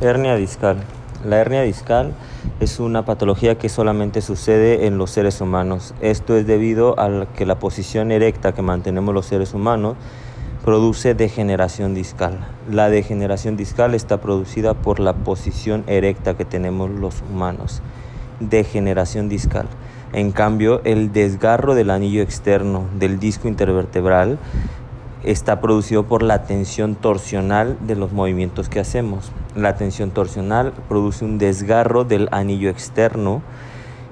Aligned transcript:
Hernia 0.00 0.36
discal. 0.36 0.76
La 1.24 1.38
hernia 1.38 1.62
discal 1.62 2.12
es 2.60 2.78
una 2.78 3.04
patología 3.04 3.58
que 3.58 3.68
solamente 3.68 4.20
sucede 4.20 4.86
en 4.86 4.96
los 4.96 5.10
seres 5.10 5.40
humanos. 5.40 5.92
Esto 6.00 6.36
es 6.36 6.46
debido 6.46 6.98
a 7.00 7.26
que 7.34 7.44
la 7.44 7.58
posición 7.58 8.12
erecta 8.12 8.54
que 8.54 8.62
mantenemos 8.62 9.12
los 9.12 9.26
seres 9.26 9.54
humanos 9.54 9.96
produce 10.64 11.14
degeneración 11.14 11.94
discal. 11.94 12.38
La 12.70 12.90
degeneración 12.90 13.56
discal 13.56 13.96
está 13.96 14.20
producida 14.20 14.74
por 14.74 15.00
la 15.00 15.14
posición 15.14 15.82
erecta 15.88 16.36
que 16.36 16.44
tenemos 16.44 16.90
los 16.90 17.20
humanos. 17.28 17.82
Degeneración 18.38 19.28
discal. 19.28 19.66
En 20.12 20.30
cambio, 20.30 20.80
el 20.84 21.12
desgarro 21.12 21.74
del 21.74 21.90
anillo 21.90 22.22
externo 22.22 22.86
del 23.00 23.18
disco 23.18 23.48
intervertebral 23.48 24.38
está 25.24 25.60
producido 25.60 26.04
por 26.04 26.22
la 26.22 26.44
tensión 26.44 26.94
torsional 26.94 27.76
de 27.80 27.96
los 27.96 28.12
movimientos 28.12 28.68
que 28.68 28.80
hacemos. 28.80 29.32
La 29.56 29.76
tensión 29.76 30.10
torsional 30.10 30.72
produce 30.88 31.24
un 31.24 31.38
desgarro 31.38 32.04
del 32.04 32.28
anillo 32.30 32.70
externo 32.70 33.42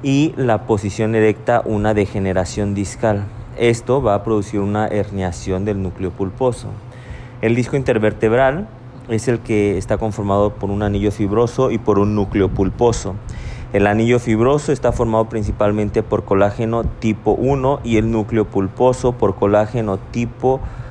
y 0.02 0.34
la 0.37 0.66
posición 0.66 1.14
erecta 1.14 1.62
una 1.64 1.95
degeneración 1.95 2.74
discal. 2.74 3.24
Esto 3.56 4.02
va 4.02 4.14
a 4.14 4.24
producir 4.24 4.61
una 4.61 4.88
herniación 4.88 5.64
del 5.64 5.83
núcleo 5.83 6.11
pulposo. 6.11 6.69
El 7.41 7.55
disco 7.55 7.77
intervertebral 7.77 8.69
es 9.09 9.28
el 9.28 9.38
que 9.41 9.78
está 9.78 9.98
conformado 9.98 10.55
por 10.55 10.70
un 10.70 10.83
anillo 10.83 11.12
fibroso 11.12 11.70
y 11.70 11.78
por 11.78 11.98
un 11.98 12.14
núcleo 12.14 12.48
pulposo. 12.48 13.14
El 13.73 13.86
anillo 13.86 14.19
fibroso 14.19 14.73
está 14.73 14.92
formado 14.92 15.28
principalmente 15.28 16.02
por 16.02 16.25
colágeno 16.25 16.84
tipo 16.84 17.33
1 17.33 17.80
y 17.84 17.97
el 17.97 18.11
núcleo 18.11 18.47
pulposo 18.47 19.12
por 19.12 19.36
colágeno 19.36 19.98
tipo 19.98 20.61
2. 20.61 20.86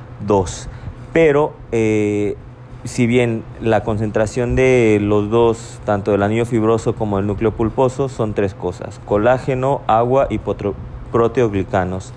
Pero 1.12 1.54
eh, 1.72 2.36
si 2.84 3.06
bien 3.06 3.42
la 3.60 3.82
concentración 3.82 4.54
de 4.54 4.98
los 5.00 5.30
dos, 5.30 5.80
tanto 5.84 6.12
del 6.12 6.22
anillo 6.22 6.46
fibroso 6.46 6.94
como 6.94 7.16
del 7.16 7.26
núcleo 7.26 7.52
pulposo, 7.52 8.08
son 8.08 8.34
tres 8.34 8.54
cosas, 8.54 9.00
colágeno, 9.04 9.80
agua 9.86 10.26
y 10.30 10.40
proteoglicanos. 11.10 12.12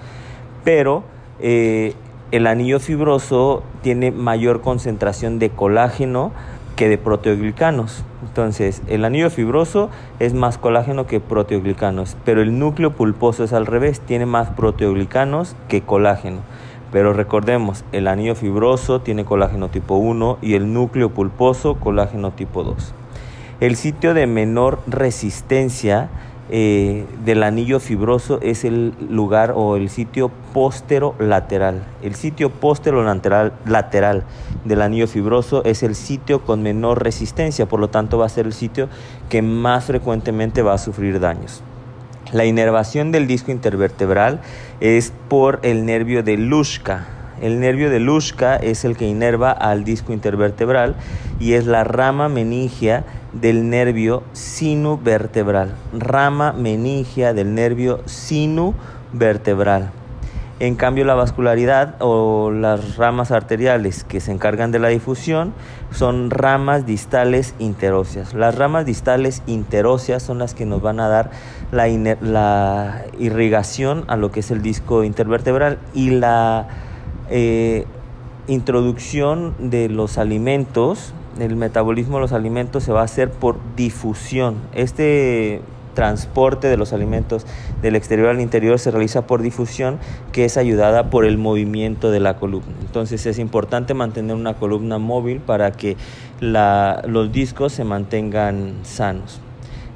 Pero 0.64 1.04
eh, 1.40 1.94
el 2.32 2.46
anillo 2.46 2.80
fibroso 2.80 3.64
tiene 3.82 4.12
mayor 4.12 4.62
concentración 4.62 5.40
de 5.40 5.50
colágeno 5.50 6.32
que 6.76 6.88
de 6.88 6.98
proteoglicanos. 6.98 8.04
Entonces, 8.24 8.82
el 8.88 9.04
anillo 9.04 9.30
fibroso 9.30 9.90
es 10.20 10.34
más 10.34 10.58
colágeno 10.58 11.08
que 11.08 11.20
proteoglicanos, 11.20 12.16
pero 12.24 12.42
el 12.42 12.60
núcleo 12.60 12.92
pulposo 12.92 13.44
es 13.44 13.54
al 13.54 13.66
revés, 13.66 14.02
tiene 14.02 14.26
más 14.26 14.50
proteoglicanos 14.52 15.56
que 15.68 15.82
colágeno. 15.82 16.40
Pero 16.92 17.14
recordemos, 17.14 17.84
el 17.92 18.08
anillo 18.08 18.36
fibroso 18.36 19.02
tiene 19.02 19.26
colágeno 19.26 19.70
tipo 19.70 19.96
1 19.96 20.40
y 20.42 20.56
el 20.56 20.74
núcleo 20.74 21.10
pulposo 21.10 21.76
colágeno 21.76 22.32
tipo 22.32 22.64
2. 22.64 22.94
El 23.60 23.76
sitio 23.76 24.14
de 24.14 24.26
menor 24.26 24.80
resistencia 24.88 26.10
eh, 26.52 27.06
del 27.24 27.44
anillo 27.44 27.80
fibroso 27.80 28.40
es 28.42 28.66
el 28.66 28.96
lugar 29.08 29.54
o 29.56 29.76
el 29.76 29.90
sitio 29.90 30.32
lateral. 31.20 31.84
El 32.02 32.16
sitio 32.16 32.52
lateral, 33.04 33.54
lateral 33.66 34.24
del 34.66 34.82
anillo 34.82 35.08
fibroso 35.08 35.64
es 35.64 35.84
el 35.84 35.94
sitio 35.94 36.42
con 36.42 36.64
menor 36.64 37.04
resistencia, 37.04 37.68
por 37.68 37.80
lo 37.80 37.90
tanto 37.90 38.18
va 38.18 38.26
a 38.26 38.30
ser 38.30 38.48
el 38.48 38.54
sitio 38.54 38.90
que 39.30 39.44
más 39.44 39.86
frecuentemente 39.86 40.64
va 40.64 40.74
a 40.74 40.80
sufrir 40.80 41.20
daños. 41.20 41.62
La 42.32 42.46
inervación 42.46 43.12
del 43.12 43.28
disco 43.28 43.52
intervertebral 43.52 44.40
es 44.80 45.14
por 45.28 45.60
el 45.64 45.86
nervio 45.86 46.24
de 46.24 46.38
Luschka. 46.38 47.08
El 47.42 47.60
nervio 47.60 47.90
de 47.90 48.00
Luschka 48.00 48.56
es 48.56 48.84
el 48.84 48.98
que 48.98 49.08
inerva 49.08 49.52
al 49.52 49.84
disco 49.84 50.14
intervertebral 50.14 50.96
y 51.40 51.54
es 51.54 51.66
la 51.66 51.84
rama 51.84 52.28
meningia 52.28 53.06
del 53.34 53.70
nervio 53.70 54.24
vertebral. 55.02 55.76
Rama 55.94 56.54
meningia 56.54 57.34
del 57.34 57.54
nervio 57.54 58.02
vertebral. 59.14 59.92
En 60.60 60.76
cambio, 60.76 61.06
la 61.06 61.16
vascularidad 61.16 61.96
o 62.00 62.52
las 62.52 62.98
ramas 62.98 63.32
arteriales 63.32 64.04
que 64.04 64.20
se 64.20 64.34
encargan 64.34 64.74
de 64.74 64.80
la 64.80 64.90
difusión 64.90 65.54
son 65.92 66.30
ramas 66.30 66.86
distales 66.86 67.56
interóseas. 67.60 68.34
Las 68.34 68.56
ramas 68.56 68.86
distales 68.86 69.42
interóseas 69.48 70.22
son 70.22 70.38
las 70.38 70.54
que 70.56 70.66
nos 70.66 70.82
van 70.82 71.00
a 71.00 71.08
dar 71.08 71.32
la, 71.72 73.06
irrigación 73.18 74.04
a 74.08 74.18
lo 74.18 74.32
que 74.32 74.42
es 74.42 74.52
el 74.52 74.62
disco 74.62 75.06
intervertebral 75.06 75.80
y 75.94 76.10
la 76.10 76.68
eh, 77.30 77.86
introducción 78.48 79.56
de 79.60 79.88
los 79.88 80.18
alimentos, 80.18 81.14
el 81.40 81.56
metabolismo 81.56 82.16
de 82.16 82.22
los 82.22 82.34
alimentos 82.34 82.84
se 82.84 82.92
va 82.92 83.00
a 83.00 83.06
hacer 83.06 83.32
por 83.32 83.56
difusión. 83.78 84.58
Este 84.74 85.62
transporte 85.94 86.68
de 86.68 86.78
los 86.78 86.94
alimentos 86.94 87.46
del 87.82 87.96
exterior 87.96 88.30
al 88.30 88.42
interior 88.42 88.80
se 88.80 88.92
realiza 88.92 89.28
por 89.28 89.42
difusión 89.42 90.00
que 90.32 90.46
es 90.46 90.58
ayudada 90.58 91.10
por 91.10 91.26
el 91.26 91.38
movimiento 91.38 92.12
de 92.12 92.20
la 92.20 92.38
columna. 92.38 92.76
Entonces 92.82 93.26
es 93.26 93.40
importante 93.40 93.94
mantener 93.94 94.36
una 94.36 94.54
columna 94.54 94.98
móvil 94.98 95.40
para 95.40 95.72
que 95.72 95.98
los 96.42 97.32
discos 97.32 97.74
se 97.74 97.84
mantengan 97.84 98.76
sanos. 98.84 99.42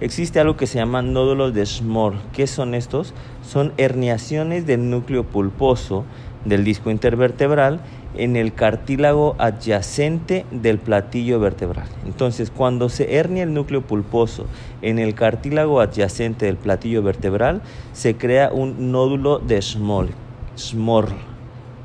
Existe 0.02 0.40
algo 0.40 0.58
que 0.58 0.68
se 0.68 0.80
llama 0.80 1.02
nódulos 1.02 1.54
de 1.54 1.66
Schmorl. 1.66 2.18
¿Qué 2.34 2.48
son 2.48 2.74
estos? 2.75 3.14
Son 3.42 3.72
herniaciones 3.78 4.66
del 4.66 4.90
núcleo 4.90 5.24
pulposo 5.24 6.04
del 6.44 6.66
disco 6.66 6.92
intervertebral 6.92 7.80
en 8.16 8.35
el 8.35 8.53
cartílago 8.53 9.35
adyacente 9.38 10.46
del 10.51 10.79
platillo 10.79 11.40
vertebral. 11.40 11.88
Entonces, 12.06 12.51
cuando 12.51 12.90
se 12.90 13.16
hernia 13.16 13.44
el 13.44 13.53
núcleo 13.53 13.81
pulposo 13.81 14.46
en 14.81 15.00
el 15.00 15.16
cartílago 15.16 15.79
adyacente 15.81 16.46
del 16.46 16.57
platillo 16.57 17.03
vertebral, 17.03 17.62
se 17.94 18.16
crea 18.16 18.51
un 18.51 18.91
nódulo 18.91 19.40
de 19.40 19.62
Schmoll, 19.62 20.09
Schmorl, 20.57 21.13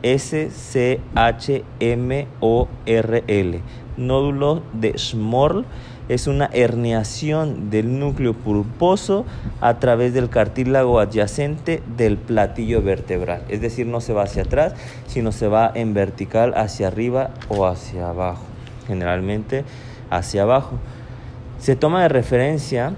S-C-H-M-O-R-L, 0.03 0.91
nódulo 3.97 4.63
de 4.73 4.93
Schmorl 4.97 5.65
es 6.09 6.27
una 6.27 6.49
herniación 6.53 7.71
del 7.71 7.99
núcleo 7.99 8.35
pulposo 8.35 9.27
a 9.61 9.79
través 9.79 10.15
del 10.15 10.31
cartílago 10.31 11.01
adyacente 11.01 11.83
del 11.97 12.17
platillo 12.17 12.83
vertebral. 12.83 13.43
Es 13.49 13.61
decir, 13.61 13.87
no 13.87 14.01
se 14.01 14.13
va 14.13 14.23
hacia 14.23 14.43
atrás, 14.43 14.75
sino 15.07 15.33
se 15.33 15.49
va 15.49 15.71
en 15.75 15.95
vertical 15.95 16.55
hacia 16.57 16.89
arriba 16.89 17.31
o 17.49 17.67
hacia 17.67 18.09
abajo. 18.09 18.43
Generalmente 18.87 19.65
hacia 20.11 20.43
abajo. 20.43 20.79
Se 21.59 21.77
toma 21.77 22.03
de 22.03 22.09
referencia 22.09 22.95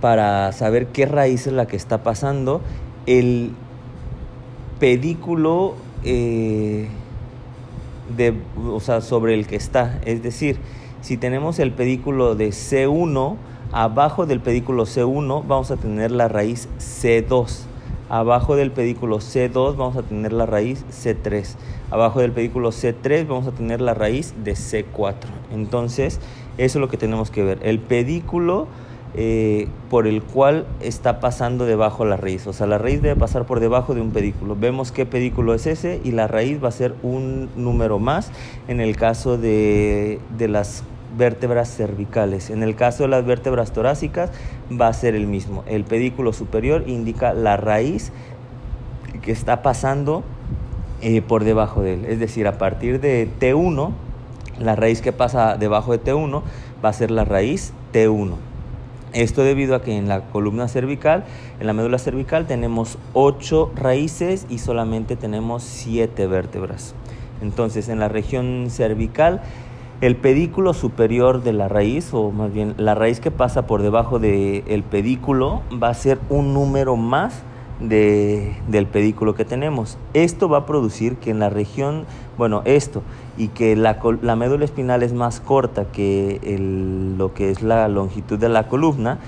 para 0.00 0.50
saber 0.52 0.86
qué 0.86 1.06
raíz 1.06 1.46
es 1.46 1.52
la 1.52 1.66
que 1.66 1.76
está 1.76 2.02
pasando 2.02 2.62
el 3.06 3.52
pedículo 4.80 5.74
eh, 6.04 6.88
de, 8.16 8.34
o 8.68 8.80
sea, 8.80 9.00
sobre 9.00 9.34
el 9.34 9.46
que 9.46 9.56
está. 9.56 10.00
Es 10.04 10.22
decir, 10.22 10.58
si 11.02 11.16
tenemos 11.16 11.58
el 11.58 11.72
pedículo 11.72 12.36
de 12.36 12.50
C1, 12.50 13.36
abajo 13.72 14.24
del 14.24 14.40
pedículo 14.40 14.84
C1 14.84 15.44
vamos 15.46 15.72
a 15.72 15.76
tener 15.76 16.12
la 16.12 16.28
raíz 16.28 16.68
C2. 16.78 17.64
Abajo 18.08 18.54
del 18.54 18.70
pedículo 18.70 19.18
C2 19.18 19.76
vamos 19.76 19.96
a 19.96 20.02
tener 20.02 20.32
la 20.32 20.46
raíz 20.46 20.84
C3. 20.90 21.56
Abajo 21.90 22.20
del 22.20 22.30
pedículo 22.30 22.70
C3 22.70 23.26
vamos 23.26 23.48
a 23.48 23.50
tener 23.50 23.80
la 23.80 23.94
raíz 23.94 24.32
de 24.44 24.52
C4. 24.52 25.14
Entonces, 25.52 26.20
eso 26.56 26.78
es 26.78 26.80
lo 26.80 26.88
que 26.88 26.96
tenemos 26.96 27.32
que 27.32 27.42
ver. 27.42 27.58
El 27.62 27.80
pedículo 27.80 28.68
eh, 29.14 29.68
por 29.90 30.06
el 30.06 30.22
cual 30.22 30.66
está 30.80 31.20
pasando 31.20 31.66
debajo 31.66 32.04
la 32.04 32.16
raíz. 32.16 32.46
O 32.46 32.52
sea, 32.52 32.66
la 32.66 32.78
raíz 32.78 33.02
debe 33.02 33.16
pasar 33.16 33.44
por 33.44 33.58
debajo 33.58 33.94
de 33.94 34.00
un 34.00 34.10
pedículo. 34.10 34.56
Vemos 34.56 34.92
qué 34.92 35.04
pedículo 35.04 35.52
es 35.52 35.66
ese 35.66 36.00
y 36.04 36.12
la 36.12 36.28
raíz 36.28 36.62
va 36.62 36.68
a 36.68 36.72
ser 36.72 36.94
un 37.02 37.50
número 37.56 37.98
más 37.98 38.30
en 38.68 38.80
el 38.80 38.96
caso 38.96 39.36
de, 39.36 40.18
de 40.38 40.48
las 40.48 40.84
vértebras 41.16 41.74
cervicales. 41.74 42.50
En 42.50 42.62
el 42.62 42.74
caso 42.76 43.04
de 43.04 43.08
las 43.08 43.24
vértebras 43.24 43.72
torácicas 43.72 44.30
va 44.70 44.88
a 44.88 44.92
ser 44.92 45.14
el 45.14 45.26
mismo. 45.26 45.64
El 45.66 45.84
pedículo 45.84 46.32
superior 46.32 46.84
indica 46.86 47.34
la 47.34 47.56
raíz 47.56 48.12
que 49.22 49.32
está 49.32 49.62
pasando 49.62 50.24
eh, 51.00 51.22
por 51.22 51.44
debajo 51.44 51.82
de 51.82 51.94
él. 51.94 52.04
Es 52.06 52.18
decir, 52.18 52.46
a 52.46 52.58
partir 52.58 53.00
de 53.00 53.28
T1, 53.40 53.90
la 54.58 54.76
raíz 54.76 55.02
que 55.02 55.12
pasa 55.12 55.56
debajo 55.56 55.92
de 55.92 56.02
T1 56.02 56.42
va 56.84 56.88
a 56.88 56.92
ser 56.92 57.10
la 57.10 57.24
raíz 57.24 57.72
T1. 57.92 58.34
Esto 59.12 59.42
debido 59.44 59.74
a 59.74 59.82
que 59.82 59.96
en 59.96 60.08
la 60.08 60.22
columna 60.22 60.68
cervical, 60.68 61.24
en 61.60 61.66
la 61.66 61.74
médula 61.74 61.98
cervical, 61.98 62.46
tenemos 62.46 62.98
8 63.12 63.72
raíces 63.74 64.46
y 64.48 64.58
solamente 64.58 65.16
tenemos 65.16 65.62
7 65.64 66.26
vértebras. 66.26 66.94
Entonces, 67.42 67.88
en 67.88 67.98
la 67.98 68.08
región 68.08 68.68
cervical 68.70 69.42
el 70.02 70.16
pedículo 70.16 70.74
superior 70.74 71.44
de 71.44 71.52
la 71.52 71.68
raíz, 71.68 72.12
o 72.12 72.32
más 72.32 72.52
bien 72.52 72.74
la 72.76 72.96
raíz 72.96 73.20
que 73.20 73.30
pasa 73.30 73.68
por 73.68 73.82
debajo 73.82 74.18
del 74.18 74.82
pedículo, 74.82 75.62
va 75.80 75.90
a 75.90 75.94
ser 75.94 76.18
un 76.28 76.52
número 76.52 76.96
más 76.96 77.42
del 77.78 78.86
pedículo 78.90 79.36
que 79.36 79.44
tenemos. 79.44 79.98
Esto 80.12 80.48
va 80.48 80.58
a 80.58 80.66
producir 80.66 81.16
que 81.16 81.30
en 81.30 81.38
la 81.38 81.50
región, 81.50 82.04
bueno, 82.36 82.62
esto, 82.64 83.02
y 83.38 83.48
que 83.48 83.76
la, 83.76 83.98
la 84.22 84.34
médula 84.34 84.64
espinal 84.64 85.04
es 85.04 85.12
más 85.12 85.38
corta 85.38 85.84
que 85.84 86.40
lo 87.16 87.32
que 87.32 87.50
es 87.50 87.62
la 87.62 87.86
longitud 87.86 88.40
de 88.40 88.48
la 88.48 88.66
columna, 88.66 89.18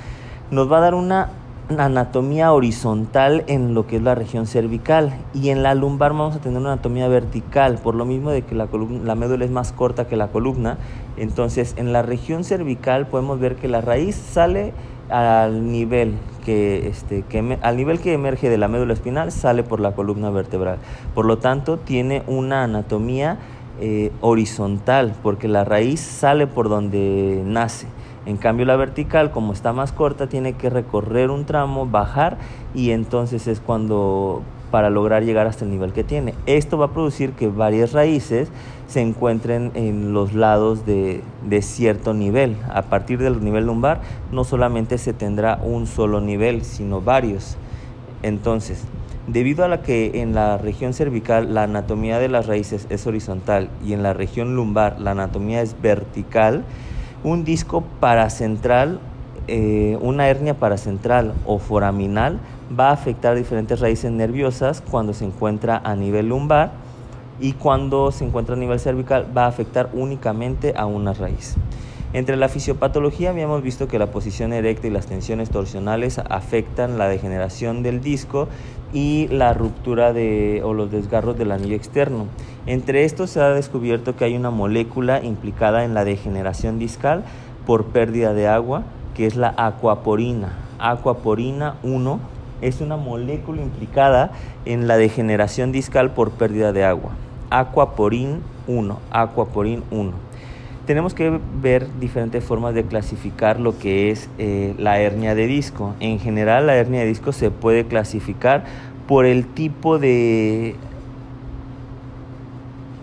nos 0.50 0.71
va 0.71 0.79
a 0.79 0.81
dar 0.81 0.94
una 0.94 1.31
anatomía 1.78 2.52
horizontal 2.52 3.44
en 3.46 3.75
lo 3.75 3.87
que 3.87 3.96
es 3.96 4.02
la 4.02 4.14
región 4.14 4.46
cervical 4.46 5.14
y 5.32 5.49
en 5.49 5.62
la 5.62 5.75
lumbar 5.75 6.12
vamos 6.12 6.37
a 6.37 6.40
tener 6.40 6.58
una 6.58 6.72
anatomía 6.72 7.08
vertical, 7.08 7.78
por 7.82 7.94
lo 7.94 8.05
mismo 8.05 8.31
de 8.31 8.43
que 8.43 8.55
la, 8.55 8.69
la 9.05 9.14
médula 9.14 9.44
es 9.44 9.50
más 9.50 9.72
corta 9.72 10.06
que 10.06 10.16
la 10.16 10.28
columna. 10.28 10.78
Entonces, 11.16 11.75
en 11.76 11.93
la 11.93 12.02
región 12.02 12.44
cervical 12.44 13.06
podemos 13.06 13.40
ver 13.40 13.56
que 13.56 13.69
la 13.69 13.81
raíz 13.81 14.16
sale 14.16 14.72
al 15.08 15.70
nivel 15.70 16.14
que, 16.44 16.88
este, 16.88 17.22
que 17.22 17.58
al 17.61 17.76
nivel 17.76 18.00
que 18.00 18.12
emerge 18.12 18.49
de 18.49 18.58
la 18.58 18.69
médula 18.69 18.93
espinal 18.94 19.32
sale 19.32 19.62
por 19.62 19.81
la 19.81 19.93
columna 19.93 20.31
vertebral. 20.31 20.78
Por 21.14 21.25
lo 21.25 21.38
tanto, 21.38 21.78
tiene 21.78 22.22
una 22.26 22.64
anatomía 22.64 23.38
eh, 23.81 24.12
horizontal 24.20 25.14
porque 25.22 25.49
la 25.49 25.64
raíz 25.64 26.00
sale 26.00 26.46
por 26.46 26.69
donde 26.69 27.43
nace. 27.44 27.87
En 28.26 28.37
cambio 28.37 28.65
la 28.67 28.76
vertical, 28.76 29.31
como 29.31 29.53
está 29.53 29.73
más 29.73 29.93
corta, 29.93 30.29
tiene 30.29 30.55
que 30.55 30.71
recorrer 30.71 31.31
un 31.31 31.44
tramo, 31.44 31.87
bajar 31.87 32.38
y 32.75 32.91
entonces 32.91 33.47
es 33.47 33.61
cuando 33.61 34.43
para 34.71 34.91
lograr 34.91 35.23
llegar 35.23 35.47
hasta 35.47 35.65
el 35.65 35.71
nivel 35.71 35.93
que 35.93 36.03
tiene. 36.03 36.35
Esto 36.47 36.79
va 36.79 36.87
a 36.87 36.91
producir 36.91 37.32
que 37.32 37.47
varias 37.47 37.93
raíces 37.93 38.49
se 38.88 39.00
encuentren 39.00 39.71
en 39.75 40.12
los 40.12 40.35
lados 40.35 40.85
de, 40.85 41.23
de, 41.49 41.62
cierto 41.62 42.12
nivel. 42.12 42.56
A 42.73 42.82
partir 42.82 43.21
del 43.21 43.44
nivel 43.44 43.67
lumbar 43.67 44.00
no 44.32 44.43
solamente 44.43 44.99
se 44.99 45.12
tendrá 45.12 45.61
un 45.62 45.87
solo 45.87 46.21
nivel, 46.21 46.65
sino 46.65 47.00
varios. 47.00 47.56
Entonces, 48.25 48.85
debido 49.26 49.65
a 49.65 49.69
la 49.69 49.82
que 49.82 50.23
en 50.23 50.35
la 50.35 50.59
región 50.59 50.93
cervical 50.93 51.55
la 51.55 51.62
anatomía 51.62 52.19
de 52.19 52.29
las 52.29 52.47
raíces 52.47 52.87
es 52.91 53.06
horizontal 53.06 53.69
y 53.85 53.93
en 53.93 54.03
la 54.03 54.12
región 54.12 54.56
lumbar 54.56 55.00
la 55.00 55.12
anatomía 55.12 55.62
es 55.62 55.81
vertical, 55.81 56.65
un 57.25 57.43
disco 57.43 57.82
paracentral, 58.00 59.00
eh, 59.49 59.99
una 60.00 60.29
hernia 60.29 60.55
paracentral 60.55 61.32
o 61.47 61.59
foraminal 61.59 62.38
va 62.79 62.91
a 62.91 62.93
afectar 62.93 63.35
diferentes 63.35 63.81
raíces 63.81 64.12
nerviosas 64.12 64.82
cuando 64.82 65.15
se 65.15 65.25
encuentra 65.25 65.81
a 65.85 65.97
nivel 65.97 66.29
lumbar 66.29 66.73
y 67.41 67.55
cuando 67.55 68.12
se 68.12 68.25
encuentra 68.25 68.55
a 68.55 68.59
nivel 68.59 68.79
cervical 68.79 69.26
va 69.37 69.47
a 69.47 69.49
afectar 69.49 69.88
únicamente 69.94 70.75
a 70.76 70.87
una 70.87 71.15
raíz. 71.15 71.56
Entre 72.12 72.37
la 72.37 72.49
fisiopatología 72.49 73.31
habíamos 73.31 73.61
visto 73.62 73.88
que 73.88 73.99
la 73.99 74.06
posición 74.06 74.53
erecta 74.53 74.87
y 74.87 74.91
las 74.91 75.06
tensiones 75.06 75.50
torsionales 75.50 76.21
afectan 76.21 76.97
la 76.97 77.09
degeneración 77.09 77.82
del 77.82 78.00
disco 78.00 78.47
y 78.94 79.29
la 79.29 79.52
ruptura 79.52 80.14
de, 80.14 80.62
o 80.64 80.73
los 80.73 80.91
desgarros 80.91 81.37
del 81.37 81.52
anillo 81.52 81.76
externo. 81.76 82.26
Entre 82.64 83.05
estos 83.05 83.29
se 83.29 83.41
ha 83.41 83.50
descubierto 83.50 84.17
que 84.17 84.25
hay 84.25 84.37
una 84.37 84.50
molécula 84.50 85.23
implicada 85.23 85.85
en 85.85 85.93
la 85.93 86.05
degeneración 86.05 86.79
discal 86.79 87.25
por 87.67 87.87
pérdida 87.87 88.32
de 88.32 88.46
agua, 88.46 88.85
que 89.14 89.26
es 89.26 89.37
la 89.37 89.52
aquaporina. 89.58 90.55
Aquaporina 90.79 91.75
1 91.82 92.20
es 92.62 92.81
una 92.81 92.96
molécula 92.96 93.61
implicada 93.61 94.31
en 94.64 94.87
la 94.87 94.97
degeneración 94.97 95.73
discal 95.73 96.12
por 96.12 96.31
pérdida 96.31 96.73
de 96.73 96.85
agua. 96.85 97.11
Aquaporin 97.50 98.43
1, 98.69 98.99
aquaporin 99.11 99.82
1. 99.90 100.12
Tenemos 100.87 101.15
que 101.15 101.41
ver 101.63 101.89
diferentes 101.99 102.45
formas 102.45 102.75
de 102.75 102.85
clasificar 102.85 103.59
lo 103.59 103.79
que 103.79 104.11
es 104.11 104.29
eh, 104.39 104.75
la 104.79 104.99
hernia 105.01 105.35
de 105.35 105.47
disco. 105.47 105.95
En 106.01 106.19
general, 106.19 106.67
la 106.67 106.77
hernia 106.77 107.01
de 107.01 107.07
disco 107.07 107.33
se 107.33 107.51
puede 107.51 107.87
clasificar 107.87 108.65
por 109.09 109.25
el 109.25 109.47
tipo 109.47 109.99
de, 109.99 110.77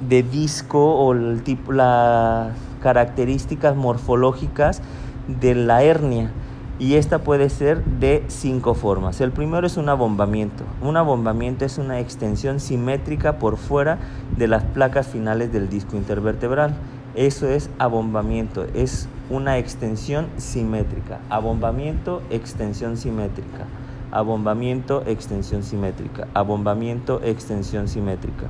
de 0.07 0.24
disco 0.24 0.95
o 0.95 1.13
el 1.13 1.42
tipo, 1.44 1.72
las 1.72 2.54
características 2.81 3.75
morfológicas 3.75 4.81
de 5.28 5.56
la 5.56 5.83
hernia 5.83 6.31
y 6.81 6.95
esta 6.95 7.19
puede 7.19 7.50
ser 7.50 7.83
de 7.86 8.24
cinco 8.28 8.74
formas. 8.74 9.22
El 9.22 9.31
primero 9.31 9.68
es 9.68 9.78
un 9.78 9.88
abombamiento. 9.88 10.63
Un 10.81 10.98
abombamiento 10.98 11.63
es 11.63 11.78
una 11.78 12.00
extensión 12.00 12.60
simétrica 12.60 13.38
por 13.38 13.57
fuera 13.57 14.00
de 14.36 14.48
las 14.48 14.63
placas 14.63 15.07
finales 15.07 15.54
del 15.54 15.69
disco 15.69 15.95
intervertebral. 15.95 16.74
Eso 17.15 17.49
es 17.49 17.69
abombamiento, 17.77 18.65
es 18.73 19.09
una 19.29 19.57
extensión 19.57 20.27
simétrica. 20.37 21.19
Abombamiento, 21.29 22.21
extensión 22.29 22.95
simétrica. 22.95 23.67
Abombamiento, 24.11 25.03
extensión 25.05 25.63
simétrica. 25.63 26.27
Abombamiento, 26.33 27.21
extensión 27.23 27.89
simétrica. 27.89 28.47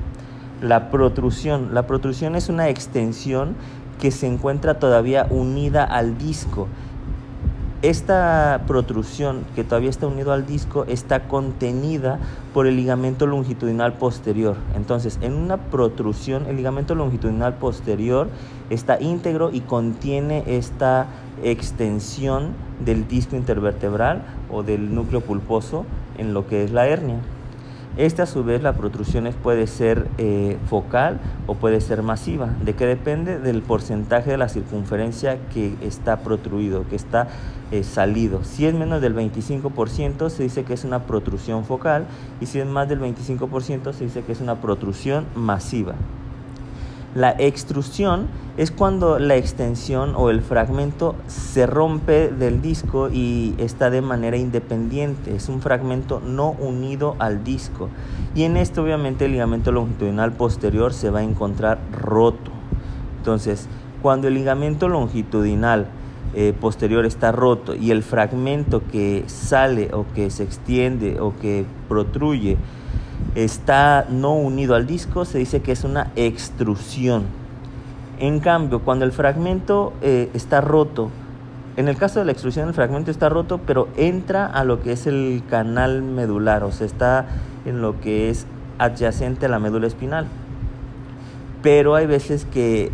La 0.61 0.91
protrusión. 0.91 1.73
La 1.73 1.87
protrusión 1.87 2.35
es 2.35 2.49
una 2.49 2.69
extensión 2.69 3.55
que 3.99 4.11
se 4.11 4.27
encuentra 4.27 4.79
todavía 4.79 5.25
unida 5.29 5.83
al 5.83 6.19
disco 6.19 6.67
esta 7.81 8.61
protrusión 8.67 9.43
que 9.55 9.63
todavía 9.63 9.89
está 9.89 10.05
unido 10.05 10.31
al 10.33 10.45
disco 10.45 10.85
está 10.87 11.27
contenida 11.27 12.19
por 12.53 12.67
el 12.67 12.75
ligamento 12.75 13.25
longitudinal 13.25 13.93
posterior. 13.93 14.55
Entonces, 14.75 15.17
en 15.21 15.33
una 15.33 15.57
protrusión, 15.57 16.45
el 16.45 16.57
ligamento 16.57 16.93
longitudinal 16.93 17.55
posterior 17.55 18.27
está 18.69 19.01
íntegro 19.01 19.49
y 19.51 19.61
contiene 19.61 20.43
esta 20.45 21.07
extensión 21.43 22.53
del 22.85 23.07
disco 23.07 23.35
intervertebral 23.35 24.23
o 24.51 24.61
del 24.61 24.93
núcleo 24.93 25.21
pulposo 25.21 25.85
en 26.17 26.33
lo 26.35 26.47
que 26.47 26.63
es 26.63 26.71
la 26.71 26.87
hernia. 26.87 27.19
Esta 27.97 28.23
a 28.23 28.25
su 28.25 28.45
vez 28.45 28.63
la 28.63 28.73
protrusión 28.73 29.29
puede 29.43 29.67
ser 29.67 30.07
eh, 30.17 30.57
focal 30.67 31.19
o 31.45 31.55
puede 31.55 31.81
ser 31.81 32.03
masiva, 32.03 32.49
de 32.63 32.73
que 32.73 32.85
depende 32.85 33.37
del 33.37 33.61
porcentaje 33.61 34.31
de 34.31 34.37
la 34.37 34.47
circunferencia 34.47 35.37
que 35.53 35.75
está 35.81 36.21
protruido, 36.21 36.87
que 36.87 36.95
está 36.95 37.27
eh, 37.71 37.83
salido. 37.83 38.45
Si 38.45 38.65
es 38.65 38.73
menos 38.73 39.01
del 39.01 39.13
25% 39.13 40.29
se 40.29 40.43
dice 40.43 40.63
que 40.63 40.73
es 40.73 40.85
una 40.85 41.03
protrusión 41.03 41.65
focal 41.65 42.05
y 42.39 42.45
si 42.45 42.59
es 42.59 42.65
más 42.65 42.87
del 42.87 43.01
25% 43.01 43.91
se 43.91 44.05
dice 44.05 44.23
que 44.23 44.31
es 44.31 44.39
una 44.39 44.61
protrusión 44.61 45.25
masiva. 45.35 45.95
La 47.13 47.31
extrusión 47.37 48.27
es 48.55 48.71
cuando 48.71 49.19
la 49.19 49.35
extensión 49.35 50.13
o 50.15 50.29
el 50.29 50.41
fragmento 50.41 51.15
se 51.27 51.65
rompe 51.65 52.29
del 52.29 52.61
disco 52.61 53.09
y 53.11 53.53
está 53.57 53.89
de 53.89 54.01
manera 54.01 54.37
independiente. 54.37 55.35
Es 55.35 55.49
un 55.49 55.61
fragmento 55.61 56.21
no 56.21 56.51
unido 56.51 57.17
al 57.19 57.43
disco. 57.43 57.89
Y 58.33 58.43
en 58.43 58.55
esto 58.55 58.83
obviamente 58.83 59.25
el 59.25 59.33
ligamento 59.33 59.73
longitudinal 59.73 60.31
posterior 60.31 60.93
se 60.93 61.09
va 61.09 61.19
a 61.19 61.23
encontrar 61.23 61.79
roto. 61.91 62.51
Entonces, 63.17 63.67
cuando 64.01 64.29
el 64.29 64.33
ligamento 64.33 64.87
longitudinal 64.87 65.87
eh, 66.33 66.53
posterior 66.57 67.05
está 67.05 67.33
roto 67.33 67.75
y 67.75 67.91
el 67.91 68.03
fragmento 68.03 68.81
que 68.89 69.25
sale 69.27 69.89
o 69.93 70.05
que 70.15 70.29
se 70.29 70.43
extiende 70.43 71.19
o 71.19 71.33
que 71.37 71.65
protruye 71.89 72.57
está 73.35 74.05
no 74.09 74.33
unido 74.33 74.75
al 74.75 74.87
disco, 74.87 75.25
se 75.25 75.37
dice 75.37 75.61
que 75.61 75.71
es 75.71 75.83
una 75.83 76.11
extrusión. 76.15 77.23
En 78.19 78.39
cambio, 78.39 78.81
cuando 78.81 79.05
el 79.05 79.11
fragmento 79.11 79.93
eh, 80.01 80.29
está 80.33 80.61
roto, 80.61 81.09
en 81.77 81.87
el 81.87 81.95
caso 81.95 82.19
de 82.19 82.25
la 82.25 82.33
extrusión 82.33 82.67
el 82.67 82.73
fragmento 82.73 83.11
está 83.11 83.29
roto, 83.29 83.59
pero 83.65 83.87
entra 83.95 84.45
a 84.45 84.63
lo 84.65 84.81
que 84.81 84.91
es 84.91 85.07
el 85.07 85.41
canal 85.49 86.01
medular, 86.01 86.63
o 86.63 86.71
sea, 86.71 86.85
está 86.85 87.27
en 87.65 87.81
lo 87.81 87.99
que 88.01 88.29
es 88.29 88.45
adyacente 88.77 89.45
a 89.45 89.49
la 89.49 89.59
médula 89.59 89.87
espinal. 89.87 90.27
Pero 91.63 91.95
hay 91.95 92.07
veces 92.07 92.45
que, 92.45 92.91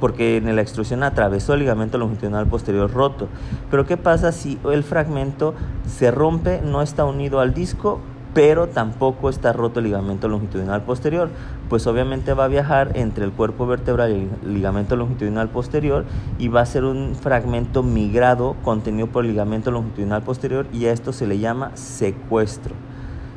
porque 0.00 0.38
en 0.38 0.56
la 0.56 0.62
extrusión 0.62 1.02
atravesó 1.02 1.52
el 1.52 1.60
ligamento 1.60 1.98
longitudinal 1.98 2.46
posterior 2.46 2.90
roto, 2.90 3.28
pero 3.70 3.84
¿qué 3.84 3.96
pasa 3.96 4.32
si 4.32 4.58
el 4.64 4.84
fragmento 4.84 5.54
se 5.86 6.10
rompe, 6.10 6.62
no 6.64 6.80
está 6.80 7.04
unido 7.04 7.40
al 7.40 7.52
disco, 7.52 8.00
pero 8.34 8.68
tampoco 8.68 9.28
está 9.28 9.52
roto 9.52 9.80
el 9.80 9.86
ligamento 9.86 10.28
longitudinal 10.28 10.82
posterior, 10.82 11.28
pues 11.68 11.86
obviamente 11.86 12.32
va 12.32 12.44
a 12.44 12.48
viajar 12.48 12.92
entre 12.94 13.24
el 13.24 13.32
cuerpo 13.32 13.66
vertebral 13.66 14.12
y 14.12 14.28
el 14.46 14.54
ligamento 14.54 14.96
longitudinal 14.96 15.48
posterior 15.48 16.04
y 16.38 16.48
va 16.48 16.62
a 16.62 16.66
ser 16.66 16.84
un 16.84 17.14
fragmento 17.14 17.82
migrado 17.82 18.56
contenido 18.62 19.06
por 19.06 19.24
el 19.24 19.32
ligamento 19.32 19.70
longitudinal 19.70 20.22
posterior 20.22 20.66
y 20.72 20.86
a 20.86 20.92
esto 20.92 21.12
se 21.12 21.26
le 21.26 21.38
llama 21.38 21.72
secuestro. 21.74 22.74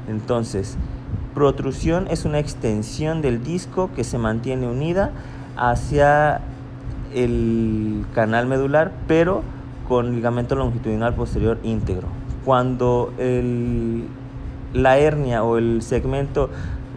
Entonces, 0.07 0.77
protrusión 1.33 2.07
es 2.09 2.23
una 2.25 2.39
extensión 2.39 3.21
del 3.21 3.43
disco 3.43 3.89
que 3.95 4.03
se 4.03 4.17
mantiene 4.17 4.67
unida 4.67 5.11
hacia 5.57 6.41
el 7.13 8.05
canal 8.13 8.45
medular, 8.47 8.91
pero 9.07 9.43
con 9.87 10.15
ligamento 10.15 10.55
longitudinal 10.55 11.13
posterior 11.13 11.59
íntegro. 11.63 12.07
Cuando 12.43 13.13
el 13.17 14.05
la 14.75 14.98
hernia 14.98 15.44
o 15.44 15.58
el 15.58 15.82
segmento, 15.82 16.50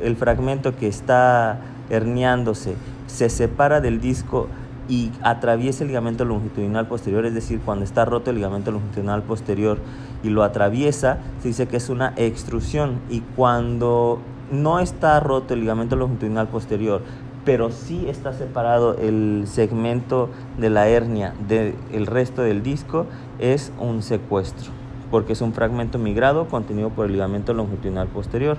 el 0.02 0.16
fragmento 0.16 0.76
que 0.76 0.88
está 0.88 1.60
herniándose, 1.88 2.74
se 3.06 3.30
separa 3.30 3.80
del 3.80 4.00
disco 4.00 4.48
y 4.88 5.12
atraviesa 5.22 5.84
el 5.84 5.88
ligamento 5.88 6.24
longitudinal 6.24 6.88
posterior, 6.88 7.24
es 7.24 7.34
decir, 7.34 7.60
cuando 7.64 7.84
está 7.84 8.04
roto 8.04 8.30
el 8.30 8.36
ligamento 8.36 8.70
longitudinal 8.72 9.22
posterior 9.22 9.78
y 10.22 10.30
lo 10.30 10.42
atraviesa, 10.42 11.18
se 11.40 11.48
dice 11.48 11.68
que 11.68 11.76
es 11.76 11.88
una 11.88 12.14
extrusión. 12.16 12.98
Y 13.08 13.20
cuando 13.20 14.18
no 14.50 14.80
está 14.80 15.20
roto 15.20 15.54
el 15.54 15.60
ligamento 15.60 15.94
longitudinal 15.94 16.48
posterior, 16.48 17.02
pero 17.44 17.70
sí 17.70 18.06
está 18.08 18.32
separado 18.32 18.96
el 18.98 19.44
segmento 19.46 20.30
de 20.58 20.70
la 20.70 20.88
hernia 20.88 21.34
del 21.46 22.06
resto 22.06 22.42
del 22.42 22.62
disco, 22.62 23.06
es 23.38 23.72
un 23.78 24.02
secuestro, 24.02 24.72
porque 25.10 25.32
es 25.32 25.40
un 25.40 25.52
fragmento 25.52 25.98
migrado 25.98 26.48
contenido 26.48 26.90
por 26.90 27.06
el 27.06 27.12
ligamento 27.12 27.54
longitudinal 27.54 28.08
posterior. 28.08 28.58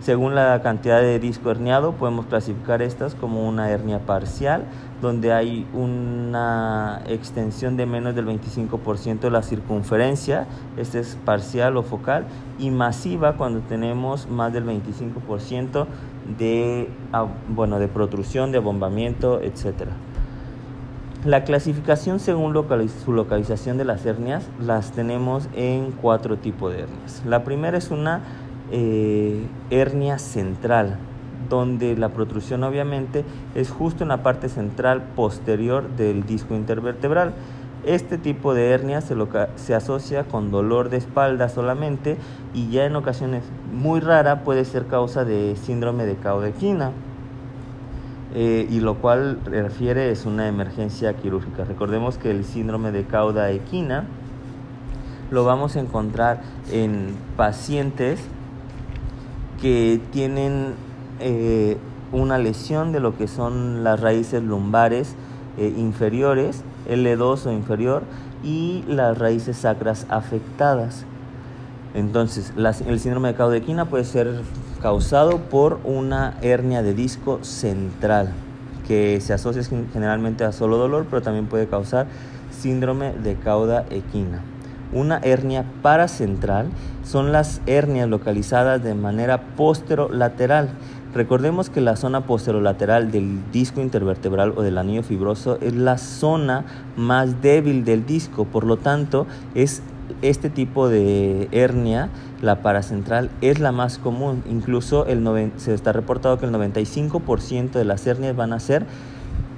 Según 0.00 0.34
la 0.34 0.62
cantidad 0.62 1.02
de 1.02 1.18
disco 1.18 1.50
herniado, 1.50 1.92
podemos 1.92 2.24
clasificar 2.24 2.80
estas 2.80 3.14
como 3.14 3.46
una 3.46 3.68
hernia 3.68 3.98
parcial, 4.06 4.64
donde 5.02 5.34
hay 5.34 5.66
una 5.74 7.02
extensión 7.06 7.76
de 7.76 7.84
menos 7.84 8.14
del 8.14 8.26
25% 8.26 9.20
de 9.20 9.30
la 9.30 9.42
circunferencia, 9.42 10.46
este 10.78 11.00
es 11.00 11.18
parcial 11.26 11.76
o 11.76 11.82
focal, 11.82 12.24
y 12.58 12.70
masiva 12.70 13.34
cuando 13.34 13.60
tenemos 13.60 14.26
más 14.26 14.54
del 14.54 14.64
25% 14.64 15.86
de, 16.38 16.88
ah, 17.12 17.26
bueno, 17.48 17.78
de 17.78 17.88
protrusión, 17.88 18.52
de 18.52 18.58
abombamiento, 18.58 19.42
etc. 19.42 19.90
La 21.24 21.44
clasificación 21.44 22.18
según 22.18 22.54
su 23.04 23.12
localización 23.12 23.76
de 23.76 23.84
las 23.84 24.06
hernias 24.06 24.48
las 24.58 24.92
tenemos 24.92 25.50
en 25.54 25.92
cuatro 25.92 26.38
tipos 26.38 26.72
de 26.72 26.80
hernias. 26.80 27.22
La 27.26 27.44
primera 27.44 27.76
es 27.76 27.90
una 27.90 28.22
eh, 28.70 29.46
hernia 29.68 30.18
central, 30.18 30.96
donde 31.50 31.94
la 31.94 32.08
protrusión 32.08 32.64
obviamente 32.64 33.26
es 33.54 33.68
justo 33.68 34.02
en 34.02 34.08
la 34.08 34.22
parte 34.22 34.48
central 34.48 35.02
posterior 35.14 35.90
del 35.90 36.24
disco 36.24 36.54
intervertebral. 36.54 37.34
Este 37.84 38.16
tipo 38.16 38.54
de 38.54 38.70
hernia 38.70 39.02
se, 39.02 39.14
se, 39.56 39.74
asocia 39.74 40.24
con 40.24 40.50
dolor 40.50 40.88
de 40.88 40.96
espalda 40.96 41.50
solamente 41.50 42.16
y 42.54 42.70
ya 42.70 42.86
en 42.86 42.96
ocasiones 42.96 43.44
muy 43.74 44.00
rara 44.00 44.42
puede 44.42 44.64
ser 44.64 44.86
causa 44.86 45.26
de 45.26 45.54
síndrome 45.56 46.06
de 46.06 46.16
caudequina 46.16 46.92
eh, 48.34 48.66
y 48.70 48.80
lo 48.80 48.96
cual 48.96 49.40
refiere 49.44 50.10
es 50.10 50.24
una 50.24 50.46
emergencia 50.46 51.14
quirúrgica. 51.14 51.64
Recordemos 51.64 52.16
que 52.16 52.30
el 52.30 52.44
síndrome 52.44 52.92
de 52.92 53.04
cauda 53.04 53.50
equina 53.50 54.04
lo 55.30 55.44
vamos 55.44 55.76
a 55.76 55.80
encontrar 55.80 56.42
en 56.70 57.14
pacientes 57.36 58.20
que 59.60 60.00
tienen 60.12 60.74
eh, 61.20 61.76
una 62.12 62.38
lesión 62.38 62.92
de 62.92 63.00
lo 63.00 63.16
que 63.16 63.28
son 63.28 63.84
las 63.84 64.00
raíces 64.00 64.42
lumbares 64.42 65.14
eh, 65.58 65.72
inferiores, 65.76 66.62
L2 66.88 67.46
o 67.46 67.52
inferior, 67.52 68.02
y 68.42 68.84
las 68.86 69.18
raíces 69.18 69.58
sacras 69.58 70.06
afectadas. 70.08 71.04
Entonces, 71.94 72.52
el 72.86 73.00
síndrome 73.00 73.28
de 73.28 73.34
caudequina 73.34 73.84
puede 73.84 74.04
ser 74.04 74.42
causado 74.80 75.38
por 75.38 75.80
una 75.84 76.36
hernia 76.42 76.82
de 76.82 76.94
disco 76.94 77.38
central, 77.42 78.32
que 78.86 79.20
se 79.20 79.32
asocia 79.32 79.62
generalmente 79.92 80.44
a 80.44 80.52
solo 80.52 80.76
dolor, 80.76 81.06
pero 81.08 81.22
también 81.22 81.46
puede 81.46 81.66
causar 81.68 82.06
síndrome 82.50 83.12
de 83.12 83.36
cauda 83.36 83.84
equina. 83.90 84.42
Una 84.92 85.18
hernia 85.18 85.64
paracentral 85.82 86.66
son 87.04 87.30
las 87.30 87.60
hernias 87.66 88.08
localizadas 88.08 88.82
de 88.82 88.94
manera 88.94 89.40
posterolateral. 89.56 90.70
Recordemos 91.14 91.70
que 91.70 91.80
la 91.80 91.96
zona 91.96 92.22
posterolateral 92.22 93.10
del 93.10 93.40
disco 93.52 93.80
intervertebral 93.80 94.52
o 94.56 94.62
del 94.62 94.78
anillo 94.78 95.02
fibroso 95.02 95.58
es 95.60 95.74
la 95.74 95.98
zona 95.98 96.64
más 96.96 97.40
débil 97.40 97.84
del 97.84 98.06
disco, 98.06 98.44
por 98.44 98.64
lo 98.64 98.76
tanto 98.76 99.26
es 99.54 99.82
este 100.22 100.50
tipo 100.50 100.88
de 100.88 101.48
hernia, 101.52 102.10
la 102.42 102.62
paracentral, 102.62 103.30
es 103.40 103.60
la 103.60 103.72
más 103.72 103.98
común. 103.98 104.42
Incluso 104.48 105.06
el 105.06 105.52
se 105.56 105.74
está 105.74 105.92
reportado 105.92 106.38
que 106.38 106.46
el 106.46 106.52
95% 106.52 107.72
de 107.72 107.84
las 107.84 108.06
hernias 108.06 108.36
van 108.36 108.52
a 108.52 108.60
ser 108.60 108.86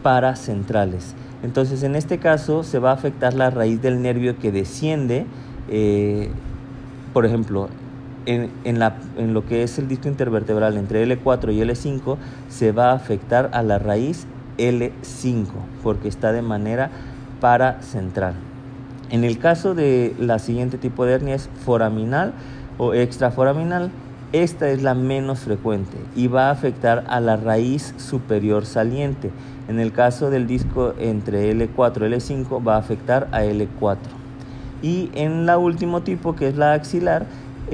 paracentrales. 0.03 1.15
Entonces, 1.43 1.83
en 1.83 1.97
este 1.97 2.19
caso 2.19 2.63
se 2.63 2.79
va 2.79 2.91
a 2.91 2.95
afectar 2.95 3.35
la 3.35 3.51
raíz 3.51 3.81
del 3.83 4.03
nervio 4.03 4.39
que 4.39 4.53
desciende, 4.53 5.27
eh, 5.69 6.31
por 7.13 7.27
ejemplo, 7.27 7.69
en, 8.27 8.51
en, 8.65 9.35
lo 9.35 9.45
que 9.47 9.65
es 9.65 9.79
el 9.79 9.89
disco 9.89 10.09
intervertebral 10.09 10.77
entre 10.77 11.05
L4 11.05 11.53
y 11.53 11.61
L5, 11.61 12.17
se 12.49 12.71
va 12.71 12.91
a 12.91 12.95
afectar 12.95 13.51
a 13.53 13.63
la 13.63 13.81
raíz 13.81 14.27
L5, 14.59 15.47
porque 15.83 16.09
está 16.09 16.33
de 16.33 16.43
manera 16.43 16.91
paracentral. 17.41 18.35
En 19.11 19.25
el 19.25 19.39
caso 19.39 19.75
de 19.75 20.15
la 20.19 20.39
siguiente 20.39 20.79
tipo 20.79 21.05
de 21.05 21.15
hernia 21.15 21.35
es 21.35 21.51
foraminal 21.65 22.33
o 22.83 22.95
extraforaminal, 22.95 23.93
esta 24.33 24.69
es 24.69 24.83
la 24.83 24.95
menos 24.95 25.39
frecuente 25.39 25.97
y 26.17 26.27
va 26.27 26.49
a 26.49 26.51
afectar 26.51 27.05
a 27.07 27.21
la 27.21 27.37
raíz 27.37 27.95
superior 27.97 28.67
saliente. 28.67 29.31
En 29.69 29.79
el 29.79 29.93
caso 29.93 30.31
del 30.31 30.49
disco 30.49 30.93
entre 30.99 31.55
L4 31.55 32.09
y 32.09 32.13
L5 32.13 32.67
va 32.67 32.75
a 32.75 32.79
afectar 32.79 33.29
a 33.31 33.45
L4. 33.45 33.99
Y 34.83 35.11
en 35.15 35.47
la 35.47 35.59
último 35.59 36.03
tipo, 36.03 36.35
que 36.35 36.49
es 36.49 36.57
la 36.57 36.73
axilar, 36.73 37.25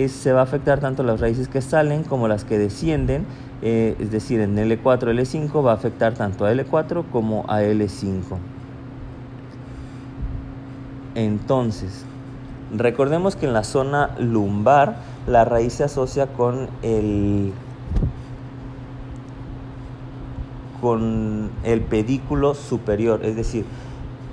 se 0.08 0.32
va 0.32 0.40
a 0.40 0.42
afectar 0.42 0.78
tanto 0.78 1.02
las 1.02 1.20
raíces 1.20 1.48
que 1.48 1.62
salen 1.62 2.02
como 2.04 2.28
las 2.28 2.44
que 2.44 2.58
descienden. 2.58 3.24
Eh, 3.62 3.96
es 3.98 4.10
decir, 4.10 4.40
en 4.40 4.56
L4 4.56 5.14
L5 5.14 5.64
va 5.64 5.70
a 5.70 5.74
afectar 5.74 6.12
tanto 6.12 6.44
a 6.44 6.52
L4 6.52 7.04
como 7.10 7.46
a 7.48 7.62
L5. 7.62 8.36
Entonces, 11.14 12.04
recordemos 12.76 13.36
que 13.36 13.46
en 13.46 13.52
la 13.52 13.64
zona 13.64 14.10
lumbar 14.18 14.96
la 15.26 15.44
raíz 15.44 15.74
se 15.74 15.84
asocia 15.84 16.26
con 16.26 16.68
el 16.82 17.52
con 20.80 21.50
el 21.64 21.80
pedículo 21.80 22.54
superior, 22.54 23.24
es 23.24 23.34
decir, 23.34 23.64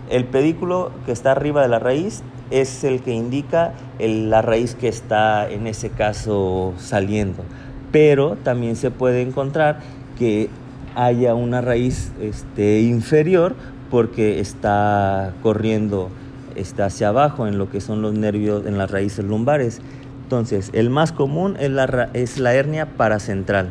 el 0.10 0.26
pedículo 0.26 0.92
que 1.06 1.12
está 1.12 1.32
arriba 1.32 1.64
de 1.64 1.70
la 1.70 1.80
raíz 1.80 2.22
es 2.52 2.84
el 2.84 3.02
que 3.02 3.12
indica 3.12 3.74
la 4.00 4.44
raíz 4.44 4.76
que 4.76 4.88
está 4.88 5.50
en 5.50 5.66
ese 5.66 5.90
caso 5.90 6.74
saliendo, 6.78 7.44
pero 7.92 8.36
también 8.36 8.76
se 8.76 8.92
puede 8.92 9.24
encontrar 9.24 9.80
que 10.20 10.50
haya 10.96 11.34
una 11.34 11.62
raíz 11.62 12.12
este, 12.22 12.82
inferior 12.82 13.56
porque 13.90 14.40
está 14.40 15.34
corriendo 15.42 16.10
está 16.56 16.86
hacia 16.86 17.10
abajo 17.10 17.48
en 17.48 17.58
lo 17.58 17.70
que 17.70 17.82
son 17.82 18.02
los 18.02 18.14
nervios 18.14 18.66
en 18.66 18.78
las 18.78 18.92
raíces 18.92 19.26
lumbares. 19.26 19.82
Entonces, 20.24 20.72
el 20.74 20.90
más 20.90 21.12
común 21.12 21.56
es 21.60 21.70
la, 21.70 22.10
es 22.14 22.40
la 22.40 22.54
hernia 22.54 22.98
paracentral. 22.98 23.70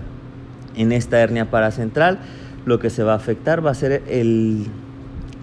En 0.76 0.92
esta 0.92 1.20
hernia 1.20 1.50
paracentral, 1.50 2.18
lo 2.64 2.78
que 2.78 2.90
se 2.90 3.02
va 3.02 3.12
a 3.12 3.16
afectar 3.16 3.64
va 3.64 3.70
a 3.70 3.74
ser 3.74 4.02
el, 4.08 4.66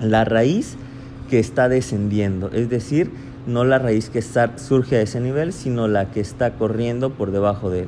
la 0.01 0.25
raíz 0.25 0.75
que 1.29 1.39
está 1.39 1.69
descendiendo, 1.69 2.49
es 2.51 2.69
decir, 2.69 3.11
no 3.47 3.63
la 3.63 3.79
raíz 3.79 4.09
que 4.09 4.21
surge 4.21 4.97
a 4.97 5.01
ese 5.01 5.19
nivel, 5.19 5.53
sino 5.53 5.87
la 5.87 6.11
que 6.11 6.19
está 6.19 6.53
corriendo 6.53 7.11
por 7.11 7.31
debajo 7.31 7.69
de 7.69 7.81
él. 7.81 7.87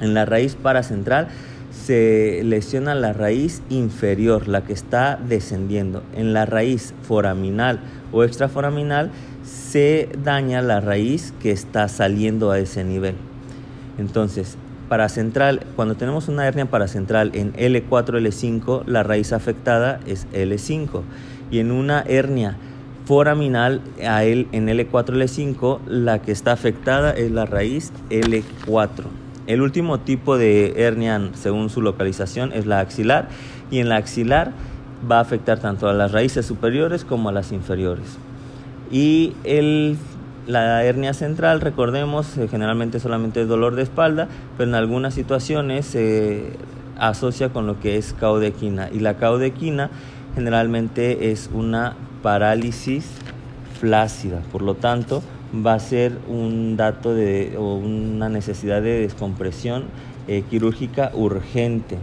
En 0.00 0.14
la 0.14 0.24
raíz 0.24 0.54
paracentral 0.54 1.28
se 1.72 2.42
lesiona 2.44 2.94
la 2.94 3.12
raíz 3.12 3.62
inferior, 3.70 4.48
la 4.48 4.62
que 4.64 4.72
está 4.72 5.16
descendiendo. 5.16 6.02
En 6.14 6.32
la 6.32 6.46
raíz 6.46 6.94
foraminal 7.02 7.80
o 8.12 8.24
extraforaminal 8.24 9.10
se 9.42 10.08
daña 10.22 10.62
la 10.62 10.80
raíz 10.80 11.32
que 11.40 11.50
está 11.50 11.88
saliendo 11.88 12.50
a 12.50 12.58
ese 12.58 12.84
nivel. 12.84 13.14
Entonces, 13.98 14.56
paracentral, 14.88 15.60
cuando 15.76 15.94
tenemos 15.94 16.28
una 16.28 16.46
hernia 16.46 16.66
paracentral 16.66 17.30
en 17.34 17.52
L4, 17.52 18.20
L5, 18.20 18.84
la 18.86 19.02
raíz 19.02 19.32
afectada 19.32 20.00
es 20.06 20.26
L5. 20.32 21.02
Y 21.50 21.60
en 21.60 21.70
una 21.70 22.02
hernia 22.02 22.56
foraminal 23.04 23.80
a 24.06 24.24
en 24.24 24.46
L4, 24.50 24.90
L5, 24.90 25.80
la 25.86 26.20
que 26.20 26.32
está 26.32 26.52
afectada 26.52 27.12
es 27.12 27.30
la 27.30 27.46
raíz 27.46 27.92
L4. 28.10 29.04
El 29.46 29.62
último 29.62 30.00
tipo 30.00 30.36
de 30.36 30.74
hernia, 30.76 31.30
según 31.32 31.70
su 31.70 31.80
localización, 31.80 32.52
es 32.52 32.66
la 32.66 32.80
axilar. 32.80 33.28
Y 33.70 33.80
en 33.80 33.88
la 33.88 33.96
axilar 33.96 34.52
va 35.10 35.18
a 35.18 35.20
afectar 35.20 35.58
tanto 35.58 35.88
a 35.88 35.92
las 35.92 36.12
raíces 36.12 36.46
superiores 36.46 37.04
como 37.04 37.28
a 37.28 37.32
las 37.32 37.52
inferiores. 37.52 38.18
Y 38.90 39.34
el, 39.44 39.96
la 40.46 40.84
hernia 40.84 41.12
central, 41.12 41.60
recordemos, 41.60 42.36
eh, 42.38 42.48
generalmente 42.48 43.00
solamente 43.00 43.42
es 43.42 43.48
dolor 43.48 43.74
de 43.74 43.82
espalda, 43.82 44.28
pero 44.56 44.68
en 44.68 44.74
algunas 44.74 45.14
situaciones 45.14 45.86
se 45.86 46.52
asocia 46.98 47.50
con 47.50 47.66
lo 47.66 47.78
que 47.80 47.96
es 47.96 48.14
caudequina. 48.14 48.88
Y 48.92 49.00
la 49.00 49.18
caudequina 49.18 49.90
generalmente 50.34 51.30
es 51.30 51.50
una 51.52 51.94
parálisis 52.22 53.06
flácida, 53.78 54.40
por 54.50 54.62
lo 54.62 54.74
tanto 54.74 55.22
va 55.54 55.74
a 55.74 55.80
ser 55.80 56.18
un 56.28 56.76
dato 56.76 57.14
de, 57.14 57.56
o 57.56 57.76
una 57.76 58.28
necesidad 58.28 58.82
de 58.82 59.00
descompresión 59.00 59.84
eh, 60.26 60.42
quirúrgica 60.48 61.10
urgente. 61.14 61.96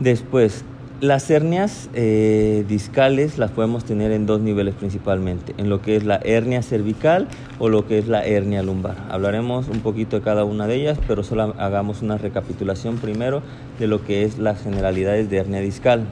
Después, 0.00 0.64
Las 1.02 1.28
hernias 1.30 1.90
eh, 1.94 2.64
discales 2.68 3.36
las 3.36 3.50
podemos 3.50 3.84
tener 3.84 4.12
en 4.12 4.24
dos 4.24 4.40
niveles 4.40 4.76
principalmente, 4.76 5.52
en 5.58 5.68
lo 5.68 5.82
que 5.82 5.96
es 5.96 6.04
la 6.04 6.20
hernia 6.22 6.62
cervical 6.62 7.26
o 7.58 7.68
lo 7.68 7.88
que 7.88 7.98
es 7.98 8.06
la 8.06 8.24
hernia 8.24 8.62
lumbar. 8.62 8.94
Hablaremos 9.10 9.66
un 9.66 9.80
poquito 9.80 10.14
de 10.14 10.22
cada 10.22 10.44
una 10.44 10.68
de 10.68 10.76
ellas, 10.76 11.00
pero 11.08 11.24
solo 11.24 11.56
hagamos 11.58 12.02
una 12.02 12.18
recapitulación 12.18 12.98
primero 12.98 13.42
de 13.80 13.88
lo 13.88 14.04
que 14.04 14.22
es 14.22 14.38
las 14.38 14.62
generalidades 14.62 15.28
de 15.28 15.38
hernia 15.38 15.58
discal. 15.58 16.04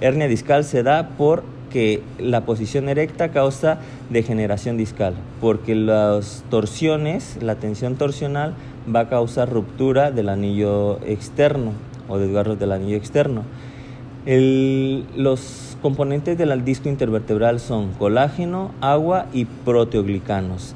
Hernia 0.00 0.26
discal 0.26 0.64
se 0.64 0.82
da 0.82 1.10
porque 1.16 2.02
la 2.18 2.40
posición 2.40 2.88
erecta 2.88 3.28
causa 3.28 3.78
degeneración 4.10 4.76
discal, 4.76 5.14
porque 5.40 5.76
las 5.76 6.42
torsiones, 6.50 7.38
la 7.40 7.54
tensión 7.54 7.94
torsional 7.94 8.54
va 8.92 8.98
a 8.98 9.08
causar 9.08 9.48
ruptura 9.48 10.10
del 10.10 10.28
anillo 10.28 10.98
externo 11.06 11.70
o 12.08 12.18
desgarros 12.18 12.58
del 12.58 12.72
anillo 12.72 12.96
externo. 12.96 13.42
los 14.26 15.76
componentes 15.82 16.38
del 16.38 16.64
disco 16.64 16.88
intervertebral 16.88 17.60
son 17.60 17.92
colágeno, 17.92 18.70
agua 18.80 19.26
y 19.32 19.44
proteoglicanos. 19.44 20.74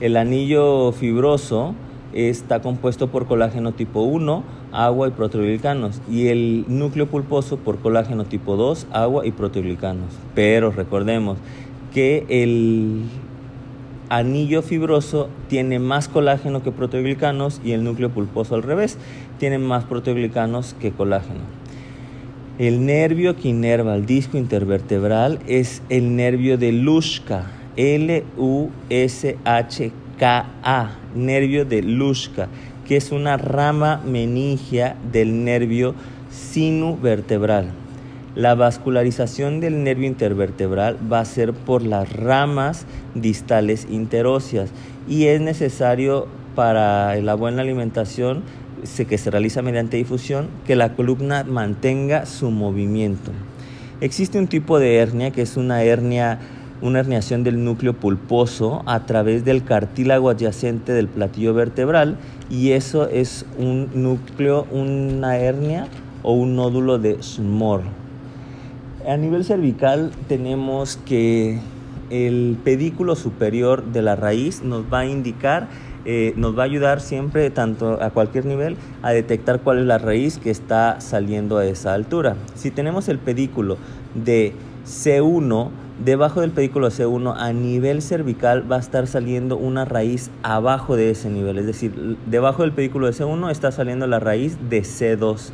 El 0.00 0.16
anillo 0.16 0.92
fibroso 0.92 1.74
está 2.12 2.60
compuesto 2.60 3.08
por 3.08 3.26
colágeno 3.26 3.72
tipo 3.72 4.02
1, 4.02 4.42
agua 4.72 5.08
y 5.08 5.10
proteoglicanos, 5.12 6.00
y 6.10 6.28
el 6.28 6.64
núcleo 6.68 7.06
pulposo 7.06 7.56
por 7.56 7.78
colágeno 7.78 8.24
tipo 8.24 8.56
2, 8.56 8.86
agua 8.92 9.26
y 9.26 9.32
proteoglicanos. 9.32 10.12
Pero 10.34 10.70
recordemos 10.70 11.38
que 11.92 12.24
el 12.28 13.02
anillo 14.08 14.62
fibroso 14.62 15.28
tiene 15.48 15.78
más 15.78 16.08
colágeno 16.08 16.62
que 16.62 16.72
proteoglicanos 16.72 17.60
y 17.64 17.72
el 17.72 17.84
núcleo 17.84 18.10
pulposo 18.10 18.56
al 18.56 18.62
revés, 18.62 18.98
tiene 19.40 19.58
más 19.58 19.82
proteoglicanos 19.84 20.76
que 20.78 20.92
colágeno. 20.92 21.40
El 22.58 22.84
nervio 22.84 23.34
que 23.36 23.48
inerva 23.48 23.94
el 23.96 24.04
disco 24.04 24.36
intervertebral 24.36 25.38
es 25.46 25.80
el 25.88 26.14
nervio 26.14 26.58
de 26.58 26.72
Lushka, 26.72 27.46
L-U-S-H-K-A, 27.74 28.70
nervio 31.14 31.64
de 31.64 31.82
Lushka, 31.82 32.48
que 32.86 32.98
es 32.98 33.12
una 33.12 33.38
rama 33.38 34.02
meningia 34.04 34.96
del 35.10 35.42
nervio 35.42 35.94
sinovertebral. 36.30 37.70
La 38.34 38.54
vascularización 38.54 39.60
del 39.60 39.82
nervio 39.82 40.06
intervertebral 40.06 40.98
va 41.10 41.20
a 41.20 41.24
ser 41.24 41.54
por 41.54 41.82
las 41.82 42.12
ramas 42.12 42.84
distales 43.14 43.86
interóseas 43.90 44.70
y 45.08 45.28
es 45.28 45.40
necesario 45.40 46.28
para 46.54 47.16
la 47.16 47.34
buena 47.34 47.62
alimentación 47.62 48.42
que 49.08 49.18
se 49.18 49.30
realiza 49.30 49.62
mediante 49.62 49.96
difusión 49.96 50.48
que 50.66 50.76
la 50.76 50.94
columna 50.94 51.44
mantenga 51.44 52.26
su 52.26 52.50
movimiento. 52.50 53.32
Existe 54.00 54.38
un 54.38 54.46
tipo 54.46 54.78
de 54.78 54.96
hernia 54.96 55.30
que 55.30 55.42
es 55.42 55.56
una 55.56 55.82
hernia 55.82 56.38
una 56.82 57.00
herniación 57.00 57.44
del 57.44 57.62
núcleo 57.62 57.94
pulposo 57.94 58.82
a 58.86 59.04
través 59.06 59.44
del 59.44 59.64
cartílago 59.64 60.30
adyacente 60.30 60.92
del 60.92 61.08
platillo 61.08 61.52
vertebral 61.54 62.16
y 62.48 62.70
eso 62.72 63.08
es 63.08 63.44
un 63.58 63.90
núcleo, 63.94 64.66
una 64.70 65.36
hernia 65.36 65.88
o 66.22 66.32
un 66.32 66.56
nódulo 66.56 66.98
de 66.98 67.18
Schmor. 67.22 67.82
A 69.06 69.16
nivel 69.16 69.44
cervical 69.44 70.10
tenemos 70.28 70.98
que 71.04 71.58
el 72.10 72.56
pedículo 72.64 73.14
superior 73.14 73.84
de 73.84 74.02
la 74.02 74.16
raíz 74.16 74.62
nos 74.62 74.84
va 74.92 75.00
a 75.00 75.06
indicar, 75.06 75.68
eh, 76.04 76.32
nos 76.36 76.56
va 76.58 76.62
a 76.62 76.66
ayudar 76.66 77.00
siempre, 77.00 77.50
tanto 77.50 78.02
a 78.02 78.10
cualquier 78.10 78.46
nivel, 78.46 78.76
a 79.02 79.10
detectar 79.10 79.60
cuál 79.60 79.78
es 79.78 79.86
la 79.86 79.98
raíz 79.98 80.38
que 80.38 80.50
está 80.50 81.00
saliendo 81.00 81.58
a 81.58 81.66
esa 81.66 81.94
altura. 81.94 82.36
Si 82.54 82.70
tenemos 82.70 83.08
el 83.08 83.18
pedículo 83.18 83.76
de 84.14 84.54
C1, 84.86 85.68
debajo 86.04 86.40
del 86.40 86.52
pedículo 86.52 86.88
C1 86.90 87.34
a 87.36 87.52
nivel 87.52 88.00
cervical 88.00 88.70
va 88.70 88.76
a 88.76 88.80
estar 88.80 89.06
saliendo 89.06 89.56
una 89.56 89.84
raíz 89.84 90.30
abajo 90.42 90.96
de 90.96 91.10
ese 91.10 91.28
nivel, 91.28 91.58
es 91.58 91.66
decir, 91.66 92.16
debajo 92.26 92.62
del 92.62 92.72
pedículo 92.72 93.06
de 93.06 93.12
C1 93.12 93.50
está 93.50 93.70
saliendo 93.70 94.06
la 94.06 94.18
raíz 94.18 94.56
de 94.70 94.80
C2, 94.80 95.50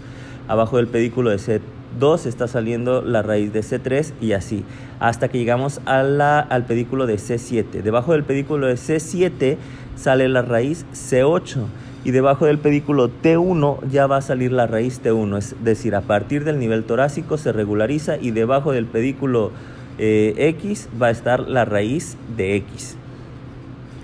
abajo 0.47 0.77
del 0.77 0.87
pedículo 0.87 1.31
de 1.31 1.39
C 1.39 1.61
2 1.99 2.27
está 2.27 2.49
saliendo 2.49 3.03
la 3.03 3.23
raíz 3.23 3.53
de 3.53 3.61
C3 3.61 4.13
y 4.21 4.33
así, 4.33 4.65
hasta 5.01 5.29
que 5.29 5.39
llegamos 5.39 5.81
a 5.87 6.03
la, 6.03 6.41
al 6.41 6.65
pedículo 6.65 7.07
de 7.07 7.17
C7. 7.17 7.83
Debajo 7.83 8.13
del 8.13 8.25
pedículo 8.25 8.67
de 8.67 8.75
C7 8.75 9.57
sale 9.97 10.29
la 10.29 10.43
raíz 10.43 10.85
C8 10.93 11.65
y 12.05 12.13
debajo 12.13 12.47
del 12.47 12.59
pedículo 12.59 13.11
T1 13.11 13.89
ya 13.91 14.07
va 14.07 14.19
a 14.19 14.23
salir 14.23 14.53
la 14.53 14.69
raíz 14.69 15.03
T1, 15.03 15.39
es 15.39 15.57
decir, 15.65 15.97
a 15.97 16.03
partir 16.03 16.45
del 16.45 16.61
nivel 16.61 16.85
torácico 16.85 17.37
se 17.37 17.51
regulariza 17.51 18.17
y 18.17 18.31
debajo 18.31 18.71
del 18.71 18.87
pedículo 18.87 19.51
eh, 19.99 20.35
X 20.37 20.89
va 21.03 21.09
a 21.09 21.11
estar 21.11 21.41
la 21.41 21.65
raíz 21.65 22.17
de 22.37 22.55
X, 22.57 22.97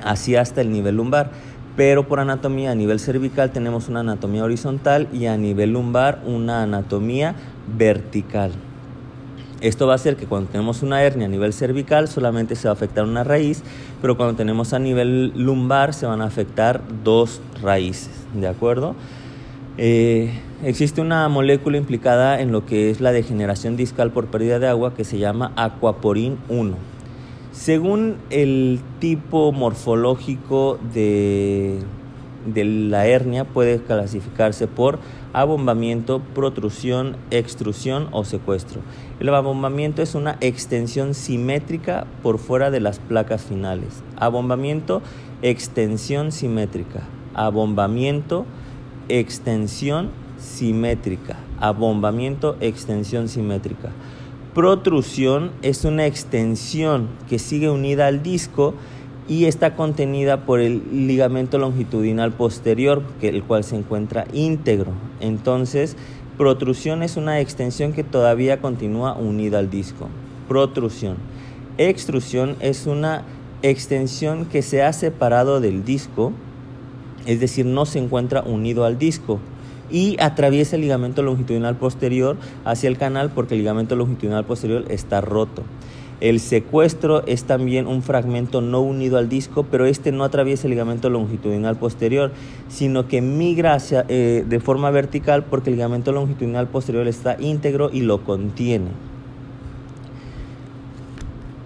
así 0.03 0.35
hasta 0.35 0.63
el 0.63 0.73
nivel 0.73 0.97
lumbar. 0.97 1.31
Pero 1.77 2.07
por 2.07 2.21
anatomía 2.21 2.73
a 2.73 2.75
nivel 2.75 3.01
cervical 3.01 3.51
tenemos 3.51 3.89
una 3.89 4.01
anatomía 4.01 4.45
horizontal 4.45 5.09
y 5.11 5.25
a 5.27 5.39
nivel 5.39 5.73
lumbar 5.73 6.21
una 6.27 6.65
anatomía 6.65 7.35
vertical. 7.67 8.53
Esto 9.61 9.87
va 9.87 9.93
a 9.93 9.97
hacer 9.97 10.17
que 10.17 10.27
cuando 10.27 10.51
tenemos 10.51 10.83
una 10.83 11.03
hernia 11.03 11.27
a 11.27 11.29
nivel 11.31 11.53
cervical 11.53 12.09
solamente 12.09 12.57
se 12.57 12.67
va 12.67 12.71
a 12.71 12.75
afectar 12.75 13.05
una 13.05 13.23
raíz, 13.23 13.63
pero 14.01 14.17
cuando 14.17 14.35
tenemos 14.35 14.73
a 14.73 14.81
nivel 14.81 15.33
lumbar 15.37 15.95
se 15.95 16.05
van 16.05 16.21
a 16.21 16.25
afectar 16.25 16.81
dos 17.05 17.41
raíces, 17.63 18.11
¿de 18.35 18.49
acuerdo? 18.49 18.97
Eh, 19.79 20.33
existe 20.65 21.01
una 21.01 21.29
molécula 21.29 21.79
implicada 21.79 22.41
en 22.41 22.51
lo 22.51 22.67
que 22.67 22.91
es 22.91 23.01
la 23.01 23.13
degeneración 23.13 23.77
discal 23.77 24.11
por 24.11 24.27
pérdida 24.27 24.59
de 24.59 24.67
agua 24.67 24.95
que 24.95 25.05
se 25.05 25.19
llama 25.19 25.53
aquaporin 25.55 26.39
1. 26.49 26.75
Según 27.53 28.17
el 28.31 28.81
tipo 28.99 29.53
morfológico 29.53 30.79
de, 30.93 31.79
la 32.47 33.07
hernia 33.07 33.45
puede 33.45 33.81
clasificarse 33.83 34.67
por 34.67 34.99
abombamiento, 35.33 36.21
protrusión, 36.35 37.17
extrusión 37.31 38.09
o 38.13 38.25
secuestro. 38.25 38.81
El 39.21 39.29
abombamiento 39.35 40.03
es 40.03 40.15
una 40.15 40.37
extensión 40.41 41.15
simétrica 41.15 42.07
por 42.23 42.39
fuera 42.39 42.71
de 42.71 42.81
las 42.81 42.99
placas 42.99 43.43
finales. 43.43 44.03
Abombamiento, 44.17 45.03
extensión 45.43 46.33
simétrica. 46.33 47.03
Abombamiento, 47.35 48.47
extensión 49.09 50.11
simétrica. 50.39 51.37
Abombamiento, 51.61 52.57
extensión 52.61 53.29
simétrica. 53.29 53.91
Protrusión 54.55 55.53
es 55.63 55.85
una 55.87 56.07
extensión 56.07 57.09
que 57.29 57.39
sigue 57.39 57.71
unida 57.71 58.07
al 58.07 58.23
disco 58.23 58.75
y 59.29 59.45
está 59.45 59.75
contenida 59.77 60.45
por 60.45 60.61
el 60.61 61.07
ligamento 61.07 61.59
longitudinal 61.59 62.33
posterior, 62.33 63.03
que 63.21 63.29
el 63.29 63.43
cual 63.43 63.65
se 63.65 63.77
encuentra 63.77 64.27
íntegro. 64.33 64.93
Entonces, 65.21 65.97
protrusión 66.37 67.03
es 67.03 67.17
una 67.17 67.41
extensión 67.41 67.93
que 67.93 68.05
todavía 68.05 68.61
continúa 68.61 69.15
unida 69.15 69.59
al 69.59 69.71
disco. 69.71 70.09
Protrusión. 70.49 71.17
Extrusión 71.79 72.57
es 72.61 72.87
una 72.87 73.25
extensión 73.63 74.47
que 74.47 74.63
se 74.63 74.83
ha 74.83 74.93
separado 74.93 75.61
del 75.61 75.85
disco, 75.85 76.33
es 77.27 77.41
decir, 77.41 77.65
no 77.65 77.87
se 77.87 78.01
encuentra 78.01 78.43
unido 78.43 78.85
al 78.85 78.99
disco 78.99 79.39
y 79.91 80.17
atraviesa 80.21 80.77
el 80.77 80.83
ligamento 80.83 81.23
longitudinal 81.23 81.77
posterior 81.77 82.37
hacia 82.65 82.89
el 82.89 82.99
canal 82.99 83.31
porque 83.31 83.55
el 83.55 83.61
ligamento 83.61 83.95
longitudinal 83.95 84.45
posterior 84.45 84.85
está 84.89 85.21
roto. 85.21 85.63
El 86.23 86.39
secuestro 86.39 87.27
es 87.27 87.43
también 87.43 87.89
un 87.89 88.01
fragmento 88.01 88.61
no 88.61 88.81
unido 88.81 89.19
al 89.19 89.29
disco, 89.29 89.67
pero 89.69 89.87
este 89.87 90.13
no 90.13 90.23
atraviesa 90.23 90.69
el 90.69 90.71
ligamento 90.71 91.11
longitudinal 91.11 91.75
posterior, 91.75 92.31
sino 92.69 93.09
que 93.09 93.21
migra 93.21 93.79
eh, 93.91 94.45
de 94.49 94.61
forma 94.61 94.93
vertical 94.93 95.43
porque 95.43 95.71
el 95.71 95.77
ligamento 95.77 96.13
longitudinal 96.13 96.69
posterior 96.69 97.09
está 97.09 97.37
íntegro 97.41 97.91
y 97.93 98.03
lo 98.03 98.23
contiene. 98.23 98.91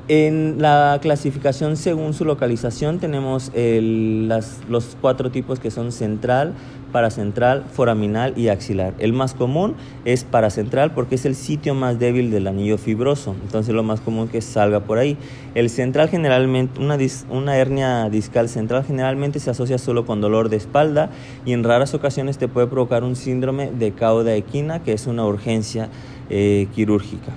En 0.08 0.62
la 0.62 1.00
clasificación 1.02 1.76
según 1.76 2.14
su 2.14 2.24
localización 2.24 2.98
tenemos 2.98 3.52
los 3.54 4.96
cuatro 5.02 5.30
tipos 5.30 5.60
que 5.60 5.70
son 5.70 5.92
central, 5.92 6.54
paracentral, 6.96 7.66
foraminal 7.70 8.32
y 8.38 8.48
axilar. 8.48 8.94
El 8.98 9.12
más 9.12 9.34
común 9.34 9.74
es 10.06 10.24
paracentral 10.24 10.92
porque 10.94 11.16
es 11.16 11.26
el 11.26 11.34
sitio 11.34 11.74
más 11.74 11.98
débil 11.98 12.30
del 12.30 12.46
anillo 12.46 12.78
fibroso, 12.78 13.36
entonces 13.42 13.74
lo 13.74 13.82
más 13.82 14.00
común 14.00 14.28
que 14.28 14.40
salga 14.40 14.80
por 14.80 14.96
ahí. 14.96 15.18
El 15.54 15.68
central 15.68 16.08
generalmente, 16.08 16.80
una, 16.80 16.96
una 17.28 17.58
hernia 17.58 18.08
discal 18.08 18.48
central 18.48 18.82
generalmente 18.86 19.40
se 19.40 19.50
asocia 19.50 19.76
solo 19.76 20.06
con 20.06 20.22
dolor 20.22 20.48
de 20.48 20.56
espalda 20.56 21.10
y 21.44 21.52
en 21.52 21.64
raras 21.64 21.92
ocasiones 21.92 22.38
te 22.38 22.48
puede 22.48 22.66
provocar 22.66 23.04
un 23.04 23.14
síndrome 23.14 23.70
de 23.70 23.92
cauda 23.92 24.34
equina 24.34 24.82
que 24.82 24.94
es 24.94 25.06
una 25.06 25.26
urgencia 25.26 25.90
eh, 26.30 26.66
quirúrgica. 26.74 27.32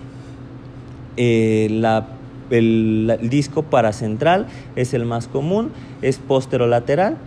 Eh, 1.17 1.67
la 1.69 2.07
el, 2.49 3.19
disco 3.23 3.63
paracentral 3.63 4.47
es 4.77 4.93
el 4.93 5.03
más 5.03 5.27
común, 5.27 5.71
es 6.01 6.17
posterolateral 6.17 7.17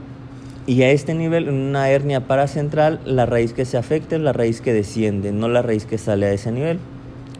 y 0.66 0.82
a 0.82 0.90
este 0.90 1.14
nivel, 1.14 1.48
en 1.48 1.54
una 1.54 1.90
hernia 1.90 2.26
paracentral, 2.26 3.00
la 3.04 3.26
raíz 3.26 3.52
que 3.52 3.64
se 3.64 3.76
afecta 3.76 4.14
es 4.14 4.22
la 4.22 4.32
raíz 4.32 4.60
que 4.60 4.72
desciende, 4.72 5.32
no 5.32 5.48
la 5.48 5.62
raíz 5.62 5.86
que 5.86 5.98
sale 5.98 6.26
a 6.26 6.32
ese 6.32 6.52
nivel. 6.52 6.78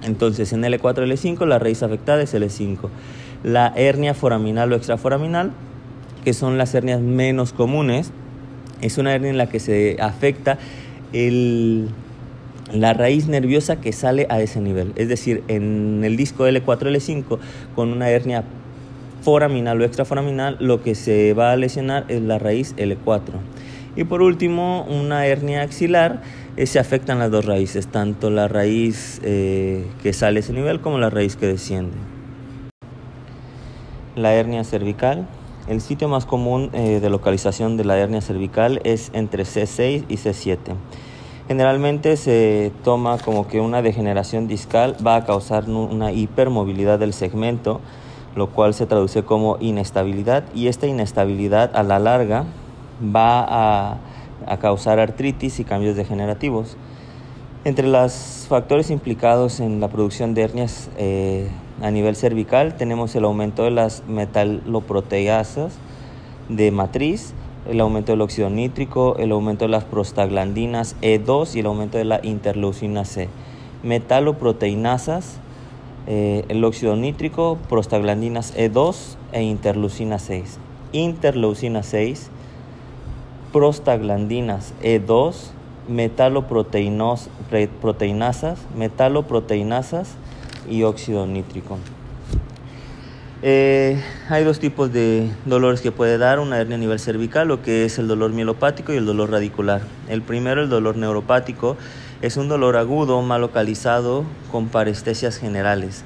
Entonces 0.03 0.53
en 0.53 0.63
L4, 0.63 1.07
L5 1.07 1.47
la 1.47 1.61
raíz 1.61 1.83
afectada 1.85 2.23
es 2.23 2.35
L5. 2.35 2.89
La 3.45 3.73
hernia 3.77 4.15
foraminal 4.15 4.73
o 4.73 4.77
extraforaminal, 4.77 5.53
que 6.25 6.33
son 6.33 6.59
las 6.59 6.75
hernias 6.75 7.01
menos 7.01 7.53
comunes, 7.53 8.11
es 8.81 8.99
una 8.99 9.15
hernia 9.15 9.31
en 9.31 9.39
la 9.39 9.49
que 9.49 9.61
se 9.61 9.97
afecta 10.01 10.59
el, 11.13 11.89
la 12.73 12.95
raíz 12.95 13.29
nerviosa 13.29 13.81
que 13.81 13.93
sale 13.93 14.27
a 14.31 14.41
ese 14.41 14.61
nivel. 14.61 14.93
Es 14.97 15.09
decir, 15.09 15.45
en 15.47 16.03
el 16.03 16.17
disco 16.17 16.49
L4, 16.49 16.65
L5, 16.65 17.39
con 17.77 17.93
una 17.93 18.11
hernia 18.11 18.45
foraminal 19.23 19.81
o 19.81 19.85
extraforaminal, 19.85 20.57
lo 20.61 20.83
que 20.83 20.95
se 20.95 21.33
va 21.35 21.53
a 21.53 21.57
lesionar 21.57 22.05
es 22.09 22.21
la 22.21 22.39
raíz 22.39 22.75
L4. 22.77 23.33
Y 23.95 24.05
por 24.05 24.23
último, 24.23 24.85
una 24.89 25.27
hernia 25.27 25.63
axilar, 25.63 26.23
eh, 26.57 26.67
se 26.67 26.79
afectan 26.79 27.19
las 27.19 27.31
dos 27.31 27.45
raíces, 27.45 27.87
tanto 27.89 28.31
la 28.31 28.49
raíz 28.49 29.21
eh, 29.23 29.87
que 30.03 30.13
sale 30.13 30.41
ese 30.41 30.53
nivel 30.53 30.81
como 30.81 30.99
la 30.99 31.11
raíz 31.11 31.37
que 31.37 31.47
desciende. 31.47 31.97
La 34.17 34.35
hernia 34.35 34.65
cervical. 34.65 35.27
El 35.69 35.81
sitio 35.81 36.09
más 36.09 36.27
común 36.27 36.71
eh, 36.73 36.99
de 37.01 37.09
localización 37.09 37.77
de 37.77 37.85
la 37.85 37.97
hernia 37.97 38.21
cervical 38.21 38.81
es 38.85 39.11
entre 39.15 39.45
C6 39.45 40.05
y 40.09 40.17
C7. 40.17 40.57
Generalmente 41.49 42.17
se 42.17 42.73
toma 42.83 43.19
como 43.19 43.47
que 43.47 43.61
una 43.61 43.81
degeneración 43.83 44.49
discal 44.49 44.97
va 45.07 45.17
a 45.17 45.25
causar 45.25 45.69
una 45.69 46.13
hipermovilidad 46.13 46.99
del 46.99 47.13
segmento, 47.13 47.81
lo 48.35 48.49
cual 48.51 48.75
se 48.75 48.87
traduce 48.87 49.23
como 49.23 49.57
inestabilidad 49.61 50.45
y 50.55 50.68
esta 50.68 50.87
inestabilidad 50.87 51.75
a 51.75 51.83
la 51.83 51.99
larga 51.99 52.45
va 53.14 53.95
a, 53.95 53.99
causar 54.61 54.99
artritis 54.99 55.61
y 55.61 55.64
cambios 55.64 55.97
degenerativos. 55.97 56.77
Entre 57.64 57.87
los 57.87 58.47
factores 58.49 58.90
implicados 58.90 59.61
en 59.61 59.81
la 59.81 59.88
producción 59.88 60.35
de 60.35 60.42
hernias 60.42 60.90
eh, 60.99 61.49
a 61.81 61.90
nivel 61.92 62.16
cervical 62.16 62.77
tenemos 62.77 63.14
el 63.14 63.25
aumento 63.25 63.62
de 63.62 63.71
las 63.71 64.03
metaloproteasas 64.09 65.75
de 66.49 66.71
matriz, 66.73 67.35
el 67.68 67.81
aumento 67.81 68.12
del 68.12 68.21
óxido 68.21 68.51
nítrico, 68.51 69.16
el 69.18 69.33
aumento 69.33 69.64
de 69.64 69.71
las 69.71 69.85
prostaglandinas 69.85 70.97
E2 71.03 71.55
y 71.55 71.61
el 71.61 71.66
aumento 71.66 71.99
de 71.99 72.05
la 72.05 72.21
interleucina 72.23 73.05
C. 73.05 73.29
Metaloproteinasas, 73.83 75.38
eh, 76.07 76.45
el 76.49 76.65
óxido 76.65 76.97
nítrico, 76.97 77.59
prostaglandinas 77.69 78.57
E2 78.57 79.17
e 79.33 79.43
interleucina 79.43 80.19
6. 80.19 80.59
Interleucina 80.93 81.83
6 81.83 82.31
prostaglandinas 83.53 84.73
E2, 84.83 85.35
metaloproteinasas, 85.88 87.29
metaloproteinasas 88.77 90.15
y 90.69 90.83
óxido 90.85 91.27
nítrico. 91.27 91.79
Eh, 93.45 94.01
hay 94.29 94.45
dos 94.45 94.61
tipos 94.61 94.93
de 94.93 95.29
dolores 95.45 95.81
que 95.81 95.91
puede 95.91 96.17
dar 96.17 96.38
una 96.38 96.61
hernia 96.61 96.77
a 96.77 96.79
nivel 96.79 97.01
cervical, 97.01 97.49
lo 97.49 97.61
que 97.61 97.85
es 97.85 97.99
el 97.99 98.07
dolor 98.07 98.31
mielopático 98.33 98.93
y 98.93 98.97
el 98.97 99.05
dolor 99.05 99.33
radicular. 99.33 99.83
El 100.09 100.23
primero, 100.23 100.62
el 100.62 100.69
dolor 100.69 100.97
neuropático, 100.97 101.77
es 102.23 102.37
un 102.37 102.49
dolor 102.49 102.77
agudo, 102.77 103.21
mal 103.21 103.41
localizado, 103.41 104.25
con 104.53 104.69
parestesias 104.69 105.39
generales. 105.39 106.05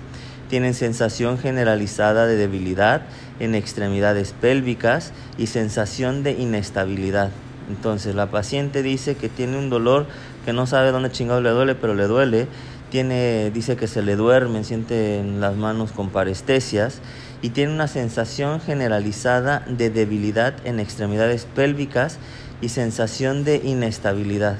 Tienen 0.49 0.73
sensación 0.73 1.39
generalizada 1.39 2.27
de 2.27 2.37
debilidad 2.37 3.03
en 3.39 3.55
extremidades 3.55 4.33
pélvicas 4.33 5.13
y 5.37 5.49
sensación 5.49 6.23
de 6.23 6.33
inestabilidad. 6.33 7.31
Entonces 7.69 8.15
la 8.15 8.31
paciente 8.31 8.83
dice 8.83 9.17
que 9.17 9.29
tiene 9.29 9.59
un 9.59 9.69
dolor 9.69 10.07
que 10.47 10.55
no 10.55 10.67
sabe 10.67 10.91
dónde 10.91 11.11
chingado 11.11 11.43
le 11.43 11.51
duele, 11.51 11.75
pero 11.75 11.95
le 11.95 12.07
duele. 12.07 12.49
Tiene, 12.91 13.51
dice 13.51 13.77
que 13.77 13.89
se 13.89 14.01
le 14.01 14.17
duerme, 14.17 14.65
siente 14.65 15.19
en 15.19 15.41
las 15.41 15.57
manos 15.57 15.93
con 15.93 16.09
parestesias 16.09 17.01
y 17.43 17.51
tiene 17.51 17.75
una 17.75 17.89
sensación 17.89 18.61
generalizada 18.61 19.65
de 19.69 19.91
debilidad 19.91 20.55
en 20.65 20.81
extremidades 20.81 21.47
pélvicas 21.55 22.19
y 22.63 22.71
sensación 22.71 23.45
de 23.45 23.57
inestabilidad. 23.57 24.57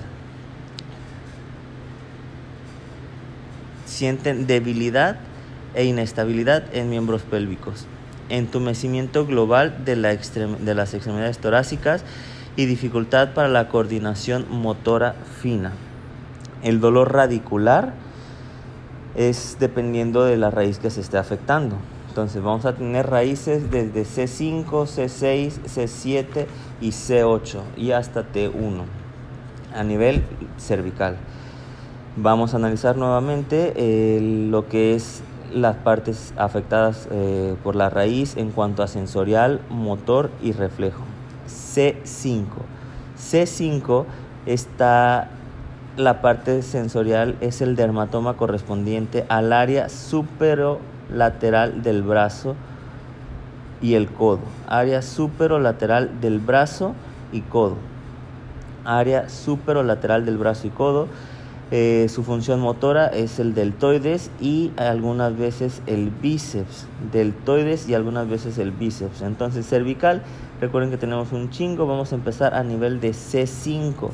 Sienten 3.97 4.47
debilidad 4.47 5.17
e 5.75 5.87
inestabilidad 5.87 6.65
en 6.75 6.91
miembros 6.91 7.23
pélvicos, 7.23 7.87
entumecimiento 8.29 9.25
global 9.25 9.87
de, 9.87 9.97
la 9.97 10.11
de 10.11 10.75
las 10.75 10.93
extremidades 10.93 11.39
torácicas 11.39 12.05
y 12.57 12.67
dificultad 12.67 13.33
para 13.33 13.49
la 13.49 13.69
coordinación 13.69 14.45
motora 14.51 15.15
fina. 15.41 15.73
El 16.63 16.79
dolor 16.79 17.15
radicular 17.15 17.95
es 19.15 19.57
dependiendo 19.61 20.25
de 20.27 20.37
la 20.37 20.51
raíz 20.51 20.79
que 20.79 20.91
se 20.91 21.01
esté 21.01 21.17
afectando. 21.17 21.77
Entonces 22.11 22.43
vamos 22.43 22.67
a 22.67 22.75
tener 22.75 23.07
raíces 23.07 23.71
desde 23.71 24.03
C5, 24.03 24.67
C6, 24.67 25.53
C7 25.65 26.45
y 26.83 26.91
C8 26.91 27.63
y 27.79 27.93
hasta 27.93 28.31
T1 28.31 28.83
a 29.75 29.83
nivel 29.85 30.23
cervical. 30.59 31.17
Vamos 32.19 32.55
a 32.55 32.57
analizar 32.57 32.97
nuevamente 32.97 33.75
eh, 33.77 34.21
lo 34.51 34.69
que 34.69 34.95
es 34.95 35.23
las 35.53 35.77
partes 35.77 36.33
afectadas 36.39 37.07
eh, 37.11 37.57
por 37.63 37.77
la 37.77 37.91
raíz 37.91 38.39
en 38.39 38.53
cuanto 38.53 38.83
a 38.83 38.89
sensorial, 38.89 39.61
motor 39.69 40.31
y 40.43 40.53
reflejo. 40.53 41.03
C5. 41.47 42.47
C5 43.19 44.07
está 44.47 45.29
la 45.99 46.23
parte 46.23 46.63
sensorial 46.63 47.37
es 47.43 47.61
el 47.61 47.77
dermatoma 47.77 48.39
correspondiente 48.39 49.27
al 49.29 49.53
área 49.53 49.91
superolateral 49.91 51.83
del 51.83 52.03
brazo 52.03 52.57
y 53.83 53.93
el 53.93 54.09
codo. 54.09 54.41
Área 54.69 55.03
superolateral 55.03 56.19
del 56.23 56.39
brazo 56.39 56.95
y 57.31 57.43
codo. 57.43 57.77
Área 58.87 59.29
superolateral 59.29 60.25
del 60.25 60.39
brazo 60.39 60.67
y 60.67 60.71
codo 60.71 61.09
eh, 61.73 62.07
su 62.09 62.23
función 62.23 62.61
motora 62.61 63.09
es 63.09 63.41
el 63.41 63.53
deltoides 63.53 64.31
y 64.41 64.71
algunas 64.77 65.37
veces 65.37 65.83
el 65.87 66.11
bíceps. 66.11 66.87
Deltoides 67.13 67.89
y 67.89 67.95
algunas 67.95 68.29
veces 68.29 68.59
el 68.59 68.71
bíceps. 68.71 69.23
Entonces 69.23 69.67
cervical, 69.67 70.23
recuerden 70.61 70.91
que 70.91 70.97
tenemos 70.97 71.33
un 71.33 71.51
chingo. 71.51 71.87
Vamos 71.87 72.13
a 72.13 72.15
empezar 72.15 72.55
a 72.55 72.63
nivel 72.63 73.01
de 73.01 73.11
C5. 73.11 74.11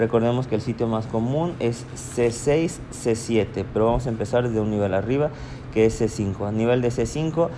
Recordemos 0.00 0.48
que 0.48 0.56
el 0.56 0.60
sitio 0.60 0.88
más 0.88 1.06
común 1.06 1.54
es 1.60 1.86
C6, 1.94 2.78
C7, 2.92 3.64
pero 3.72 3.86
vamos 3.86 4.06
a 4.06 4.10
empezar 4.10 4.46
desde 4.46 4.60
un 4.60 4.70
nivel 4.70 4.92
arriba 4.92 5.30
que 5.72 5.86
es 5.86 6.00
C5. 6.00 6.48
A 6.48 6.52
nivel 6.52 6.82
de 6.82 6.88
C5, 6.88 7.48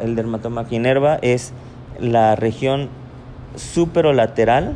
el 0.00 0.16
dermatoma 0.16 0.66
quinerva 0.66 1.16
es 1.16 1.52
la 2.00 2.36
región 2.36 2.88
superolateral 3.54 4.74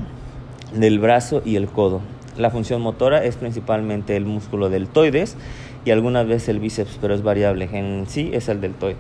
del 0.75 0.99
brazo 0.99 1.43
y 1.45 1.57
el 1.57 1.69
codo. 1.69 2.03
La 2.41 2.51
función 2.51 2.81
motora 2.81 3.23
es 3.23 3.37
principalmente 3.37 4.17
el 4.17 4.25
músculo 4.25 4.71
deltoides 4.71 5.37
y 5.85 5.91
algunas 5.91 6.27
veces 6.27 6.49
el 6.49 6.59
bíceps, 6.59 6.99
pero 6.99 7.15
es 7.15 7.23
variable. 7.23 7.69
En 7.71 8.07
sí 8.09 8.31
es 8.33 8.49
el 8.49 8.63
deltoide. 8.63 8.97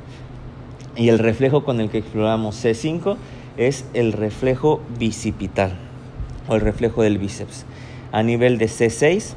Y 0.94 1.08
el 1.08 1.18
reflejo 1.18 1.64
con 1.64 1.80
el 1.80 1.88
que 1.88 1.98
exploramos 1.98 2.62
C5 2.62 3.16
es 3.56 3.86
el 3.94 4.12
reflejo 4.12 4.82
bicipital 4.98 5.72
o 6.48 6.54
el 6.54 6.60
reflejo 6.60 7.02
del 7.02 7.16
bíceps. 7.16 7.64
A 8.12 8.22
nivel 8.22 8.58
de 8.58 8.66
C6, 8.66 9.34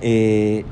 eh, 0.00 0.64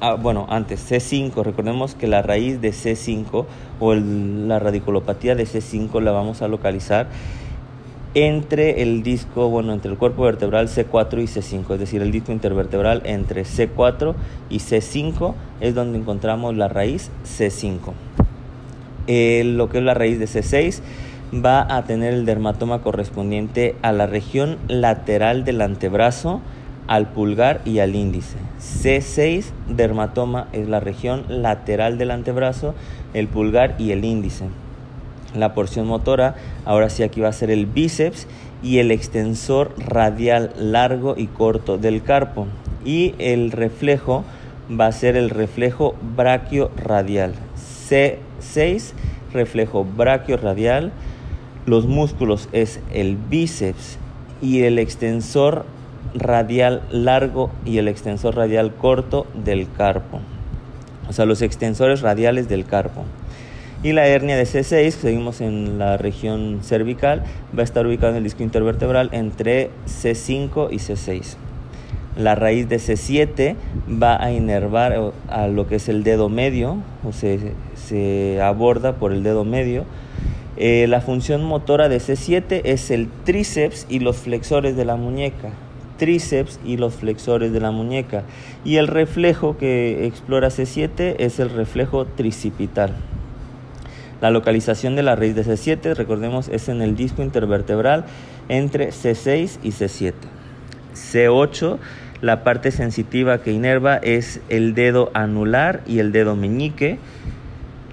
ah, 0.00 0.14
bueno, 0.14 0.46
antes 0.48 0.90
C5, 0.90 1.42
recordemos 1.42 1.94
que 1.94 2.06
la 2.06 2.22
raíz 2.22 2.62
de 2.62 2.70
C5 2.70 3.44
o 3.80 3.94
la 3.94 4.58
radiculopatía 4.58 5.34
de 5.34 5.44
C5 5.44 6.00
la 6.00 6.12
vamos 6.12 6.40
a 6.40 6.48
localizar 6.48 7.08
entre 8.16 8.80
el 8.80 9.02
disco, 9.02 9.50
bueno, 9.50 9.74
entre 9.74 9.90
el 9.90 9.98
cuerpo 9.98 10.22
vertebral 10.22 10.68
C4 10.68 11.22
y 11.22 11.26
C5, 11.26 11.74
es 11.74 11.80
decir, 11.80 12.00
el 12.00 12.10
disco 12.10 12.32
intervertebral 12.32 13.02
entre 13.04 13.42
C4 13.42 14.14
y 14.48 14.60
C5 14.60 15.34
es 15.60 15.74
donde 15.74 15.98
encontramos 15.98 16.56
la 16.56 16.66
raíz 16.68 17.10
C5. 17.26 17.92
lo 19.54 19.68
que 19.68 19.78
es 19.78 19.84
la 19.84 19.92
raíz 19.92 20.18
de 20.18 20.24
C6 20.24 20.80
va 21.44 21.76
a 21.76 21.84
tener 21.84 22.14
el 22.14 22.24
dermatoma 22.24 22.80
correspondiente 22.80 23.76
a 23.82 23.92
la 23.92 24.06
región 24.06 24.56
lateral 24.66 25.44
del 25.44 25.60
antebrazo, 25.60 26.40
al 26.86 27.08
pulgar 27.08 27.60
y 27.66 27.80
al 27.80 27.94
índice. 27.94 28.38
C6 28.60 29.44
dermatoma 29.68 30.48
es 30.54 30.70
la 30.70 30.80
región 30.80 31.26
lateral 31.28 31.98
del 31.98 32.12
antebrazo, 32.12 32.74
el 33.12 33.28
pulgar 33.28 33.74
y 33.78 33.90
el 33.90 34.06
índice 34.06 34.46
la 35.40 35.54
porción 35.54 35.86
motora, 35.86 36.34
ahora 36.64 36.90
sí 36.90 37.02
aquí 37.02 37.20
va 37.20 37.28
a 37.28 37.32
ser 37.32 37.50
el 37.50 37.66
bíceps 37.66 38.26
y 38.62 38.78
el 38.78 38.90
extensor 38.90 39.72
radial 39.78 40.52
largo 40.56 41.14
y 41.16 41.26
corto 41.26 41.78
del 41.78 42.02
carpo. 42.02 42.46
Y 42.84 43.14
el 43.18 43.52
reflejo 43.52 44.24
va 44.68 44.86
a 44.86 44.92
ser 44.92 45.16
el 45.16 45.30
reflejo 45.30 45.94
brachioradial. 46.16 47.34
C6, 47.88 48.92
reflejo 49.32 49.84
brachioradial. 49.84 50.92
Los 51.66 51.86
músculos 51.86 52.48
es 52.52 52.80
el 52.92 53.16
bíceps 53.16 53.98
y 54.40 54.62
el 54.62 54.78
extensor 54.78 55.64
radial 56.14 56.82
largo 56.90 57.50
y 57.64 57.78
el 57.78 57.88
extensor 57.88 58.36
radial 58.36 58.74
corto 58.74 59.26
del 59.34 59.70
carpo. 59.70 60.20
o 61.08 61.12
sea, 61.12 61.24
los 61.24 61.40
extensores 61.42 62.00
radiales 62.00 62.48
del 62.48 62.64
carpo. 62.64 63.04
Y 63.82 63.92
la 63.92 64.06
hernia 64.06 64.36
de 64.36 64.44
C6, 64.44 64.90
seguimos 64.90 65.40
en 65.40 65.78
la 65.78 65.96
región 65.98 66.60
cervical, 66.62 67.22
va 67.56 67.60
a 67.60 67.64
estar 67.64 67.86
ubicada 67.86 68.12
en 68.12 68.18
el 68.18 68.24
disco 68.24 68.42
intervertebral 68.42 69.10
entre 69.12 69.70
C5 69.86 70.68
y 70.70 70.76
C6. 70.76 71.36
La 72.16 72.34
raíz 72.34 72.66
de 72.70 72.76
C7 72.76 73.56
va 74.02 74.22
a 74.22 74.32
inervar 74.32 75.12
a 75.28 75.48
lo 75.48 75.68
que 75.68 75.76
es 75.76 75.90
el 75.90 76.02
dedo 76.02 76.30
medio, 76.30 76.78
o 77.04 77.12
se, 77.12 77.52
se 77.74 78.40
aborda 78.40 78.94
por 78.94 79.12
el 79.12 79.22
dedo 79.22 79.44
medio. 79.44 79.84
Eh, 80.56 80.86
la 80.88 81.02
función 81.02 81.44
motora 81.44 81.90
de 81.90 81.98
C7 81.98 82.62
es 82.64 82.90
el 82.90 83.08
tríceps 83.24 83.86
y 83.90 83.98
los 83.98 84.16
flexores 84.16 84.74
de 84.74 84.86
la 84.86 84.96
muñeca. 84.96 85.50
Tríceps 85.98 86.58
y 86.64 86.78
los 86.78 86.94
flexores 86.94 87.52
de 87.52 87.60
la 87.60 87.70
muñeca. 87.70 88.22
Y 88.64 88.76
el 88.76 88.86
reflejo 88.86 89.58
que 89.58 90.06
explora 90.06 90.48
C7 90.48 91.16
es 91.18 91.38
el 91.38 91.50
reflejo 91.50 92.06
tricipital. 92.06 92.94
La 94.20 94.30
localización 94.30 94.96
de 94.96 95.02
la 95.02 95.16
raíz 95.16 95.34
de 95.34 95.44
C7, 95.44 95.94
recordemos, 95.94 96.48
es 96.48 96.68
en 96.68 96.80
el 96.80 96.96
disco 96.96 97.22
intervertebral 97.22 98.04
entre 98.48 98.88
C6 98.88 99.58
y 99.62 99.70
C7. 99.70 100.14
C8 100.94 101.78
la 102.22 102.44
parte 102.44 102.70
sensitiva 102.70 103.42
que 103.42 103.52
inerva 103.52 103.96
es 103.96 104.40
el 104.48 104.74
dedo 104.74 105.10
anular 105.12 105.82
y 105.86 105.98
el 105.98 106.12
dedo 106.12 106.34
meñique. 106.34 106.98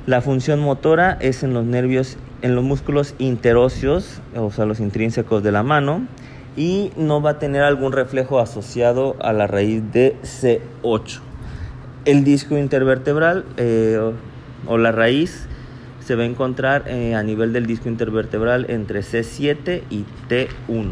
La 0.06 0.22
función 0.22 0.60
motora 0.60 1.18
es 1.20 1.44
en 1.44 1.54
los 1.54 1.66
nervios, 1.66 2.18
en 2.42 2.56
los 2.56 2.64
músculos 2.64 3.16
interóseos, 3.20 4.22
o 4.36 4.50
sea, 4.52 4.66
los 4.66 4.80
intrínsecos 4.80 5.44
de 5.44 5.52
la 5.52 5.64
mano, 5.64 6.08
y 6.56 6.92
no 6.96 7.22
va 7.22 7.32
a 7.32 7.40
tener 7.40 7.64
algún 7.64 7.92
reflejo 7.92 8.40
asociado 8.40 9.18
a 9.22 9.34
la 9.34 9.48
raíz 9.48 9.82
de 9.92 10.16
C8. 10.24 11.20
El 12.06 12.24
disco 12.24 12.58
intervertebral 12.58 13.46
eh, 13.58 14.14
o 14.68 14.78
la 14.78 14.92
raíz 14.92 15.48
se 16.06 16.16
va 16.16 16.24
a 16.24 16.26
encontrar 16.26 16.84
eh, 16.88 17.16
a 17.16 17.24
nivel 17.24 17.54
del 17.54 17.66
disco 17.66 17.90
intervertebral 17.90 18.66
entre 18.70 19.02
C7 19.02 19.84
y 19.90 20.06
T1. 20.30 20.92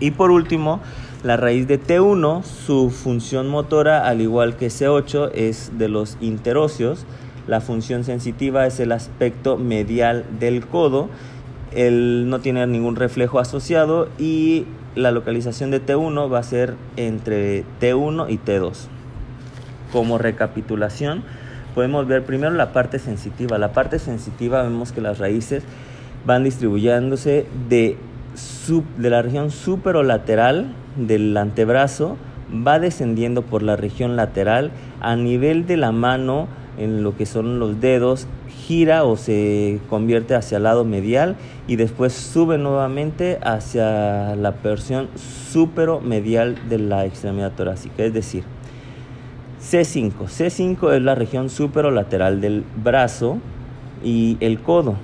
Y 0.00 0.12
por 0.12 0.30
último, 0.30 0.80
la 1.22 1.36
raíz 1.36 1.68
de 1.68 1.78
T1, 1.78 2.42
su 2.42 2.90
función 2.90 3.48
motora, 3.48 4.06
al 4.06 4.20
igual 4.20 4.56
que 4.56 4.68
C8, 4.68 5.30
es 5.34 5.72
de 5.76 5.88
los 5.88 6.16
interóseos. 6.20 7.04
La 7.46 7.60
función 7.60 8.04
sensitiva 8.04 8.66
es 8.66 8.80
el 8.80 8.92
aspecto 8.92 9.58
medial 9.58 10.24
del 10.38 10.66
codo. 10.66 11.10
Él 11.72 12.28
no 12.28 12.40
tiene 12.40 12.66
ningún 12.66 12.96
reflejo 12.96 13.38
asociado 13.38 14.08
y 14.18 14.66
la 14.94 15.10
localización 15.10 15.70
de 15.70 15.84
T1 15.84 16.32
va 16.32 16.38
a 16.38 16.42
ser 16.42 16.74
entre 16.96 17.64
T1 17.80 18.26
y 18.30 18.38
T2. 18.38 18.86
Como 19.92 20.18
recapitulación, 20.18 21.22
podemos 21.74 22.06
ver 22.06 22.24
primero 22.24 22.52
la 22.52 22.72
parte 22.72 22.98
sensitiva. 22.98 23.58
La 23.58 23.72
parte 23.72 23.98
sensitiva 23.98 24.62
vemos 24.62 24.92
que 24.92 25.00
las 25.00 25.18
raíces 25.18 25.62
van 26.26 26.44
distribuyéndose 26.44 27.46
de, 27.68 27.96
de 28.98 29.10
la 29.10 29.22
región 29.22 29.50
superolateral 29.50 30.74
del 30.96 31.36
antebrazo 31.36 32.16
va 32.50 32.78
descendiendo 32.78 33.42
por 33.42 33.62
la 33.62 33.76
región 33.76 34.16
lateral 34.16 34.70
a 35.00 35.16
nivel 35.16 35.66
de 35.66 35.76
la 35.76 35.92
mano 35.92 36.48
en 36.78 37.02
lo 37.02 37.16
que 37.16 37.26
son 37.26 37.58
los 37.58 37.80
dedos, 37.80 38.26
gira 38.48 39.04
o 39.04 39.16
se 39.16 39.80
convierte 39.90 40.34
hacia 40.34 40.56
el 40.56 40.62
lado 40.62 40.84
medial 40.84 41.36
y 41.66 41.76
después 41.76 42.12
sube 42.12 42.58
nuevamente 42.58 43.38
hacia 43.42 44.34
la 44.36 44.52
porción 44.52 45.08
superomedial 45.52 46.56
de 46.68 46.78
la 46.78 47.04
extremidad 47.04 47.52
torácica, 47.52 48.04
es 48.04 48.14
decir, 48.14 48.44
C5. 49.62 50.12
C5 50.26 50.94
es 50.94 51.02
la 51.02 51.14
región 51.14 51.50
superolateral 51.50 52.40
del 52.40 52.64
brazo 52.82 53.38
y 54.02 54.38
el 54.40 54.60
codo, 54.60 54.96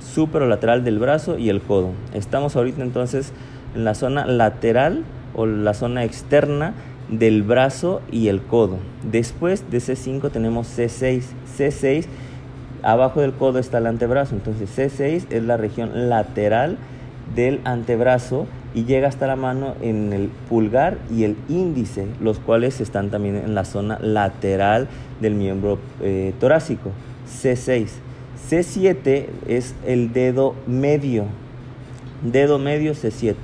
superolateral 0.00 0.84
del 0.84 0.98
brazo 0.98 1.36
y 1.36 1.48
el 1.48 1.60
codo. 1.60 1.90
Estamos 2.14 2.54
ahorita 2.54 2.82
entonces 2.82 3.32
en 3.74 3.84
la 3.84 3.94
zona 3.94 4.24
lateral 4.24 5.04
o 5.34 5.46
la 5.46 5.74
zona 5.74 6.04
externa 6.04 6.74
del 7.10 7.42
brazo 7.42 8.00
y 8.12 8.28
el 8.28 8.40
codo. 8.40 8.78
Después 9.10 9.68
de 9.70 9.78
C5 9.78 10.30
tenemos 10.30 10.68
C6. 10.78 11.22
C6, 11.58 12.06
abajo 12.84 13.20
del 13.20 13.32
codo 13.32 13.58
está 13.58 13.78
el 13.78 13.86
antebrazo. 13.86 14.36
Entonces 14.36 14.70
C6 14.78 15.26
es 15.28 15.42
la 15.42 15.56
región 15.56 16.08
lateral 16.08 16.78
del 17.34 17.60
antebrazo 17.64 18.46
y 18.74 18.84
llega 18.84 19.08
hasta 19.08 19.26
la 19.26 19.36
mano 19.36 19.74
en 19.80 20.12
el 20.12 20.28
pulgar 20.48 20.98
y 21.14 21.24
el 21.24 21.36
índice, 21.48 22.06
los 22.20 22.38
cuales 22.38 22.80
están 22.80 23.10
también 23.10 23.36
en 23.36 23.54
la 23.54 23.64
zona 23.64 23.98
lateral 24.00 24.88
del 25.20 25.34
miembro 25.34 25.78
eh, 26.02 26.34
torácico. 26.38 26.90
C6. 27.28 27.88
C7 28.48 29.26
es 29.46 29.74
el 29.86 30.12
dedo 30.12 30.54
medio. 30.66 31.24
Dedo 32.22 32.58
medio 32.58 32.92
C7. 32.92 33.34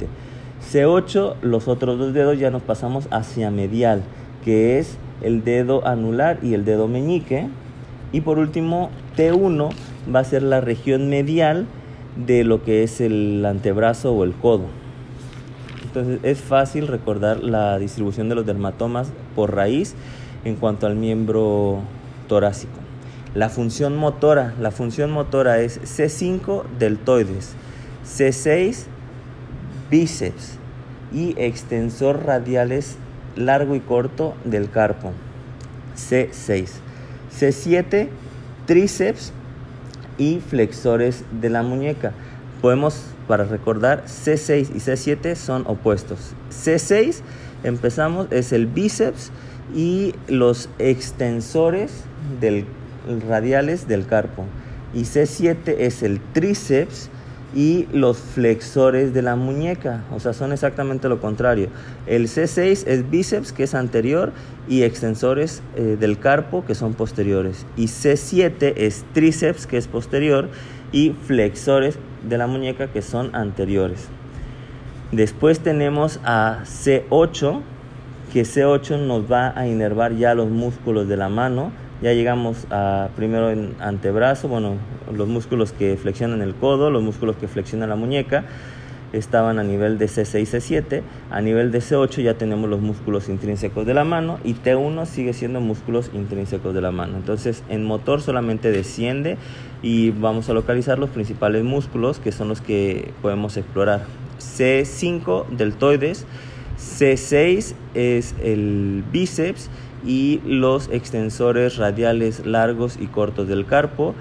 C8, 0.73 1.37
los 1.43 1.69
otros 1.69 1.99
dos 1.99 2.15
dedos 2.15 2.39
ya 2.39 2.51
nos 2.51 2.63
pasamos 2.63 3.07
hacia 3.11 3.51
medial, 3.51 4.03
que 4.45 4.79
es 4.79 4.97
el 5.23 5.45
dedo 5.45 5.87
anular 5.87 6.39
y 6.43 6.55
el 6.55 6.65
dedo 6.65 6.89
meñique. 6.89 7.49
Y 8.13 8.21
por 8.21 8.39
último, 8.39 8.91
T1 9.17 9.71
va 10.15 10.21
a 10.21 10.25
ser 10.25 10.43
la 10.43 10.61
región 10.61 11.09
medial 11.09 11.67
de 12.17 12.45
lo 12.45 12.63
que 12.63 12.83
es 12.83 13.01
el 13.01 13.45
antebrazo 13.45 14.13
o 14.13 14.25
el 14.25 14.33
codo. 14.33 14.84
Entonces 15.95 16.19
es 16.25 16.41
fácil 16.41 16.89
recordar 16.89 17.45
la 17.45 17.79
distribución 17.79 18.29
de 18.29 18.35
los 18.35 18.45
dermatomas 18.45 19.13
por 19.37 19.55
raíz 19.55 19.95
en 20.45 20.57
cuanto 20.57 20.89
al 20.89 20.97
miembro 20.97 21.83
torácico. 22.27 22.73
La 23.33 23.49
función 23.49 23.97
motora, 23.97 24.55
la 24.59 24.73
función 24.73 25.13
motora 25.13 25.61
es 25.61 25.81
C5 25.83 26.65
deltoides, 26.81 27.55
C6 28.05 28.87
bíceps 29.89 30.59
y 31.13 31.41
extensor 31.41 32.27
radiales 32.27 32.97
largo 33.37 33.77
y 33.77 33.81
corto 33.81 34.35
del 34.45 34.71
carpo. 34.71 35.13
C6. 35.97 36.71
C7, 37.39 38.09
tríceps 38.67 39.33
y 40.19 40.41
flexores 40.41 41.25
de 41.41 41.51
la 41.51 41.63
muñeca. 41.63 42.11
Podemos, 42.61 43.14
para 43.27 43.45
recordar, 43.45 44.05
C6 44.07 44.71
y 44.75 44.79
C7 44.79 45.35
son 45.35 45.65
opuestos. 45.67 46.35
C6, 46.51 47.21
empezamos, 47.63 48.29
es 48.31 48.53
el 48.53 48.67
bíceps 48.67 49.31
y 49.75 50.15
los 50.29 50.69
extensores 50.79 51.91
del, 52.41 52.67
radiales 53.29 53.89
del 53.89 54.07
carpo. 54.07 54.45
Y 54.93 55.03
C7 55.03 55.75
es 55.79 56.03
el 56.03 56.21
tríceps 56.33 57.11
y 57.55 57.87
los 57.93 58.19
flexores 58.19 59.15
de 59.15 59.23
la 59.23 59.37
muñeca, 59.37 60.03
o 60.13 60.19
sea, 60.19 60.33
son 60.33 60.53
exactamente 60.53 61.09
lo 61.09 61.21
contrario. 61.21 61.69
El 62.07 62.27
C6 62.27 62.85
es 62.87 63.11
bíceps, 63.11 63.53
que 63.53 63.65
es 63.65 63.75
anterior, 63.75 64.33
y 64.69 64.83
extensores 64.83 65.63
eh, 65.77 65.97
del 65.99 66.19
carpo, 66.19 66.65
que 66.65 66.75
son 66.75 66.95
posteriores. 66.95 67.65
Y 67.77 67.85
C7 67.85 68.75
es 68.77 69.05
tríceps, 69.13 69.67
que 69.67 69.77
es 69.77 69.87
posterior, 69.87 70.49
y 70.91 71.15
flexores 71.27 71.99
de 72.29 72.39
la 72.39 72.47
muñeca, 72.47 72.89
que 72.89 73.03
son 73.03 73.35
anteriores. 73.35 74.09
Después 75.13 75.61
tenemos 75.61 76.21
a 76.25 76.61
C8, 76.65 77.61
que 78.33 78.43
C8 78.43 78.99
nos 78.99 79.31
va 79.31 79.53
a 79.57 79.69
inervar 79.69 80.17
ya 80.17 80.35
los 80.35 80.51
músculos 80.51 81.07
de 81.07 81.17
la 81.17 81.29
mano, 81.29 81.71
ya 82.03 82.13
llegamos 82.13 82.67
a 82.71 83.09
primero 83.15 83.51
en 83.51 83.75
antebrazo, 83.81 84.49
bueno, 84.49 84.75
los 85.13 85.29
músculos 85.29 85.73
que 85.73 85.97
flexionan 85.97 86.43
el 86.43 86.55
codo, 86.55 86.91
los 86.91 87.03
músculos 87.03 87.37
que 87.37 87.47
flexionan 87.47 87.89
la 87.89 87.97
muñeca, 87.97 88.45
estaban 89.13 89.59
a 89.59 89.63
nivel 89.63 89.99
de 89.99 90.07
C6 90.07 90.41
y 90.41 90.45
C7, 90.45 91.03
a 91.31 91.41
nivel 91.41 91.71
de 91.71 91.79
C8 91.79 92.23
ya 92.23 92.35
tenemos 92.35 92.69
los 92.69 92.81
músculos 92.81 93.29
intrínsecos 93.29 93.87
de 93.87 93.95
la 93.95 94.05
mano 94.05 94.39
y 94.45 94.55
T1 94.55 95.07
sigue 95.07 95.33
siendo 95.33 95.61
músculos 95.61 96.11
intrínsecos 96.13 96.75
de 96.75 96.81
la 96.81 96.91
mano. 96.91 97.17
Entonces 97.17 97.63
en 97.69 97.85
motor 97.85 98.21
solamente 98.21 98.73
desciende 98.73 99.37
y 99.85 100.13
vamos 100.13 100.49
a 100.49 100.55
localizar 100.55 100.99
los 100.99 101.11
principales 101.11 101.63
músculos 101.63 102.19
que 102.19 102.33
son 102.33 102.49
los 102.49 102.63
que 102.63 103.13
podemos 103.21 103.59
explorar. 103.59 104.07
C5 104.41 105.47
deltoides, 105.51 106.25
C6 106.79 107.75
es 107.93 108.35
el 108.43 109.05
bíceps 109.13 109.69
y 110.03 110.41
los 110.47 110.89
extensores 110.89 111.77
radiales 111.77 112.47
largos 112.47 112.97
y 112.99 113.09
cortos 113.09 113.47
del 113.47 113.67
carpo. 113.67 114.15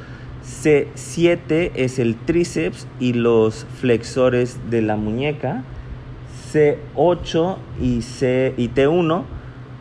C7 0.44 1.72
es 1.76 1.98
el 1.98 2.18
tríceps 2.18 2.86
y 3.00 3.14
los 3.14 3.66
flexores 3.80 4.60
de 4.70 4.82
la 4.82 4.98
muñeca. 4.98 5.64
C8 6.52 7.56
y, 7.82 8.02
C 8.02 8.54
y 8.58 8.68
T1 8.68 9.24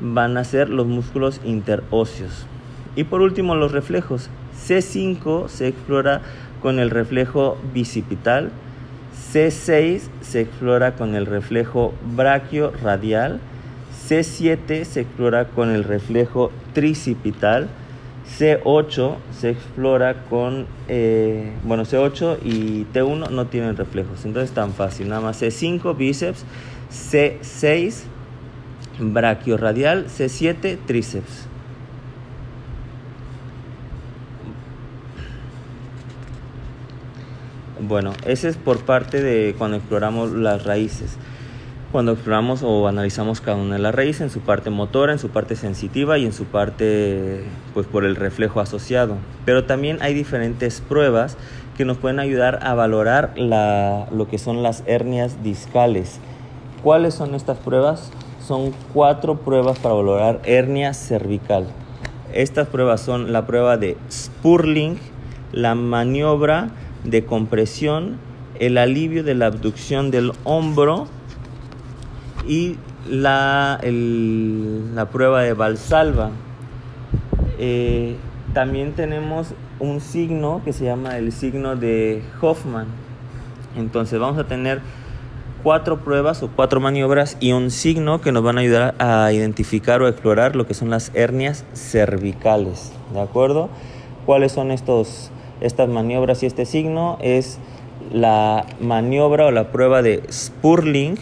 van 0.01 0.37
a 0.37 0.45
ser 0.45 0.71
los 0.71 0.87
músculos 0.87 1.41
interóseos. 1.45 2.47
Y 2.95 3.03
por 3.03 3.21
último 3.21 3.57
los 3.57 3.73
reflejos. 3.73 4.31
C5 4.67 5.49
se 5.49 5.69
explora 5.69 6.23
con 6.61 6.79
el 6.79 6.91
reflejo 6.91 7.59
bicipital. 7.73 8.51
C6 9.33 10.03
se 10.21 10.41
explora 10.41 10.95
con 10.95 11.15
el 11.15 11.27
reflejo 11.27 11.95
braquio 12.15 12.73
radial 12.83 13.41
C7 14.09 14.85
se 14.85 15.01
explora 15.01 15.47
con 15.47 15.71
el 15.71 15.85
reflejo 15.85 16.51
tricipital. 16.75 17.69
C8 18.39 19.17
se 19.39 19.51
explora 19.51 20.25
con, 20.29 20.67
eh, 20.89 21.53
bueno, 21.65 21.85
C8 21.85 22.39
y 22.45 22.85
T1 22.93 23.31
no 23.31 23.47
tienen 23.47 23.77
reflejos, 23.77 24.25
entonces 24.25 24.51
es 24.51 24.55
tan 24.55 24.73
fácil, 24.73 25.09
nada 25.09 25.21
más 25.21 25.43
C5 25.43 25.97
bíceps, 25.97 26.45
C6 26.91 28.05
brachiorradial, 29.01 30.07
C7 30.07 30.79
tríceps. 30.87 31.49
Bueno, 37.93 38.15
ese 38.25 38.49
es 38.49 38.57
por 38.57 38.79
parte 38.87 39.21
de 39.21 39.55
cuando 39.59 39.77
exploramos 39.77 40.33
las 40.33 40.65
raíces 40.65 41.19
cuando 41.93 42.13
exploramos 42.13 42.63
o 42.63 42.89
analizamos 42.89 43.43
cada 43.43 43.59
una 43.59 43.75
de 43.75 43.83
las 43.83 43.95
raíces 43.95 44.23
en 44.23 44.31
su 44.31 44.41
parte 44.41 44.71
motora, 44.71 45.13
en 45.13 45.19
su 45.19 45.29
parte 45.29 45.57
sensitiva 45.57 46.17
y 46.17 46.25
en 46.25 46.33
su 46.33 46.47
parte 46.47 47.45
pues 47.75 47.87
por 47.87 48.07
el 48.07 48.17
reflejo 48.17 48.61
asociado. 48.61 49.17
Pero 49.45 49.65
también 49.65 49.99
hay 50.01 50.15
diferentes 50.15 50.81
pruebas 50.81 51.37
que 51.77 51.85
nos 51.85 51.99
pueden 51.99 52.19
ayudar 52.19 52.61
a 52.63 52.73
valorar 52.73 53.35
lo 53.37 54.27
que 54.27 54.39
son 54.39 54.63
las 54.63 54.85
hernias 54.87 55.43
discales. 55.43 56.19
¿Cuáles 56.83 57.13
son 57.13 57.35
estas 57.35 57.59
pruebas? 57.59 58.11
Son 58.41 58.73
cuatro 58.95 59.41
pruebas 59.41 59.79
para 59.79 59.95
valorar 59.95 60.41
hernia 60.47 60.95
cervical. 60.95 61.67
Estas 62.33 62.69
pruebas 62.69 63.03
son 63.03 63.35
la 63.35 63.47
prueba 63.47 63.77
de 63.77 63.99
Spurling, 64.11 64.97
la 65.53 65.75
maniobra 65.75 66.71
de 67.05 67.25
compresión, 67.25 68.19
el 68.59 68.79
alivio 68.79 69.25
de 69.25 69.35
la 69.35 69.47
abducción 69.47 70.11
del 70.11 70.33
hombro, 70.45 71.09
y 72.47 72.77
la, 73.09 73.81
la 73.83 75.09
prueba 75.11 75.43
de 75.43 75.53
Valsalva. 75.53 76.31
Eh, 77.59 78.17
también 78.55 78.93
tenemos 78.93 79.55
un 79.79 80.01
signo 80.01 80.63
que 80.65 80.73
se 80.73 80.85
llama 80.85 81.17
el 81.17 81.33
signo 81.33 81.77
de 81.77 82.23
Hoffman. 82.41 82.87
Entonces 83.77 84.19
vamos 84.19 84.39
a 84.39 84.45
tener 84.45 84.81
cuatro 85.63 86.01
pruebas 86.01 86.43
o 86.43 86.49
cuatro 86.49 86.81
maniobras 86.81 87.37
y 87.41 87.53
un 87.53 87.71
signo 87.71 88.21
que 88.21 88.33
nos 88.33 88.43
van 88.43 88.59
a 88.59 88.61
ayudar 88.61 88.95
a 88.99 89.33
identificar 89.33 90.03
o 90.03 90.09
explorar 90.09 90.57
lo 90.57 90.67
que 90.67 90.75
son 90.75 90.91
las 90.91 91.11
hernias 91.15 91.65
cervicales. 91.73 92.93
¿De 93.13 93.21
acuerdo? 93.21 93.71
¿Cuáles 94.27 94.53
son 94.53 94.71
estos, 94.71 95.31
estas 95.63 95.89
maniobras 95.89 96.43
y 96.43 96.47
este 96.47 96.67
signo? 96.67 97.19
Es 97.21 97.59
la 98.13 98.67
maniobra 98.81 99.47
o 99.47 99.51
la 99.51 99.73
prueba 99.73 100.03
de 100.03 100.23
Spurling 100.31 101.17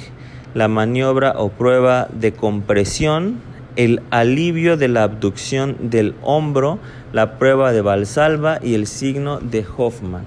la 0.55 0.69
maniobra 0.69 1.35
o 1.37 1.51
prueba 1.51 2.09
de 2.13 2.33
compresión, 2.33 3.41
el 3.77 4.03
alivio 4.11 4.77
de 4.77 4.89
la 4.89 5.05
abducción 5.05 5.77
del 5.91 6.15
hombro, 6.23 6.79
la 7.13 7.39
prueba 7.39 7.73
de 7.73 7.83
Valsalva 7.83 8.59
y 8.63 8.75
el 8.75 8.87
signo 8.87 9.39
de 9.39 9.65
Hoffman. 9.77 10.25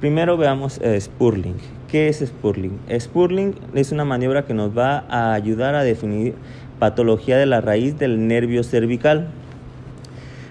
Primero 0.00 0.36
veamos 0.36 0.78
eh, 0.82 1.00
Spurling. 1.00 1.56
¿Qué 1.88 2.08
es 2.08 2.18
Spurling? 2.18 2.78
Spurling 2.98 3.54
es 3.74 3.90
una 3.90 4.04
maniobra 4.04 4.44
que 4.44 4.52
nos 4.52 4.76
va 4.76 5.04
a 5.08 5.32
ayudar 5.32 5.74
a 5.74 5.82
definir 5.82 6.34
patología 6.78 7.38
de 7.38 7.46
la 7.46 7.62
raíz 7.62 7.98
del 7.98 8.28
nervio 8.28 8.62
cervical. 8.62 9.28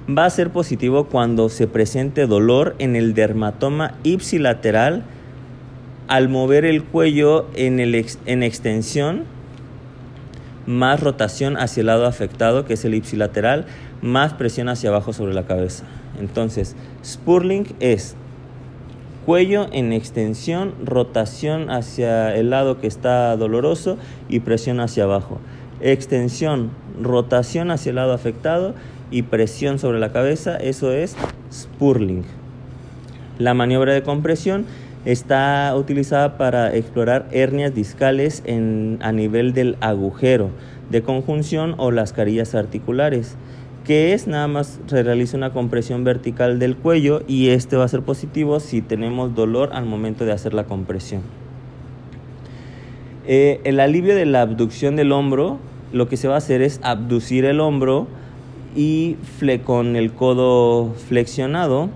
Va 0.09 0.23
a 0.23 0.29
ser 0.29 0.51
positivo 0.51 1.05
cuando 1.05 1.49
se 1.49 1.67
presente 1.67 2.27
dolor 2.27 2.75
en 2.79 2.95
el 2.95 3.13
dermatoma 3.13 3.95
ipsilateral 4.03 5.03
al 6.07 6.29
mover 6.29 6.63
el 6.63 6.83
cuello 6.85 7.47
en, 7.55 7.81
el 7.81 8.05
en 8.25 8.41
extensión, 8.41 9.25
más 10.65 11.01
rotación 11.01 11.57
hacia 11.57 11.81
el 11.81 11.87
lado 11.87 12.05
afectado, 12.05 12.63
que 12.63 12.75
es 12.75 12.85
el 12.85 12.95
ipsilateral, 12.95 13.65
más 14.01 14.33
presión 14.33 14.69
hacia 14.69 14.91
abajo 14.91 15.11
sobre 15.11 15.33
la 15.33 15.45
cabeza. 15.45 15.83
Entonces, 16.21 16.77
Spurling 17.03 17.65
es 17.81 18.15
cuello 19.25 19.67
en 19.73 19.91
extensión, 19.91 20.73
rotación 20.85 21.69
hacia 21.69 22.33
el 22.33 22.49
lado 22.49 22.79
que 22.79 22.87
está 22.87 23.35
doloroso 23.35 23.97
y 24.29 24.39
presión 24.39 24.79
hacia 24.79 25.03
abajo. 25.03 25.39
Extensión, 25.81 26.71
rotación 27.01 27.71
hacia 27.71 27.89
el 27.89 27.97
lado 27.97 28.13
afectado 28.13 28.73
y 29.11 29.23
presión 29.23 29.79
sobre 29.79 29.99
la 29.99 30.11
cabeza, 30.11 30.57
eso 30.57 30.91
es 30.91 31.15
Spurling. 31.51 32.23
La 33.39 33.53
maniobra 33.53 33.93
de 33.93 34.03
compresión 34.03 34.65
Está 35.07 35.73
utilizada 35.73 36.37
para 36.37 36.75
explorar 36.75 37.29
hernias 37.31 37.73
discales 37.73 38.43
a 38.45 39.11
nivel 39.13 39.53
del 39.53 39.77
agujero 39.79 40.49
de 40.89 41.01
conjunción 41.01 41.75
o 41.77 41.91
las 41.91 42.11
carillas 42.11 42.55
articulares, 42.55 43.37
que 43.85 44.11
es 44.11 44.27
nada 44.27 44.49
más 44.49 44.81
se 44.85 45.03
realiza 45.03 45.37
una 45.37 45.53
compresión 45.53 46.03
vertical 46.03 46.59
del 46.59 46.75
cuello 46.75 47.21
y 47.25 47.51
este 47.51 47.77
va 47.77 47.85
a 47.85 47.87
ser 47.87 48.01
positivo 48.01 48.59
si 48.59 48.81
tenemos 48.81 49.33
dolor 49.33 49.69
al 49.71 49.85
momento 49.85 50.25
de 50.25 50.33
hacer 50.33 50.53
la 50.53 50.65
compresión. 50.65 51.21
Eh, 53.27 53.61
el 53.63 53.79
alivio 53.79 54.13
de 54.13 54.25
la 54.25 54.41
abducción 54.41 54.97
del 54.97 55.13
hombro, 55.13 55.57
lo 55.93 56.09
que 56.09 56.17
se 56.17 56.27
va 56.27 56.35
a 56.35 56.39
hacer 56.39 56.61
es 56.61 56.81
abducir 56.83 57.45
el 57.45 57.61
hombro 57.61 58.07
y 58.77 59.17
con 59.65 59.95
el 59.95 60.13
codo 60.13 60.93
flexionado 61.07 61.89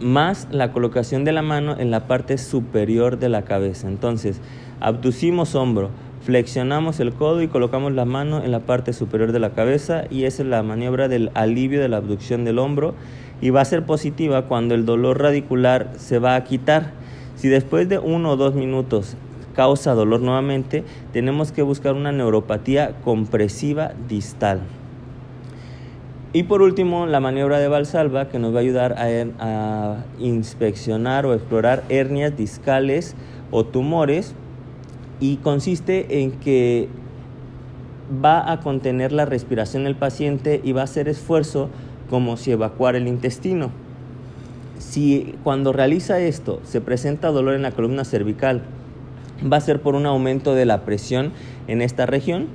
más 0.00 0.48
la 0.50 0.72
colocación 0.72 1.24
de 1.24 1.30
la 1.30 1.42
mano 1.42 1.76
en 1.78 1.92
la 1.92 2.08
parte 2.08 2.38
superior 2.38 3.20
de 3.20 3.28
la 3.28 3.42
cabeza. 3.42 3.86
Entonces, 3.86 4.40
abducimos 4.80 5.54
hombro, 5.54 5.90
flexionamos 6.22 6.98
el 6.98 7.12
codo 7.12 7.40
y 7.40 7.46
colocamos 7.46 7.92
la 7.92 8.04
mano 8.04 8.42
en 8.42 8.50
la 8.50 8.58
parte 8.60 8.92
superior 8.92 9.30
de 9.30 9.38
la 9.38 9.50
cabeza 9.50 10.06
y 10.10 10.24
esa 10.24 10.42
es 10.42 10.48
la 10.48 10.64
maniobra 10.64 11.06
del 11.06 11.30
alivio 11.34 11.80
de 11.80 11.88
la 11.88 11.98
abducción 11.98 12.44
del 12.44 12.58
hombro 12.58 12.94
y 13.40 13.50
va 13.50 13.60
a 13.60 13.64
ser 13.64 13.86
positiva 13.86 14.46
cuando 14.46 14.74
el 14.74 14.86
dolor 14.86 15.22
radicular 15.22 15.92
se 15.98 16.18
va 16.18 16.34
a 16.34 16.42
quitar. 16.42 16.94
Si 17.36 17.46
después 17.46 17.88
de 17.88 18.00
uno 18.00 18.32
o 18.32 18.36
dos 18.36 18.56
minutos 18.56 19.16
causa 19.54 19.94
dolor 19.94 20.20
nuevamente, 20.20 20.82
tenemos 21.12 21.52
que 21.52 21.62
buscar 21.62 21.94
una 21.94 22.10
neuropatía 22.10 22.96
compresiva 23.04 23.92
distal. 24.08 24.62
Y 26.36 26.42
por 26.42 26.60
último, 26.60 27.06
la 27.06 27.18
maniobra 27.18 27.58
de 27.58 27.66
Valsalva 27.66 28.28
que 28.28 28.38
nos 28.38 28.52
va 28.52 28.58
a 28.58 28.60
ayudar 28.60 28.94
a, 28.98 30.04
inspeccionar 30.18 31.24
o 31.24 31.32
explorar 31.32 31.82
hernias 31.88 32.36
discales 32.36 33.16
o 33.50 33.64
tumores 33.64 34.34
y 35.18 35.38
consiste 35.38 36.20
en 36.20 36.32
que 36.32 36.90
va 38.22 38.52
a 38.52 38.60
contener 38.60 39.12
la 39.12 39.24
respiración 39.24 39.84
del 39.84 39.96
paciente 39.96 40.60
y 40.62 40.72
va 40.72 40.82
a 40.82 40.84
hacer 40.84 41.08
esfuerzo 41.08 41.70
como 42.10 42.36
si 42.36 42.52
evacuara 42.52 42.98
el 42.98 43.08
intestino. 43.08 43.70
Si 44.76 45.36
cuando 45.42 45.72
realiza 45.72 46.20
esto 46.20 46.60
se 46.64 46.82
presenta 46.82 47.30
dolor 47.30 47.54
en 47.54 47.62
la 47.62 47.72
columna 47.72 48.04
cervical, 48.04 48.60
va 49.50 49.56
a 49.56 49.62
ser 49.62 49.80
por 49.80 49.94
un 49.94 50.04
aumento 50.04 50.54
de 50.54 50.66
la 50.66 50.84
presión 50.84 51.32
en 51.66 51.80
esta 51.80 52.04
región 52.04 52.48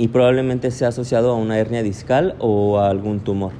y 0.00 0.08
probablemente 0.08 0.70
sea 0.70 0.88
asociado 0.88 1.30
a 1.30 1.34
una 1.34 1.58
hernia 1.58 1.82
discal 1.82 2.34
o 2.38 2.78
a 2.78 2.88
algún 2.88 3.20
tumor. 3.20 3.52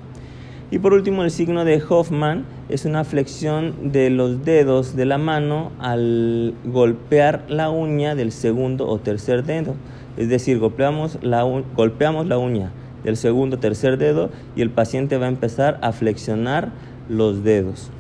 Y 0.71 0.79
por 0.79 0.95
último, 0.95 1.23
el 1.23 1.31
signo 1.31 1.67
de 1.67 1.83
Hoffman 1.87 2.47
es 2.71 2.87
una 2.87 3.05
flexión 3.05 3.93
de 3.93 4.09
los 4.09 4.43
dedos 4.43 4.97
de 4.97 5.05
la 5.05 5.19
mano 5.19 5.71
al 5.79 6.55
golpear 6.65 7.45
la 7.49 7.69
uña 7.69 8.15
del 8.15 8.33
segundo 8.33 8.89
o 8.89 8.99
tercer 8.99 9.45
dedo. 9.45 9.75
Es 10.17 10.31
decir, 10.31 10.59
golpeamos 10.59 11.19
la, 11.21 11.43
golpeamos 11.43 12.27
la 12.27 12.39
uña 12.39 12.71
del 13.05 13.19
segundo 13.19 13.57
o 13.57 13.61
tercer 13.61 13.99
dedo 13.99 14.31
y 14.57 14.63
el 14.63 14.71
paciente 14.71 15.19
va 15.19 15.27
a 15.27 15.29
empezar 15.29 15.79
a 15.83 15.93
flexionar 15.93 16.73
los 17.11 17.45
dedos. 17.45 17.91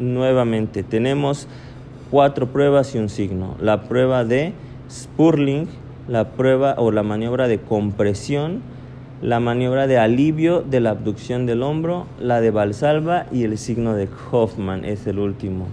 Nuevamente, 0.00 0.84
tenemos 0.84 1.48
cuatro 2.10 2.50
pruebas 2.50 2.94
y 2.94 2.98
un 2.98 3.10
signo. 3.10 3.56
La 3.60 3.82
prueba 3.82 4.24
de 4.24 4.54
Spurling, 4.90 5.68
la 6.08 6.30
prueba 6.30 6.74
o 6.78 6.90
la 6.90 7.02
maniobra 7.02 7.48
de 7.48 7.58
compresión, 7.58 8.62
la 9.22 9.40
maniobra 9.40 9.86
de 9.86 9.98
alivio 9.98 10.60
de 10.62 10.80
la 10.80 10.90
abducción 10.90 11.46
del 11.46 11.62
hombro, 11.62 12.06
la 12.20 12.40
de 12.40 12.50
Valsalva 12.50 13.26
y 13.32 13.44
el 13.44 13.56
signo 13.56 13.94
de 13.94 14.08
Hoffman 14.30 14.84
es 14.84 15.06
el 15.06 15.18
último. 15.18 15.66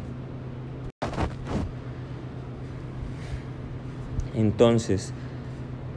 Entonces, 4.36 5.14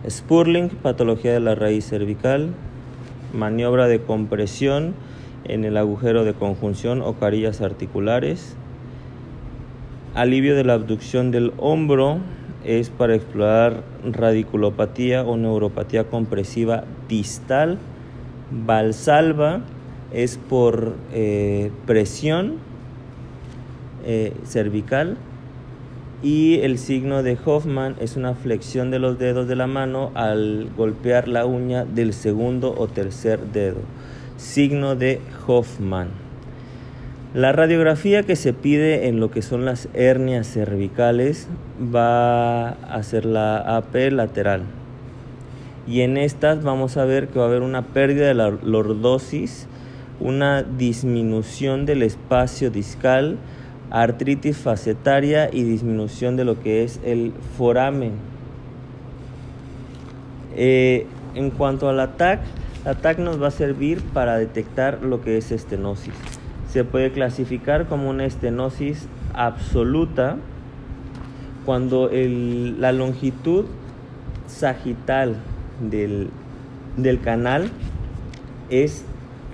Spurling, 0.09 0.69
patología 0.69 1.33
de 1.33 1.41
la 1.41 1.55
raíz 1.55 1.87
cervical, 1.87 2.51
maniobra 3.33 3.87
de 3.87 4.01
compresión 4.01 4.95
en 5.45 5.65
el 5.65 5.77
agujero 5.77 6.25
de 6.25 6.35
conjunción 6.35 7.01
o 7.03 7.15
carillas 7.15 7.61
articulares, 7.61 8.57
alivio 10.15 10.57
de 10.57 10.65
la 10.65 10.75
abducción 10.75 11.31
del 11.31 11.53
hombro, 11.59 12.19
es 12.65 12.91
para 12.91 13.15
explorar 13.15 13.83
radiculopatía 14.05 15.23
o 15.23 15.37
neuropatía 15.37 16.05
compresiva 16.05 16.85
distal. 17.09 17.79
Valsalva 18.51 19.61
es 20.13 20.39
por 20.39 20.95
eh, 21.13 21.71
presión 21.87 22.55
eh, 24.05 24.33
cervical 24.45 25.17
y 26.23 26.61
el 26.61 26.79
signo 26.79 27.23
de 27.23 27.37
Hoffman 27.45 27.97
es 28.01 28.17
una 28.17 28.35
flexión 28.35 28.91
de 28.91 28.99
los 28.99 29.19
dedos 29.19 29.47
de 29.47 29.57
la 29.57 29.67
mano 29.67 30.11
al 30.15 30.71
golpear 30.77 31.29
la 31.29 31.45
uña 31.45 31.85
del 31.85 32.15
segundo 32.15 32.75
o 32.77 32.87
tercer 32.87 33.41
dedo. 33.53 33.81
Signo 34.39 34.97
de 34.97 35.21
Hoffman. 35.47 36.24
La 37.35 37.51
radiografía 37.51 38.23
que 38.23 38.37
se 38.37 38.53
pide 38.53 39.09
en 39.09 39.19
lo 39.19 39.33
que 39.33 39.43
son 39.43 39.65
las 39.65 39.89
hernias 39.93 40.47
cervicales 40.47 41.49
va 41.93 42.69
a 42.69 43.03
ser 43.03 43.25
la 43.25 43.57
AP 43.77 44.13
lateral. 44.13 44.63
Y 45.85 46.03
en 46.03 46.17
estas 46.17 46.63
vamos 46.63 46.97
a 46.97 47.05
ver 47.05 47.27
que 47.27 47.41
va 47.41 47.47
a 47.47 47.49
haber 47.49 47.63
una 47.63 47.83
pérdida 47.83 48.29
de 48.29 48.35
la 48.35 48.51
lordosis, 48.51 49.67
una 50.21 50.63
disminución 50.63 51.87
del 51.87 52.05
espacio 52.05 52.71
discal, 52.71 53.37
artritis 53.91 54.57
facetaria 54.57 55.51
y 55.53 55.65
disminución 55.65 56.37
de 56.37 56.45
lo 56.45 56.61
que 56.61 56.85
es 56.85 57.01
el 57.05 57.33
foramen. 57.59 58.13
Eh, 60.55 61.09
en 61.35 61.51
cuanto 61.51 61.89
al 61.89 61.99
ATAC, 61.99 62.43
ATAC 62.85 63.19
nos 63.19 63.43
va 63.43 63.49
a 63.49 63.51
servir 63.51 64.01
para 64.13 64.39
detectar 64.39 65.03
lo 65.03 65.21
que 65.21 65.37
es 65.37 65.51
estenosis. 65.51 66.15
Se 66.75 66.83
puede 66.83 67.13
clasificar 67.13 67.87
como 67.87 68.11
una 68.11 68.27
estenosis 68.27 69.07
absoluta 69.33 70.39
cuando 71.65 72.11
la 72.13 72.91
longitud 72.91 73.67
sagital 74.49 75.37
del, 75.89 76.31
del 76.97 77.21
canal 77.21 77.71
es 78.71 79.05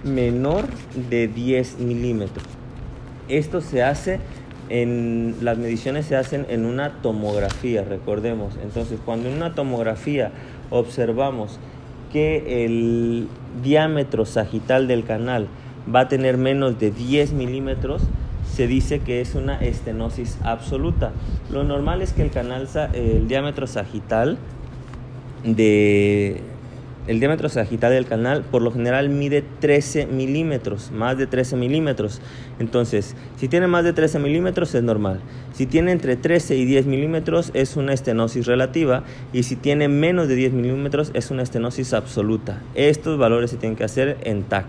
menor 0.03 0.65
de 1.11 1.29
10 1.29 1.81
milímetros. 1.81 2.47
Esto 3.29 3.61
se 3.61 3.83
hace 3.83 4.21
en 4.71 5.37
las 5.43 5.59
mediciones 5.59 6.07
se 6.07 6.17
hacen 6.17 6.47
en 6.49 6.65
una 6.65 7.03
tomografía, 7.03 7.85
recordemos. 7.85 8.55
Entonces, 8.63 8.99
cuando 9.05 9.29
en 9.29 9.37
una 9.37 9.55
tomografía 9.55 10.31
observamos 10.71 11.59
que 12.15 12.65
el 12.65 13.29
diámetro 13.63 14.25
sagital 14.25 14.89
del 14.89 15.05
canal 15.05 15.49
va 15.93 16.01
a 16.01 16.09
tener 16.09 16.37
menos 16.37 16.79
de 16.79 16.91
10 16.91 17.33
milímetros, 17.33 18.03
se 18.45 18.67
dice 18.67 19.01
que 19.01 19.21
es 19.21 19.35
una 19.35 19.61
estenosis 19.61 20.39
absoluta. 20.43 21.13
Lo 21.51 21.65
normal 21.65 22.03
es 22.03 22.13
que 22.13 22.23
el 22.23 22.31
canal, 22.31 22.69
el 22.93 23.29
diámetro 23.29 23.67
sagital 23.67 24.39
de 25.45 26.43
el 27.07 27.19
diámetro 27.19 27.49
sagital 27.49 27.93
del 27.93 28.07
canal 28.07 28.43
por 28.43 28.63
lo 28.63 28.71
general 28.71 29.09
mide 29.09 29.43
13 29.61 30.07
milímetros, 30.07 30.91
más 30.93 31.17
de 31.17 31.27
13 31.27 31.57
milímetros. 31.57 32.21
Entonces, 32.59 33.17
si 33.37 33.49
tiene 33.49 33.67
más 33.67 33.85
de 33.85 33.93
13 33.93 34.19
milímetros 34.19 34.75
es 34.75 34.83
normal. 34.83 35.21
Si 35.53 35.67
tiene 35.67 35.93
entre 35.93 36.17
13 36.17 36.57
y 36.57 36.65
10 36.67 36.87
milímetros 36.87 37.51
es 37.55 37.77
una 37.77 37.95
estenosis 37.95 38.47
relativa 38.47 39.03
y 39.33 39.45
si 39.45 39.57
tiene 39.57 39.89
menos 39.89 40.29
de 40.29 40.37
10 40.37 40.53
milímetros 40.53 41.11
es 41.15 41.31
una 41.31 41.43
estenosis 41.43 41.95
absoluta. 41.95 42.61
Estos 42.75 43.19
valores 43.19 43.51
se 43.51 43.57
tienen 43.57 43.77
que 43.77 43.85
hacer 43.85 44.19
en 44.23 44.43
TAC. 44.45 44.67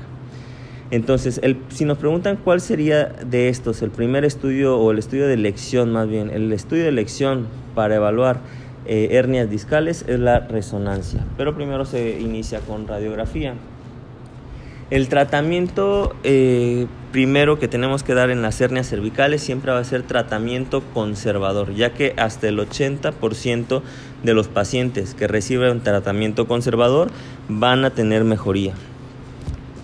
Entonces, 0.91 1.39
si 1.69 1.85
nos 1.85 1.97
preguntan 1.97 2.35
cuál 2.35 2.59
sería 2.59 3.05
de 3.05 3.47
estos, 3.47 3.81
el 3.81 3.91
primer 3.91 4.25
estudio 4.25 4.77
o 4.77 4.91
el 4.91 4.99
estudio 4.99 5.25
de 5.25 5.33
elección 5.33 5.93
más 5.93 6.09
bien, 6.09 6.29
el 6.29 6.51
estudio 6.51 6.83
de 6.83 6.89
elección 6.89 7.47
para 7.73 7.95
evaluar 7.95 8.41
eh, 8.85 9.07
hernias 9.11 9.49
discales 9.49 10.03
es 10.07 10.19
la 10.19 10.39
resonancia, 10.39 11.25
pero 11.37 11.55
primero 11.55 11.85
se 11.85 12.19
inicia 12.19 12.59
con 12.59 12.87
radiografía. 12.87 13.53
El 14.89 15.07
tratamiento 15.07 16.13
eh, 16.25 16.87
primero 17.13 17.57
que 17.57 17.69
tenemos 17.69 18.03
que 18.03 18.13
dar 18.13 18.29
en 18.29 18.41
las 18.41 18.59
hernias 18.59 18.89
cervicales 18.89 19.41
siempre 19.41 19.71
va 19.71 19.79
a 19.79 19.83
ser 19.85 20.03
tratamiento 20.03 20.83
conservador, 20.93 21.73
ya 21.73 21.93
que 21.93 22.13
hasta 22.17 22.49
el 22.49 22.59
80% 22.59 23.81
de 24.23 24.33
los 24.33 24.49
pacientes 24.49 25.13
que 25.13 25.27
reciben 25.27 25.79
tratamiento 25.79 26.47
conservador 26.47 27.09
van 27.47 27.85
a 27.85 27.91
tener 27.91 28.25
mejoría. 28.25 28.73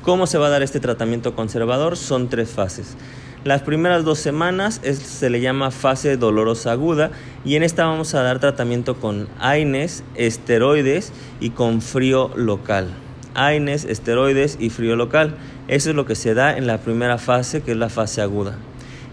¿Cómo 0.08 0.26
se 0.26 0.38
va 0.38 0.48
a 0.48 0.50
dar 0.50 0.64
este 0.64 0.80
tratamiento 0.80 1.36
conservador? 1.36 1.98
Son 1.98 2.30
tres 2.30 2.50
fases. 2.50 2.96
Las 3.44 3.62
primeras 3.64 4.06
dos 4.06 4.20
semanas 4.20 4.80
se 4.82 5.30
le 5.30 5.42
llama 5.42 5.70
fase 5.70 6.16
dolorosa 6.16 6.72
aguda 6.72 7.12
y 7.44 7.58
en 7.58 7.64
esta 7.64 7.84
vamos 7.84 8.16
a 8.16 8.22
dar 8.22 8.40
tratamiento 8.40 9.02
con 9.02 9.28
AINES, 9.38 10.06
esteroides 10.16 11.12
y 11.42 11.50
con 11.50 11.82
frío 11.82 12.32
local. 12.38 12.88
AINES, 13.36 13.84
esteroides 13.84 14.56
y 14.62 14.70
frío 14.70 14.96
local. 14.96 15.36
Eso 15.68 15.90
es 15.90 15.96
lo 15.98 16.06
que 16.06 16.16
se 16.16 16.34
da 16.34 16.56
en 16.56 16.68
la 16.68 16.78
primera 16.78 17.18
fase, 17.18 17.62
que 17.62 17.72
es 17.72 17.78
la 17.78 17.90
fase 17.90 18.22
aguda. 18.22 18.56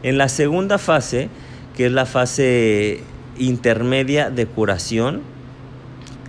En 0.05 0.16
la 0.16 0.28
segunda 0.28 0.78
fase, 0.78 1.28
que 1.76 1.86
es 1.86 1.92
la 1.92 2.07
fase 2.07 3.01
intermedia 3.36 4.30
de 4.30 4.47
curación, 4.47 5.22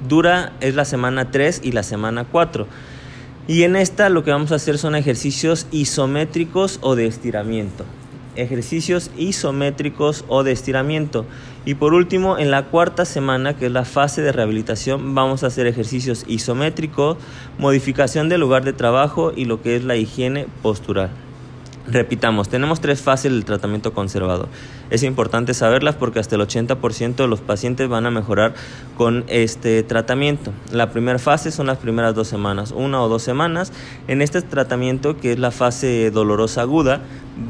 dura 0.10 0.54
es 0.60 0.74
la 0.74 0.86
semana 0.86 1.30
3 1.30 1.62
y 1.64 1.72
la 1.72 1.84
semana 1.84 2.26
4. 2.32 2.66
Y 3.48 3.62
en 3.62 3.76
esta 3.76 4.10
lo 4.10 4.24
que 4.24 4.32
vamos 4.32 4.52
a 4.52 4.56
hacer 4.56 4.80
son 4.80 4.96
ejercicios 4.96 5.68
isométricos 5.70 6.80
o 6.82 6.96
de 6.96 7.06
estiramiento. 7.06 7.86
Ejercicios 8.36 9.12
isométricos 9.18 10.26
o 10.28 10.44
de 10.44 10.52
estiramiento. 10.52 11.26
Y 11.64 11.76
por 11.76 11.94
último, 11.94 12.40
en 12.40 12.50
la 12.50 12.66
cuarta 12.66 13.06
semana, 13.06 13.56
que 13.56 13.68
es 13.68 13.72
la 13.72 13.86
fase 13.86 14.24
de 14.24 14.32
rehabilitación, 14.32 15.14
vamos 15.14 15.44
a 15.44 15.48
hacer 15.48 15.68
ejercicios 15.68 16.26
isométricos, 16.28 17.18
modificación 17.60 18.30
del 18.30 18.42
lugar 18.42 18.66
de 18.66 18.74
trabajo 18.74 19.32
y 19.36 19.46
lo 19.46 19.62
que 19.62 19.76
es 19.76 19.84
la 19.84 19.96
higiene 19.96 20.48
postural. 20.64 21.12
Repitamos, 21.88 22.50
tenemos 22.50 22.82
tres 22.82 23.02
fases 23.02 23.32
del 23.32 23.46
tratamiento 23.46 23.94
conservador. 23.94 24.48
Es 24.90 25.04
importante 25.04 25.54
saberlas 25.54 25.94
porque 25.94 26.20
hasta 26.20 26.36
el 26.36 26.42
80% 26.42 27.16
de 27.16 27.28
los 27.28 27.42
pacientes 27.42 27.88
van 27.88 28.08
a 28.08 28.12
mejorar 28.12 28.56
con 28.98 29.24
este 29.28 29.84
tratamiento. 29.84 30.52
La 30.72 30.90
primera 30.90 31.20
fase 31.20 31.52
son 31.52 31.68
las 31.68 31.78
primeras 31.78 32.16
dos 32.16 32.28
semanas, 32.28 32.72
una 32.72 33.04
o 33.04 33.08
dos 33.08 33.22
semanas. 33.22 33.72
En 34.08 34.24
este 34.24 34.42
tratamiento, 34.42 35.18
que 35.18 35.34
es 35.34 35.40
la 35.40 35.52
fase 35.52 36.10
dolorosa 36.10 36.62
aguda, 36.62 37.02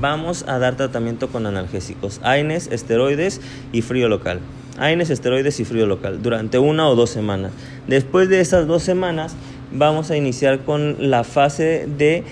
vamos 0.01 0.43
a 0.49 0.59
dar 0.59 0.75
tratamiento 0.75 1.29
con 1.29 1.45
analgésicos, 1.45 2.19
AINES, 2.21 2.67
esteroides 2.67 3.39
y 3.71 3.83
frío 3.83 4.09
local. 4.09 4.41
AINES, 4.77 5.11
esteroides 5.11 5.61
y 5.61 5.65
frío 5.65 5.85
local 5.85 6.21
durante 6.21 6.59
una 6.59 6.89
o 6.89 6.95
dos 6.95 7.09
semanas. 7.09 7.53
Después 7.87 8.27
de 8.27 8.41
esas 8.41 8.67
dos 8.67 8.83
semanas, 8.83 9.33
vamos 9.71 10.11
a 10.11 10.17
iniciar 10.17 10.59
con 10.59 11.09
la 11.09 11.23
fase 11.23 11.87
de 11.97 12.23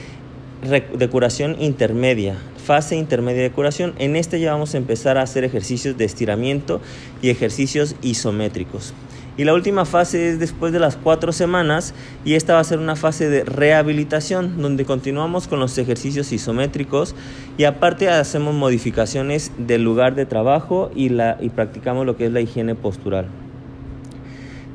de 0.70 1.10
curación 1.10 1.56
intermedia, 1.60 2.38
fase 2.64 2.96
intermedia 2.96 3.44
de 3.44 3.52
curación. 3.52 3.94
En 4.00 4.16
este 4.16 4.40
ya 4.40 4.54
vamos 4.54 4.74
a 4.74 4.78
empezar 4.78 5.18
a 5.18 5.22
hacer 5.22 5.44
ejercicios 5.44 5.98
de 5.98 6.06
estiramiento 6.06 6.82
y 7.22 7.30
ejercicios 7.30 7.96
isométricos. 8.02 8.94
Y 9.36 9.46
la 9.46 9.54
última 9.56 9.86
fase 9.86 10.30
es 10.30 10.40
después 10.40 10.72
de 10.74 10.80
las 10.80 10.96
cuatro 10.96 11.32
semanas 11.32 11.96
y 12.24 12.36
esta 12.36 12.54
va 12.54 12.60
a 12.60 12.64
ser 12.64 12.78
una 12.78 12.96
fase 12.96 13.30
de 13.30 13.44
rehabilitación 13.44 14.62
donde 14.62 14.86
continuamos 14.86 15.48
con 15.48 15.60
los 15.60 15.76
ejercicios 15.80 16.32
isométricos 16.32 17.16
y 17.58 17.64
aparte 17.64 18.10
hacemos 18.10 18.54
modificaciones 18.54 19.52
del 19.58 19.84
lugar 19.84 20.14
de 20.14 20.28
trabajo 20.28 20.92
y, 20.96 21.10
la, 21.10 21.38
y 21.42 21.50
practicamos 21.50 22.06
lo 22.06 22.16
que 22.16 22.28
es 22.28 22.32
la 22.32 22.42
higiene 22.42 22.76
postural. 22.76 23.26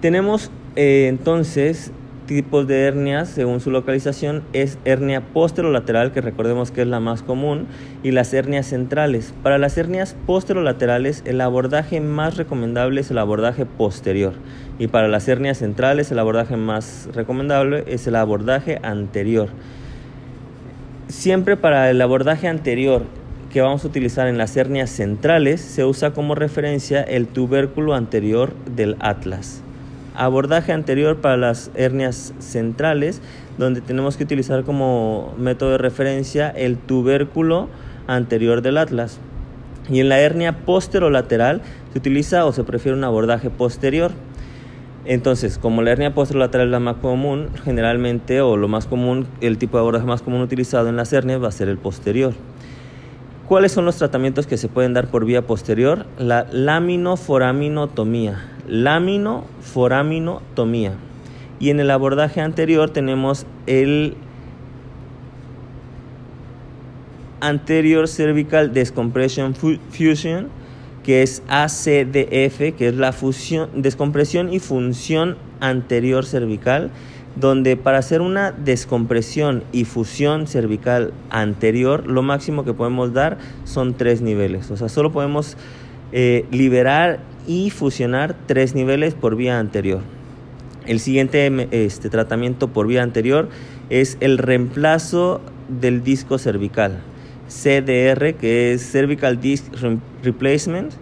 Tenemos 0.01 0.51
eh, 0.75 1.07
entonces 1.09 1.93
tipos 2.29 2.67
de 2.67 2.83
hernias, 2.83 3.31
según 3.31 3.59
su 3.59 3.71
localización, 3.71 4.45
es 4.53 4.79
hernia 4.85 5.23
posterolateral, 5.33 6.13
que 6.13 6.21
recordemos 6.21 6.71
que 6.71 6.83
es 6.83 6.87
la 6.87 7.01
más 7.01 7.23
común, 7.23 7.67
y 8.03 8.11
las 8.11 8.35
hernias 8.35 8.67
centrales. 8.67 9.33
Para 9.43 9.57
las 9.57 9.79
hernias 9.79 10.15
posterolaterales, 10.27 11.23
el 11.25 11.41
abordaje 11.41 12.01
más 12.01 12.37
recomendable 12.37 13.01
es 13.01 13.11
el 13.11 13.19
abordaje 13.19 13.65
posterior. 13.65 14.35
Y 14.79 14.89
para 14.89 15.09
las 15.09 15.27
hernias 15.27 15.59
centrales, 15.59 16.13
el 16.13 16.19
abordaje 16.19 16.57
más 16.57 17.09
recomendable 17.15 17.85
es 17.89 18.07
el 18.07 18.15
abordaje 18.15 18.79
anterior. 18.83 19.49
Siempre 21.09 21.57
para 21.57 21.89
el 21.89 22.01
abordaje 22.03 22.47
anterior 22.47 23.05
que 23.51 23.63
vamos 23.63 23.83
a 23.85 23.89
utilizar 23.89 24.29
en 24.29 24.37
las 24.37 24.55
hernias 24.55 24.91
centrales, 24.91 25.63
se 25.63 25.87
usa 25.87 26.11
como 26.11 26.35
referencia 26.35 27.03
el 27.03 27.27
tubérculo 27.27 27.95
anterior 27.95 28.53
del 28.67 28.97
atlas 29.01 29.63
abordaje 30.19 30.73
anterior 30.73 31.19
para 31.19 31.37
las 31.37 31.71
hernias 31.75 32.35
centrales, 32.41 33.23
donde 33.57 33.81
tenemos 33.81 34.17
que 34.17 34.25
utilizar 34.25 34.65
como 34.65 35.33
método 35.39 35.71
de 35.71 35.79
referencia 35.79 36.51
el 36.51 36.77
tubérculo 36.77 37.69
anterior 38.09 38.61
del 38.61 38.79
atlas. 38.79 39.21
Y 39.89 40.01
en 40.01 40.09
la 40.09 40.19
hernia 40.19 40.65
posterolateral 40.67 41.63
se 41.93 41.99
utiliza 41.99 42.45
o 42.47 42.53
se 42.53 42.65
prefiere 42.65 42.99
un 42.99 43.05
abordaje 43.05 43.49
posterior. 43.49 44.11
Entonces, 45.05 45.57
como 45.57 45.83
la 45.83 45.93
hernia 45.93 46.13
posterolateral 46.13 46.67
es 46.67 46.73
la 46.73 46.81
más 46.81 46.97
común, 46.97 47.51
generalmente 47.65 48.41
o 48.41 48.57
lo 48.57 48.67
más 48.67 48.87
común, 48.87 49.29
el 49.41 49.57
tipo 49.57 49.77
de 49.77 49.83
abordaje 49.83 50.07
más 50.07 50.21
común 50.21 50.43
utilizado 50.43 50.89
en 50.89 50.97
las 50.97 51.13
hernias 51.13 51.43
va 51.43 51.49
a 51.49 51.53
ser 51.53 51.69
el 51.69 51.79
posterior. 51.79 52.35
¿Cuáles 53.47 53.73
son 53.73 53.85
los 53.85 53.97
tratamientos 53.97 54.49
que 54.49 54.59
se 54.59 54.69
pueden 54.69 54.95
dar 54.95 55.07
por 55.07 55.25
vía 55.25 55.47
posterior? 55.47 56.07
La 56.19 56.47
laminoforaminotomía. 56.51 58.58
Laminoforaminotomía. 58.69 60.95
Y 61.61 61.71
en 61.71 61.81
el 61.81 61.91
abordaje 61.91 62.41
anterior 62.41 62.91
tenemos 62.91 63.47
el 63.67 64.17
anterior 67.41 68.09
cervical 68.09 68.73
descompression 68.73 69.55
fusion, 69.55 70.49
que 71.03 71.23
es 71.23 71.43
ACDF, 71.49 72.77
que 72.77 72.89
es 72.89 72.95
la 72.95 73.13
fusión, 73.13 73.71
descompresión 73.75 74.53
y 74.53 74.59
función 74.59 75.37
anterior 75.61 76.25
cervical, 76.25 76.91
donde 77.37 77.77
para 77.77 77.99
hacer 77.99 78.21
una 78.21 78.53
descompresión 78.53 79.63
y 79.73 79.85
fusión 79.85 80.47
cervical 80.47 81.13
anterior, 81.31 82.07
lo 82.07 82.23
máximo 82.23 82.65
que 82.65 82.75
podemos 82.75 83.13
dar 83.13 83.39
son 83.65 83.95
tres 83.95 84.21
niveles. 84.21 84.71
O 84.71 84.77
sea, 84.77 84.89
solo 84.89 85.13
podemos 85.13 85.57
eh, 86.13 86.47
liberar 86.51 87.21
y 87.47 87.71
fusionar 87.71 88.37
tres 88.47 88.75
niveles 88.75 89.15
por 89.15 89.37
vía 89.37 89.59
anterior. 89.59 90.01
El 90.87 91.01
siguiente 91.01 91.69
este, 91.71 92.09
tratamiento 92.09 92.69
por 92.69 92.87
vía 92.87 93.03
anterior 93.03 93.49
es 93.91 94.17
el 94.21 94.39
reemplazo 94.39 95.41
del 95.69 96.03
disco 96.03 96.39
cervical, 96.39 97.01
CDR, 97.49 98.35
que 98.35 98.73
es 98.73 98.91
Cervical 98.91 99.41
Disc 99.41 99.65
Replacement. 100.23 100.93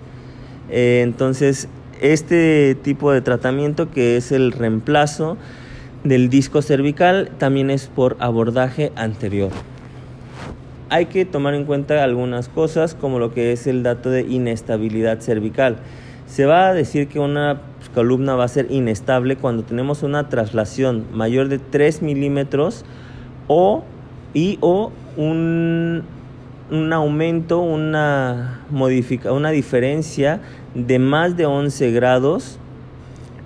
Eh, 0.70 1.02
entonces, 1.04 1.68
este 2.00 2.74
tipo 2.74 3.12
de 3.12 3.20
tratamiento 3.20 3.90
que 3.90 4.16
es 4.16 4.32
el 4.32 4.52
reemplazo 4.52 5.36
del 6.04 6.28
disco 6.28 6.62
cervical 6.62 7.30
también 7.38 7.70
es 7.70 7.86
por 7.86 8.16
abordaje 8.20 8.92
anterior. 8.96 9.50
Hay 10.88 11.06
que 11.06 11.24
tomar 11.24 11.54
en 11.54 11.64
cuenta 11.64 12.04
algunas 12.04 12.48
cosas 12.48 12.94
como 12.94 13.18
lo 13.18 13.34
que 13.34 13.52
es 13.52 13.66
el 13.66 13.82
dato 13.82 14.10
de 14.10 14.22
inestabilidad 14.22 15.20
cervical. 15.20 15.78
Se 16.26 16.46
va 16.46 16.68
a 16.68 16.74
decir 16.74 17.08
que 17.08 17.18
una 17.18 17.60
columna 17.94 18.36
va 18.36 18.44
a 18.44 18.48
ser 18.48 18.70
inestable 18.70 19.36
cuando 19.36 19.62
tenemos 19.62 20.02
una 20.02 20.28
traslación 20.28 21.06
mayor 21.12 21.48
de 21.48 21.58
3 21.58 22.02
milímetros 22.02 22.84
o, 23.48 23.84
y 24.32 24.58
o 24.60 24.92
un, 25.16 26.02
un 26.70 26.92
aumento, 26.92 27.60
una, 27.60 28.60
modifica, 28.70 29.32
una 29.32 29.50
diferencia 29.50 30.40
de 30.74 30.98
más 30.98 31.36
de 31.36 31.46
11 31.46 31.90
grados 31.92 32.58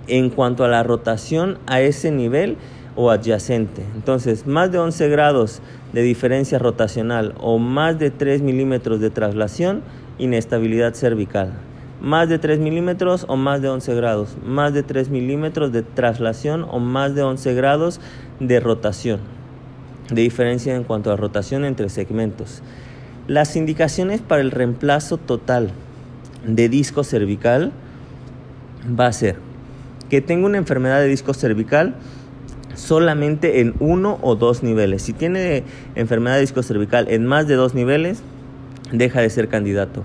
en 0.07 0.29
cuanto 0.29 0.63
a 0.63 0.67
la 0.67 0.83
rotación 0.83 1.57
a 1.67 1.81
ese 1.81 2.11
nivel 2.11 2.57
o 2.95 3.09
adyacente. 3.09 3.83
Entonces, 3.95 4.45
más 4.47 4.71
de 4.71 4.79
11 4.79 5.09
grados 5.09 5.61
de 5.93 6.01
diferencia 6.01 6.57
rotacional 6.59 7.35
o 7.39 7.57
más 7.57 7.99
de 7.99 8.11
3 8.11 8.41
milímetros 8.41 8.99
de 8.99 9.09
traslación, 9.09 9.81
inestabilidad 10.17 10.93
cervical. 10.93 11.53
Más 12.01 12.29
de 12.29 12.39
3 12.39 12.59
milímetros 12.59 13.25
o 13.27 13.35
más 13.35 13.61
de 13.61 13.69
11 13.69 13.93
grados, 13.95 14.37
más 14.43 14.73
de 14.73 14.83
3 14.83 15.09
milímetros 15.09 15.71
de 15.71 15.83
traslación 15.83 16.65
o 16.69 16.79
más 16.79 17.13
de 17.13 17.21
11 17.21 17.53
grados 17.53 17.99
de 18.39 18.59
rotación, 18.59 19.19
de 20.09 20.21
diferencia 20.21 20.75
en 20.75 20.83
cuanto 20.83 21.11
a 21.11 21.17
rotación 21.17 21.63
entre 21.65 21.89
segmentos. 21.89 22.63
Las 23.27 23.55
indicaciones 23.55 24.21
para 24.21 24.41
el 24.41 24.51
reemplazo 24.51 25.17
total 25.17 25.71
de 26.45 26.69
disco 26.69 27.03
cervical 27.03 27.71
va 28.99 29.07
a 29.07 29.13
ser 29.13 29.35
que 30.09 30.21
tenga 30.21 30.47
una 30.47 30.57
enfermedad 30.57 30.99
de 30.99 31.07
disco 31.07 31.33
cervical 31.33 31.95
solamente 32.81 33.61
en 33.61 33.75
uno 33.79 34.17
o 34.21 34.35
dos 34.35 34.63
niveles. 34.63 35.03
Si 35.03 35.13
tiene 35.13 35.63
enfermedad 35.95 36.35
de 36.35 36.41
disco 36.41 36.63
cervical 36.63 37.07
en 37.09 37.25
más 37.25 37.47
de 37.47 37.55
dos 37.55 37.73
niveles, 37.73 38.23
deja 38.91 39.21
de 39.21 39.29
ser 39.29 39.47
candidato 39.47 40.03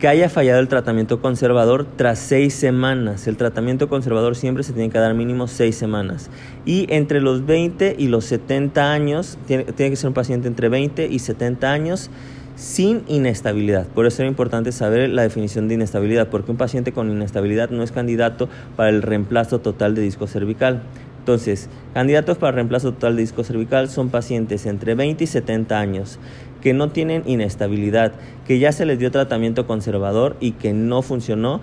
que 0.00 0.08
haya 0.08 0.30
fallado 0.30 0.60
el 0.60 0.68
tratamiento 0.68 1.20
conservador 1.20 1.86
tras 1.96 2.18
seis 2.18 2.54
semanas. 2.54 3.26
El 3.26 3.36
tratamiento 3.36 3.90
conservador 3.90 4.34
siempre 4.34 4.64
se 4.64 4.72
tiene 4.72 4.88
que 4.88 4.98
dar 4.98 5.12
mínimo 5.12 5.46
seis 5.46 5.76
semanas. 5.76 6.30
Y 6.64 6.86
entre 6.88 7.20
los 7.20 7.44
20 7.44 7.96
y 7.98 8.08
los 8.08 8.24
70 8.24 8.92
años, 8.92 9.36
tiene, 9.46 9.66
que 9.66 9.96
ser 9.96 10.08
un 10.08 10.14
paciente 10.14 10.48
entre 10.48 10.70
20 10.70 11.06
y 11.06 11.18
70 11.18 11.70
años 11.70 12.10
sin 12.56 13.02
inestabilidad. 13.08 13.86
Por 13.88 14.06
eso 14.06 14.22
es 14.22 14.28
importante 14.28 14.72
saber 14.72 15.10
la 15.10 15.22
definición 15.22 15.68
de 15.68 15.74
inestabilidad, 15.74 16.28
porque 16.28 16.50
un 16.50 16.56
paciente 16.56 16.92
con 16.92 17.10
inestabilidad 17.10 17.68
no 17.68 17.82
es 17.82 17.92
candidato 17.92 18.48
para 18.76 18.88
el 18.88 19.02
reemplazo 19.02 19.58
total 19.58 19.94
de 19.94 20.00
disco 20.00 20.26
cervical. 20.26 20.82
Entonces, 21.20 21.68
candidatos 21.92 22.38
para 22.38 22.52
reemplazo 22.52 22.92
total 22.92 23.14
de 23.14 23.22
disco 23.22 23.44
cervical 23.44 23.90
son 23.90 24.08
pacientes 24.08 24.64
entre 24.64 24.94
20 24.94 25.22
y 25.22 25.26
70 25.26 25.78
años 25.78 26.18
que 26.62 26.72
no 26.72 26.88
tienen 26.88 27.22
inestabilidad, 27.26 28.12
que 28.46 28.58
ya 28.58 28.72
se 28.72 28.86
les 28.86 28.98
dio 28.98 29.10
tratamiento 29.10 29.66
conservador 29.66 30.36
y 30.40 30.52
que 30.52 30.72
no 30.72 31.02
funcionó, 31.02 31.60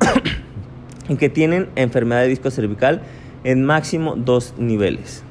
y 1.08 1.16
que 1.16 1.28
tienen 1.28 1.68
enfermedad 1.76 2.22
de 2.22 2.28
disco 2.28 2.50
cervical 2.50 3.02
en 3.44 3.64
máximo 3.64 4.16
dos 4.16 4.54
niveles. 4.58 5.22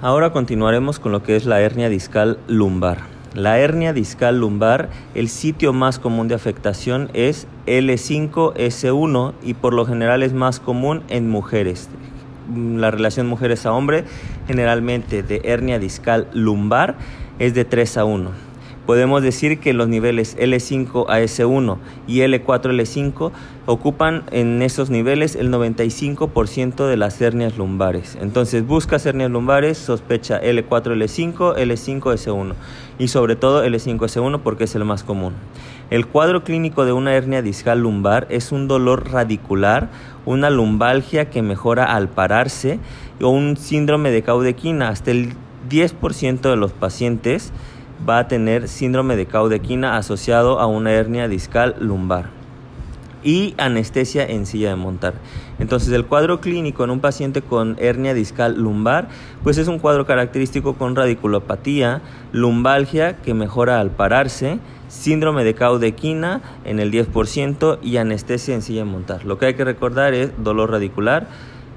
Ahora 0.00 0.32
continuaremos 0.32 0.98
con 0.98 1.12
lo 1.12 1.22
que 1.22 1.36
es 1.36 1.44
la 1.44 1.60
hernia 1.60 1.88
discal 1.88 2.38
lumbar. 2.46 3.13
La 3.34 3.58
hernia 3.58 3.92
discal 3.92 4.38
lumbar, 4.38 4.90
el 5.16 5.28
sitio 5.28 5.72
más 5.72 5.98
común 5.98 6.28
de 6.28 6.36
afectación 6.36 7.10
es 7.14 7.48
L5S1 7.66 9.32
y 9.42 9.54
por 9.54 9.74
lo 9.74 9.84
general 9.86 10.22
es 10.22 10.32
más 10.32 10.60
común 10.60 11.02
en 11.08 11.28
mujeres. 11.28 11.88
La 12.54 12.92
relación 12.92 13.26
mujeres 13.26 13.66
a 13.66 13.72
hombre, 13.72 14.04
generalmente 14.46 15.24
de 15.24 15.40
hernia 15.42 15.80
discal 15.80 16.28
lumbar, 16.32 16.94
es 17.40 17.54
de 17.54 17.64
3 17.64 17.96
a 17.96 18.04
1 18.04 18.54
podemos 18.86 19.22
decir 19.22 19.60
que 19.60 19.72
los 19.72 19.88
niveles 19.88 20.36
L5 20.36 21.06
a 21.08 21.20
S1 21.20 21.78
y 22.06 22.18
L4 22.18 22.44
L5 22.44 23.32
ocupan 23.66 24.24
en 24.30 24.62
esos 24.62 24.90
niveles 24.90 25.36
el 25.36 25.50
95% 25.50 26.86
de 26.86 26.96
las 26.96 27.20
hernias 27.20 27.56
lumbares. 27.56 28.18
Entonces 28.20 28.66
buscas 28.66 29.06
hernias 29.06 29.30
lumbares, 29.30 29.78
sospecha 29.78 30.40
L4 30.42 30.68
L5, 30.68 31.56
L5 31.56 32.00
S1 32.00 32.54
y 32.98 33.08
sobre 33.08 33.36
todo 33.36 33.64
L5 33.64 33.98
S1 33.98 34.40
porque 34.42 34.64
es 34.64 34.74
el 34.74 34.84
más 34.84 35.04
común. 35.04 35.34
El 35.90 36.06
cuadro 36.06 36.44
clínico 36.44 36.84
de 36.84 36.92
una 36.92 37.14
hernia 37.14 37.42
discal 37.42 37.80
lumbar 37.80 38.26
es 38.30 38.52
un 38.52 38.68
dolor 38.68 39.10
radicular, 39.12 39.90
una 40.24 40.50
lumbalgia 40.50 41.28
que 41.30 41.42
mejora 41.42 41.84
al 41.84 42.08
pararse 42.08 42.78
o 43.20 43.28
un 43.28 43.56
síndrome 43.56 44.10
de 44.10 44.22
caudequina. 44.22 44.88
Hasta 44.88 45.10
el 45.10 45.34
10% 45.68 46.40
de 46.40 46.56
los 46.56 46.72
pacientes 46.72 47.52
va 48.08 48.18
a 48.18 48.28
tener 48.28 48.68
síndrome 48.68 49.16
de 49.16 49.26
caudequina 49.26 49.96
asociado 49.96 50.58
a 50.58 50.66
una 50.66 50.92
hernia 50.92 51.28
discal 51.28 51.76
lumbar 51.80 52.30
y 53.22 53.54
anestesia 53.56 54.24
en 54.26 54.46
silla 54.46 54.70
de 54.70 54.76
montar. 54.76 55.14
Entonces 55.58 55.92
el 55.92 56.04
cuadro 56.04 56.40
clínico 56.40 56.84
en 56.84 56.90
un 56.90 57.00
paciente 57.00 57.42
con 57.42 57.76
hernia 57.78 58.14
discal 58.14 58.56
lumbar, 58.56 59.08
pues 59.42 59.58
es 59.58 59.68
un 59.68 59.78
cuadro 59.78 60.06
característico 60.06 60.74
con 60.74 60.96
radiculopatía, 60.96 62.02
lumbalgia 62.32 63.16
que 63.16 63.34
mejora 63.34 63.80
al 63.80 63.90
pararse, 63.90 64.58
síndrome 64.88 65.44
de 65.44 65.54
caudequina 65.54 66.42
en 66.64 66.80
el 66.80 66.90
10% 66.90 67.78
y 67.82 67.96
anestesia 67.96 68.54
en 68.54 68.62
silla 68.62 68.80
de 68.80 68.90
montar. 68.90 69.24
Lo 69.24 69.38
que 69.38 69.46
hay 69.46 69.54
que 69.54 69.64
recordar 69.64 70.14
es 70.14 70.32
dolor 70.42 70.70
radicular, 70.70 71.28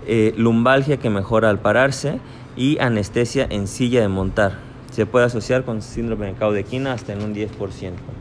eh, 0.07 0.33
lumbalgia 0.37 0.97
que 0.97 1.09
mejora 1.09 1.49
al 1.49 1.59
pararse 1.59 2.19
y 2.55 2.79
anestesia 2.79 3.45
en 3.49 3.67
silla 3.67 4.01
de 4.01 4.07
montar 4.07 4.67
se 4.97 5.05
puede 5.05 5.25
asociar 5.25 5.63
con 5.63 5.83
síndrome 5.83 6.25
de 6.25 6.33
caudequina 6.33 6.91
hasta 6.91 7.13
en 7.13 7.21
un 7.21 7.35
10%. 7.35 8.16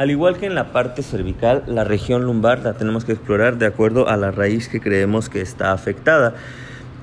Al 0.00 0.10
igual 0.10 0.38
que 0.38 0.46
en 0.46 0.54
la 0.54 0.72
parte 0.72 1.02
cervical, 1.02 1.62
la 1.66 1.84
región 1.84 2.24
lumbar 2.24 2.60
la 2.60 2.72
tenemos 2.72 3.04
que 3.04 3.12
explorar 3.12 3.58
de 3.58 3.66
acuerdo 3.66 4.08
a 4.08 4.16
la 4.16 4.30
raíz 4.30 4.66
que 4.66 4.80
creemos 4.80 5.28
que 5.28 5.42
está 5.42 5.72
afectada. 5.72 6.32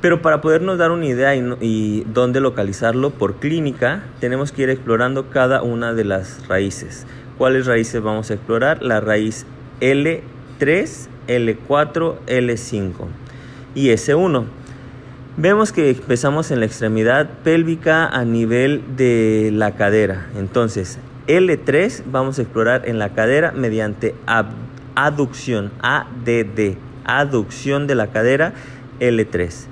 Pero 0.02 0.24
para 0.24 0.42
podernos 0.42 0.80
dar 0.80 0.90
una 0.90 1.06
idea 1.06 1.36
y, 1.36 2.04
dónde 2.12 2.40
localizarlo 2.40 3.12
por 3.12 3.36
clínica, 3.36 4.02
tenemos 4.20 4.52
que 4.52 4.64
ir 4.64 4.72
explorando 4.72 5.30
cada 5.30 5.62
una 5.62 5.94
de 5.94 6.06
las 6.06 6.48
raíces. 6.48 7.06
¿Cuáles 7.38 7.68
raíces 7.68 8.02
vamos 8.02 8.32
a 8.32 8.34
explorar? 8.34 8.82
La 8.82 9.00
raíz 9.00 9.46
L3, 9.80 11.08
L4, 11.28 12.16
L5 12.26 12.94
y 13.76 13.90
S1. 13.90 14.44
Vemos 15.38 15.72
que 15.72 15.92
empezamos 15.92 16.50
en 16.50 16.62
la 16.62 16.66
extremidad 16.66 17.30
pélvica 17.44 18.08
a 18.08 18.26
nivel 18.26 18.82
de 18.98 19.52
la 19.54 19.76
cadera. 19.76 20.30
Entonces, 20.36 20.98
L3 21.28 22.04
vamos 22.10 22.40
a 22.40 22.44
explorar 22.44 22.88
en 22.88 23.00
la 23.00 23.10
cadera 23.10 23.52
mediante 23.52 24.16
aducción, 24.96 25.72
ADD, 25.82 26.78
aducción 27.04 27.86
de 27.86 27.96
la 27.96 28.08
cadera 28.08 28.54
L3. 29.02 29.66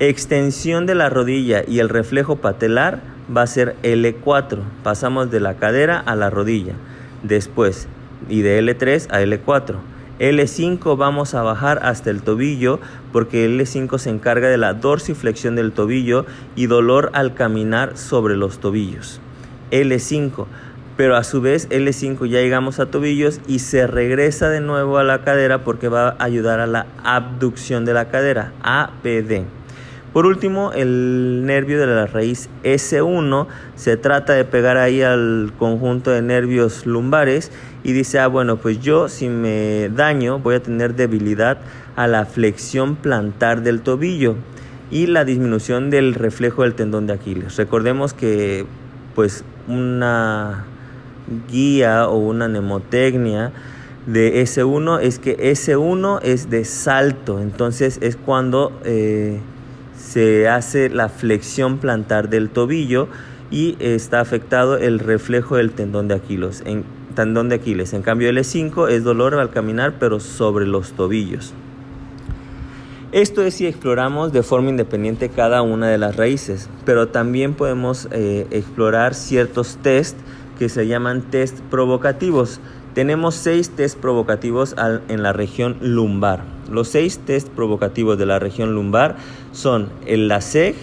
Extensión 0.00 0.84
de 0.84 0.96
la 0.96 1.08
rodilla 1.08 1.62
y 1.66 1.78
el 1.78 1.90
reflejo 1.90 2.36
patelar 2.36 3.02
va 3.34 3.42
a 3.42 3.46
ser 3.46 3.76
L4. 3.84 4.58
Pasamos 4.82 5.30
de 5.30 5.38
la 5.38 5.54
cadera 5.54 6.00
a 6.00 6.16
la 6.16 6.28
rodilla. 6.28 6.74
Después, 7.22 7.86
y 8.28 8.42
de 8.42 8.60
L3 8.60 9.06
a 9.10 9.22
L4. 9.22 9.76
L5 10.18 10.96
vamos 10.96 11.34
a 11.34 11.42
bajar 11.42 11.78
hasta 11.82 12.10
el 12.10 12.22
tobillo 12.22 12.80
porque 13.12 13.48
L5 13.48 13.98
se 13.98 14.10
encarga 14.10 14.48
de 14.48 14.58
la 14.58 14.74
dorsiflexión 14.74 15.54
del 15.54 15.70
tobillo 15.70 16.26
y 16.56 16.66
dolor 16.66 17.10
al 17.12 17.34
caminar 17.34 17.96
sobre 17.96 18.36
los 18.36 18.58
tobillos. 18.58 19.20
L5, 19.70 20.46
pero 20.96 21.16
a 21.16 21.24
su 21.24 21.40
vez 21.40 21.68
L5 21.68 22.26
ya 22.26 22.40
llegamos 22.40 22.80
a 22.80 22.86
tobillos 22.86 23.40
y 23.46 23.58
se 23.58 23.86
regresa 23.86 24.48
de 24.48 24.60
nuevo 24.60 24.98
a 24.98 25.04
la 25.04 25.22
cadera 25.22 25.62
porque 25.62 25.88
va 25.88 26.16
a 26.18 26.24
ayudar 26.24 26.60
a 26.60 26.66
la 26.66 26.86
abducción 27.04 27.84
de 27.84 27.94
la 27.94 28.08
cadera, 28.08 28.52
APD. 28.62 29.44
Por 30.12 30.24
último, 30.24 30.72
el 30.72 31.44
nervio 31.44 31.78
de 31.78 31.86
la 31.86 32.06
raíz 32.06 32.48
S1 32.64 33.46
se 33.74 33.98
trata 33.98 34.32
de 34.32 34.46
pegar 34.46 34.78
ahí 34.78 35.02
al 35.02 35.52
conjunto 35.58 36.10
de 36.10 36.22
nervios 36.22 36.86
lumbares 36.86 37.52
y 37.84 37.92
dice, 37.92 38.18
ah, 38.18 38.26
bueno, 38.26 38.56
pues 38.56 38.80
yo 38.80 39.10
si 39.10 39.28
me 39.28 39.90
daño 39.90 40.38
voy 40.38 40.54
a 40.54 40.62
tener 40.62 40.94
debilidad 40.94 41.58
a 41.96 42.06
la 42.06 42.24
flexión 42.24 42.96
plantar 42.96 43.60
del 43.62 43.82
tobillo 43.82 44.36
y 44.90 45.06
la 45.06 45.26
disminución 45.26 45.90
del 45.90 46.14
reflejo 46.14 46.62
del 46.62 46.72
tendón 46.72 47.06
de 47.06 47.12
Aquiles. 47.12 47.56
Recordemos 47.56 48.14
que 48.14 48.64
pues 49.14 49.44
una 49.68 50.64
guía 51.48 52.08
o 52.08 52.16
una 52.16 52.48
mnemotecnia 52.48 53.52
de 54.06 54.42
S1 54.42 55.00
es 55.02 55.18
que 55.18 55.36
S1 55.36 56.20
es 56.22 56.48
de 56.48 56.64
salto, 56.64 57.40
entonces 57.40 57.98
es 58.00 58.16
cuando 58.16 58.72
eh, 58.84 59.40
se 59.98 60.48
hace 60.48 60.88
la 60.88 61.08
flexión 61.08 61.78
plantar 61.78 62.28
del 62.28 62.50
tobillo 62.50 63.08
y 63.50 63.76
está 63.80 64.20
afectado 64.20 64.76
el 64.76 65.00
reflejo 65.00 65.56
del 65.56 65.72
tendón 65.72 66.08
de 66.08 66.14
Aquiles. 66.14 66.62
En, 66.64 66.84
tendón 67.14 67.48
de 67.48 67.56
Aquiles. 67.56 67.92
En 67.92 68.02
cambio, 68.02 68.28
el 68.28 68.38
E5 68.38 68.88
es 68.90 69.02
dolor 69.02 69.34
al 69.34 69.50
caminar, 69.50 69.94
pero 69.98 70.20
sobre 70.20 70.66
los 70.66 70.92
tobillos. 70.92 71.52
Esto 73.12 73.42
es 73.42 73.54
si 73.54 73.66
exploramos 73.66 74.32
de 74.32 74.42
forma 74.42 74.68
independiente 74.68 75.30
cada 75.30 75.62
una 75.62 75.88
de 75.88 75.96
las 75.96 76.16
raíces, 76.16 76.68
pero 76.84 77.08
también 77.08 77.54
podemos 77.54 78.08
eh, 78.10 78.46
explorar 78.50 79.14
ciertos 79.14 79.78
test 79.80 80.18
que 80.58 80.68
se 80.68 80.86
llaman 80.86 81.22
test 81.22 81.60
provocativos. 81.70 82.60
Tenemos 82.94 83.34
seis 83.34 83.70
test 83.70 83.98
provocativos 83.98 84.74
en 85.08 85.22
la 85.22 85.32
región 85.32 85.76
lumbar. 85.80 86.44
Los 86.70 86.88
seis 86.88 87.18
test 87.18 87.48
provocativos 87.48 88.16
de 88.18 88.26
la 88.26 88.38
región 88.38 88.74
lumbar 88.74 89.16
son 89.52 89.90
el 90.06 90.28
LASEG, 90.28 90.74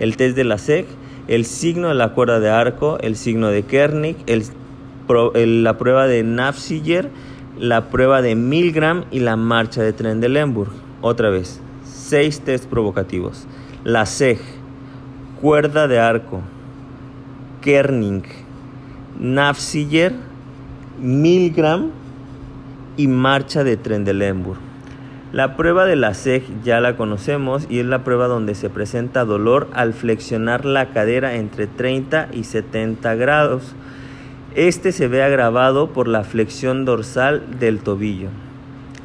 el 0.00 0.16
test 0.16 0.36
de 0.36 0.44
LASEG, 0.44 0.86
el 1.28 1.44
signo 1.44 1.88
de 1.88 1.94
la 1.94 2.14
cuerda 2.14 2.40
de 2.40 2.50
arco, 2.50 2.98
el 3.00 3.14
signo 3.14 3.48
de 3.48 3.62
Kernig, 3.62 4.16
la 5.08 5.78
prueba 5.78 6.06
de 6.06 6.24
Nafziger, 6.24 7.10
la 7.58 7.90
prueba 7.90 8.22
de 8.22 8.34
Milgram 8.34 9.04
y 9.12 9.20
la 9.20 9.36
marcha 9.36 9.82
de 9.82 9.92
Trendelenburg. 9.92 10.72
Otra 11.00 11.30
vez, 11.30 11.60
seis 11.84 12.40
test 12.40 12.66
provocativos. 12.66 13.46
LASEG, 13.84 14.40
cuerda 15.40 15.86
de 15.86 16.00
arco, 16.00 16.40
Kerning, 17.60 18.24
Nafziger, 19.18 20.12
Milgram 21.00 21.90
y 22.96 23.08
marcha 23.08 23.64
de 23.64 23.76
Trendelenburg. 23.76 24.58
La 25.32 25.56
prueba 25.56 25.86
de 25.86 25.96
la 25.96 26.12
SEG 26.12 26.42
ya 26.62 26.80
la 26.80 26.96
conocemos 26.96 27.66
y 27.70 27.78
es 27.78 27.86
la 27.86 28.04
prueba 28.04 28.26
donde 28.26 28.54
se 28.54 28.68
presenta 28.68 29.24
dolor 29.24 29.66
al 29.72 29.94
flexionar 29.94 30.66
la 30.66 30.90
cadera 30.90 31.36
entre 31.36 31.66
30 31.66 32.28
y 32.32 32.44
70 32.44 33.14
grados. 33.14 33.74
Este 34.54 34.92
se 34.92 35.08
ve 35.08 35.22
agravado 35.22 35.88
por 35.94 36.06
la 36.06 36.24
flexión 36.24 36.84
dorsal 36.84 37.58
del 37.58 37.78
tobillo. 37.78 38.28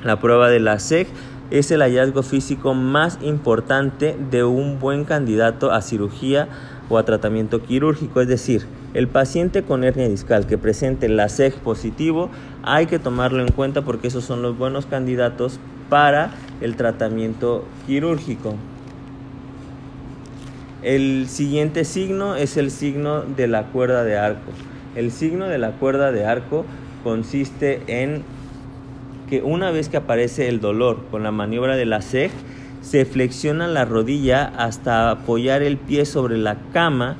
La 0.03 0.19
prueba 0.19 0.49
de 0.49 0.59
la 0.59 0.79
SEG 0.79 1.07
es 1.51 1.71
el 1.71 1.81
hallazgo 1.81 2.23
físico 2.23 2.73
más 2.73 3.19
importante 3.21 4.17
de 4.31 4.43
un 4.43 4.79
buen 4.79 5.05
candidato 5.05 5.71
a 5.71 5.81
cirugía 5.81 6.47
o 6.89 6.97
a 6.97 7.05
tratamiento 7.05 7.61
quirúrgico, 7.61 8.21
es 8.21 8.27
decir, 8.27 8.65
el 8.93 9.07
paciente 9.07 9.63
con 9.63 9.83
hernia 9.83 10.07
discal 10.07 10.47
que 10.47 10.57
presente 10.57 11.09
la 11.09 11.29
SEG 11.29 11.55
positivo 11.55 12.29
hay 12.63 12.87
que 12.87 12.99
tomarlo 12.99 13.41
en 13.41 13.51
cuenta 13.51 13.83
porque 13.83 14.07
esos 14.07 14.23
son 14.23 14.41
los 14.41 14.57
buenos 14.57 14.85
candidatos 14.85 15.59
para 15.89 16.31
el 16.61 16.75
tratamiento 16.75 17.65
quirúrgico. 17.85 18.55
El 20.81 21.27
siguiente 21.27 21.85
signo 21.85 22.35
es 22.35 22.55
el 22.55 22.71
signo 22.71 23.21
de 23.21 23.47
la 23.47 23.67
cuerda 23.67 24.03
de 24.03 24.17
arco. 24.17 24.51
El 24.95 25.11
signo 25.11 25.47
de 25.47 25.57
la 25.57 25.71
cuerda 25.71 26.11
de 26.11 26.25
arco 26.25 26.65
consiste 27.03 27.81
en 27.87 28.23
que 29.29 29.41
una 29.41 29.71
vez 29.71 29.89
que 29.89 29.97
aparece 29.97 30.47
el 30.47 30.59
dolor 30.59 31.05
con 31.11 31.23
la 31.23 31.31
maniobra 31.31 31.75
de 31.75 31.85
la 31.85 32.01
SEG, 32.01 32.31
se 32.81 33.05
flexiona 33.05 33.67
la 33.67 33.85
rodilla 33.85 34.45
hasta 34.57 35.11
apoyar 35.11 35.61
el 35.61 35.77
pie 35.77 36.05
sobre 36.05 36.37
la 36.37 36.57
cama, 36.71 37.17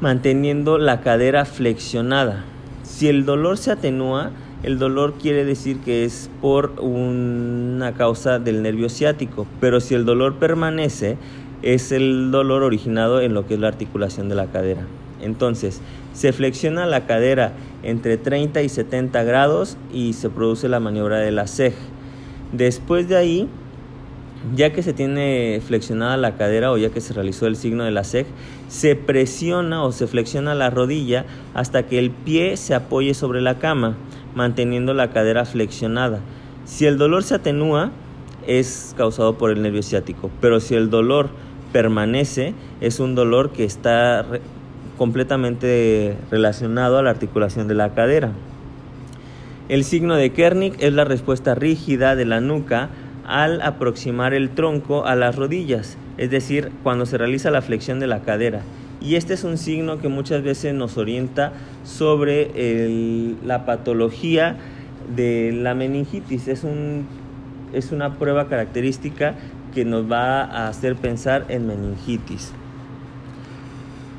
manteniendo 0.00 0.78
la 0.78 1.00
cadera 1.00 1.44
flexionada. 1.44 2.44
Si 2.82 3.08
el 3.08 3.26
dolor 3.26 3.58
se 3.58 3.72
atenúa, 3.72 4.30
el 4.62 4.78
dolor 4.78 5.14
quiere 5.20 5.44
decir 5.44 5.80
que 5.80 6.04
es 6.04 6.30
por 6.40 6.80
una 6.80 7.92
causa 7.92 8.38
del 8.38 8.62
nervio 8.62 8.88
ciático, 8.88 9.46
pero 9.60 9.80
si 9.80 9.94
el 9.94 10.04
dolor 10.04 10.36
permanece, 10.36 11.18
es 11.62 11.92
el 11.92 12.30
dolor 12.30 12.62
originado 12.62 13.20
en 13.20 13.34
lo 13.34 13.46
que 13.46 13.54
es 13.54 13.60
la 13.60 13.68
articulación 13.68 14.28
de 14.28 14.34
la 14.34 14.46
cadera. 14.46 14.86
Entonces, 15.20 15.80
se 16.14 16.32
flexiona 16.32 16.86
la 16.86 17.06
cadera 17.06 17.52
entre 17.86 18.16
30 18.16 18.62
y 18.62 18.68
70 18.68 19.22
grados 19.22 19.76
y 19.92 20.14
se 20.14 20.28
produce 20.28 20.68
la 20.68 20.80
maniobra 20.80 21.18
de 21.18 21.30
la 21.30 21.46
SEG. 21.46 21.72
Después 22.52 23.08
de 23.08 23.16
ahí, 23.16 23.48
ya 24.56 24.72
que 24.72 24.82
se 24.82 24.92
tiene 24.92 25.62
flexionada 25.64 26.16
la 26.16 26.36
cadera 26.36 26.72
o 26.72 26.78
ya 26.78 26.90
que 26.90 27.00
se 27.00 27.14
realizó 27.14 27.46
el 27.46 27.54
signo 27.54 27.84
de 27.84 27.92
la 27.92 28.02
SEG, 28.02 28.26
se 28.66 28.96
presiona 28.96 29.84
o 29.84 29.92
se 29.92 30.08
flexiona 30.08 30.56
la 30.56 30.68
rodilla 30.68 31.26
hasta 31.54 31.86
que 31.86 32.00
el 32.00 32.10
pie 32.10 32.56
se 32.56 32.74
apoye 32.74 33.14
sobre 33.14 33.40
la 33.40 33.60
cama, 33.60 33.96
manteniendo 34.34 34.92
la 34.92 35.12
cadera 35.12 35.44
flexionada. 35.44 36.18
Si 36.64 36.86
el 36.86 36.98
dolor 36.98 37.22
se 37.22 37.36
atenúa, 37.36 37.92
es 38.48 38.94
causado 38.96 39.38
por 39.38 39.52
el 39.52 39.62
nervio 39.62 39.84
ciático, 39.84 40.28
pero 40.40 40.58
si 40.58 40.74
el 40.74 40.90
dolor 40.90 41.28
permanece, 41.72 42.52
es 42.80 42.98
un 42.98 43.14
dolor 43.14 43.50
que 43.50 43.62
está 43.62 44.26
completamente 44.96 46.16
relacionado 46.30 46.98
a 46.98 47.02
la 47.02 47.10
articulación 47.10 47.68
de 47.68 47.74
la 47.74 47.94
cadera. 47.94 48.32
El 49.68 49.84
signo 49.84 50.14
de 50.14 50.30
Kernig 50.30 50.74
es 50.78 50.92
la 50.92 51.04
respuesta 51.04 51.54
rígida 51.54 52.14
de 52.14 52.24
la 52.24 52.40
nuca 52.40 52.90
al 53.26 53.60
aproximar 53.62 54.32
el 54.34 54.50
tronco 54.50 55.06
a 55.06 55.16
las 55.16 55.34
rodillas, 55.34 55.98
es 56.16 56.30
decir, 56.30 56.70
cuando 56.84 57.04
se 57.06 57.18
realiza 57.18 57.50
la 57.50 57.62
flexión 57.62 57.98
de 57.98 58.06
la 58.06 58.20
cadera. 58.20 58.62
Y 59.00 59.16
este 59.16 59.34
es 59.34 59.44
un 59.44 59.58
signo 59.58 59.98
que 59.98 60.08
muchas 60.08 60.42
veces 60.42 60.72
nos 60.72 60.96
orienta 60.96 61.52
sobre 61.84 62.50
la 63.44 63.66
patología 63.66 64.56
de 65.14 65.52
la 65.52 65.74
meningitis. 65.74 66.48
Es 66.48 67.92
una 67.92 68.14
prueba 68.14 68.48
característica 68.48 69.34
que 69.74 69.84
nos 69.84 70.10
va 70.10 70.42
a 70.42 70.68
hacer 70.68 70.96
pensar 70.96 71.44
en 71.48 71.66
meningitis. 71.66 72.52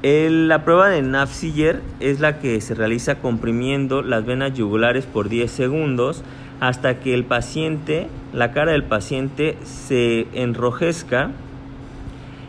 La 0.04 0.64
prueba 0.64 0.89
de 0.89 1.02
Nafziger 1.02 1.82
es 2.00 2.20
la 2.20 2.39
que 2.39 2.62
se 2.62 2.76
realiza 2.76 3.16
comprimiendo 3.16 4.02
las 4.02 4.26
venas 4.26 4.54
yugulares 4.54 5.06
por 5.06 5.30
10 5.30 5.50
segundos 5.50 6.24
hasta 6.60 7.00
que 7.00 7.14
el 7.14 7.24
paciente, 7.24 8.08
la 8.34 8.52
cara 8.52 8.72
del 8.72 8.84
paciente 8.84 9.58
se 9.64 10.28
enrojezca 10.34 11.32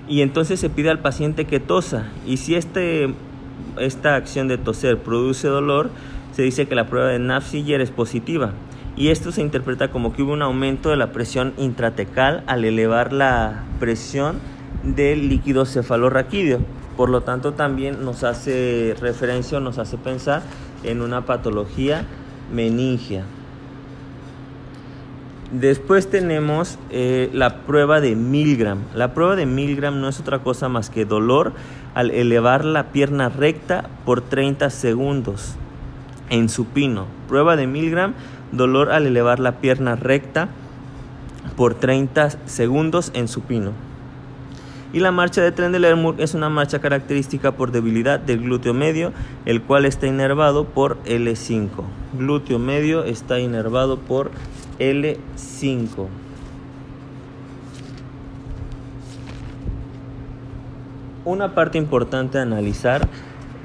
y 0.08 0.22
entonces 0.22 0.60
se 0.60 0.70
pide 0.70 0.90
al 0.90 0.98
paciente 1.00 1.44
que 1.44 1.60
tosa. 1.60 2.08
Y 2.26 2.38
si 2.38 2.54
este, 2.54 3.14
esta 3.78 4.16
acción 4.16 4.48
de 4.48 4.58
toser 4.58 4.98
produce 4.98 5.48
dolor, 5.48 5.90
se 6.32 6.42
dice 6.42 6.66
que 6.66 6.74
la 6.74 6.86
prueba 6.86 7.08
de 7.08 7.18
Nafziger 7.18 7.80
es 7.80 7.90
positiva. 7.90 8.52
Y 8.96 9.08
esto 9.08 9.30
se 9.32 9.42
interpreta 9.42 9.90
como 9.90 10.12
que 10.12 10.22
hubo 10.22 10.32
un 10.32 10.42
aumento 10.42 10.90
de 10.90 10.96
la 10.96 11.12
presión 11.12 11.52
intratecal 11.56 12.42
al 12.46 12.64
elevar 12.64 13.12
la 13.12 13.64
presión 13.78 14.38
del 14.82 15.28
líquido 15.28 15.66
cefalorraquídeo. 15.66 16.60
Por 16.98 17.10
lo 17.10 17.20
tanto, 17.20 17.52
también 17.52 18.04
nos 18.04 18.24
hace 18.24 18.96
referencia 19.00 19.58
o 19.58 19.60
nos 19.60 19.78
hace 19.78 19.96
pensar 19.96 20.42
en 20.82 21.00
una 21.00 21.24
patología 21.24 22.04
meningia. 22.52 23.22
Después 25.52 26.10
tenemos 26.10 26.76
eh, 26.90 27.30
la 27.32 27.58
prueba 27.58 28.00
de 28.00 28.16
Milgram. 28.16 28.80
La 28.96 29.14
prueba 29.14 29.36
de 29.36 29.46
Milgram 29.46 30.00
no 30.00 30.08
es 30.08 30.18
otra 30.18 30.40
cosa 30.40 30.68
más 30.68 30.90
que 30.90 31.04
dolor 31.04 31.52
al 31.94 32.10
elevar 32.10 32.64
la 32.64 32.88
pierna 32.90 33.28
recta 33.28 33.88
por 34.04 34.20
30 34.20 34.68
segundos 34.68 35.54
en 36.30 36.48
supino. 36.48 37.06
Prueba 37.28 37.54
de 37.54 37.68
Milgram, 37.68 38.14
dolor 38.50 38.90
al 38.90 39.06
elevar 39.06 39.38
la 39.38 39.60
pierna 39.60 39.94
recta 39.94 40.48
por 41.56 41.74
30 41.74 42.30
segundos 42.46 43.12
en 43.14 43.28
supino. 43.28 43.87
Y 44.92 45.00
la 45.00 45.12
marcha 45.12 45.42
de 45.42 45.52
Trendelenburg 45.52 46.18
es 46.20 46.32
una 46.32 46.48
marcha 46.48 46.78
característica 46.78 47.52
por 47.52 47.72
debilidad 47.72 48.18
del 48.20 48.40
glúteo 48.40 48.72
medio, 48.72 49.12
el 49.44 49.60
cual 49.60 49.84
está 49.84 50.06
inervado 50.06 50.64
por 50.64 50.96
L5. 51.04 51.68
Glúteo 52.14 52.58
medio 52.58 53.04
está 53.04 53.38
inervado 53.38 53.98
por 53.98 54.30
L5. 54.78 56.06
Una 61.26 61.54
parte 61.54 61.76
importante 61.76 62.38
a 62.38 62.42
analizar 62.42 63.06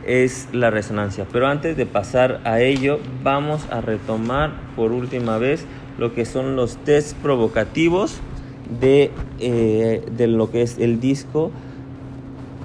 es 0.05 0.49
la 0.51 0.69
resonancia, 0.69 1.25
pero 1.31 1.47
antes 1.47 1.77
de 1.77 1.85
pasar 1.85 2.41
a 2.43 2.59
ello 2.59 2.99
vamos 3.23 3.65
a 3.71 3.79
retomar 3.79 4.51
por 4.75 4.91
última 4.91 5.37
vez 5.37 5.65
lo 5.97 6.13
que 6.13 6.25
son 6.25 6.57
los 6.57 6.75
test 6.83 7.15
provocativos 7.19 8.19
de, 8.79 9.11
eh, 9.39 10.03
de 10.15 10.27
lo 10.27 10.51
que 10.51 10.61
es 10.61 10.77
el 10.79 10.99
disco 10.99 11.51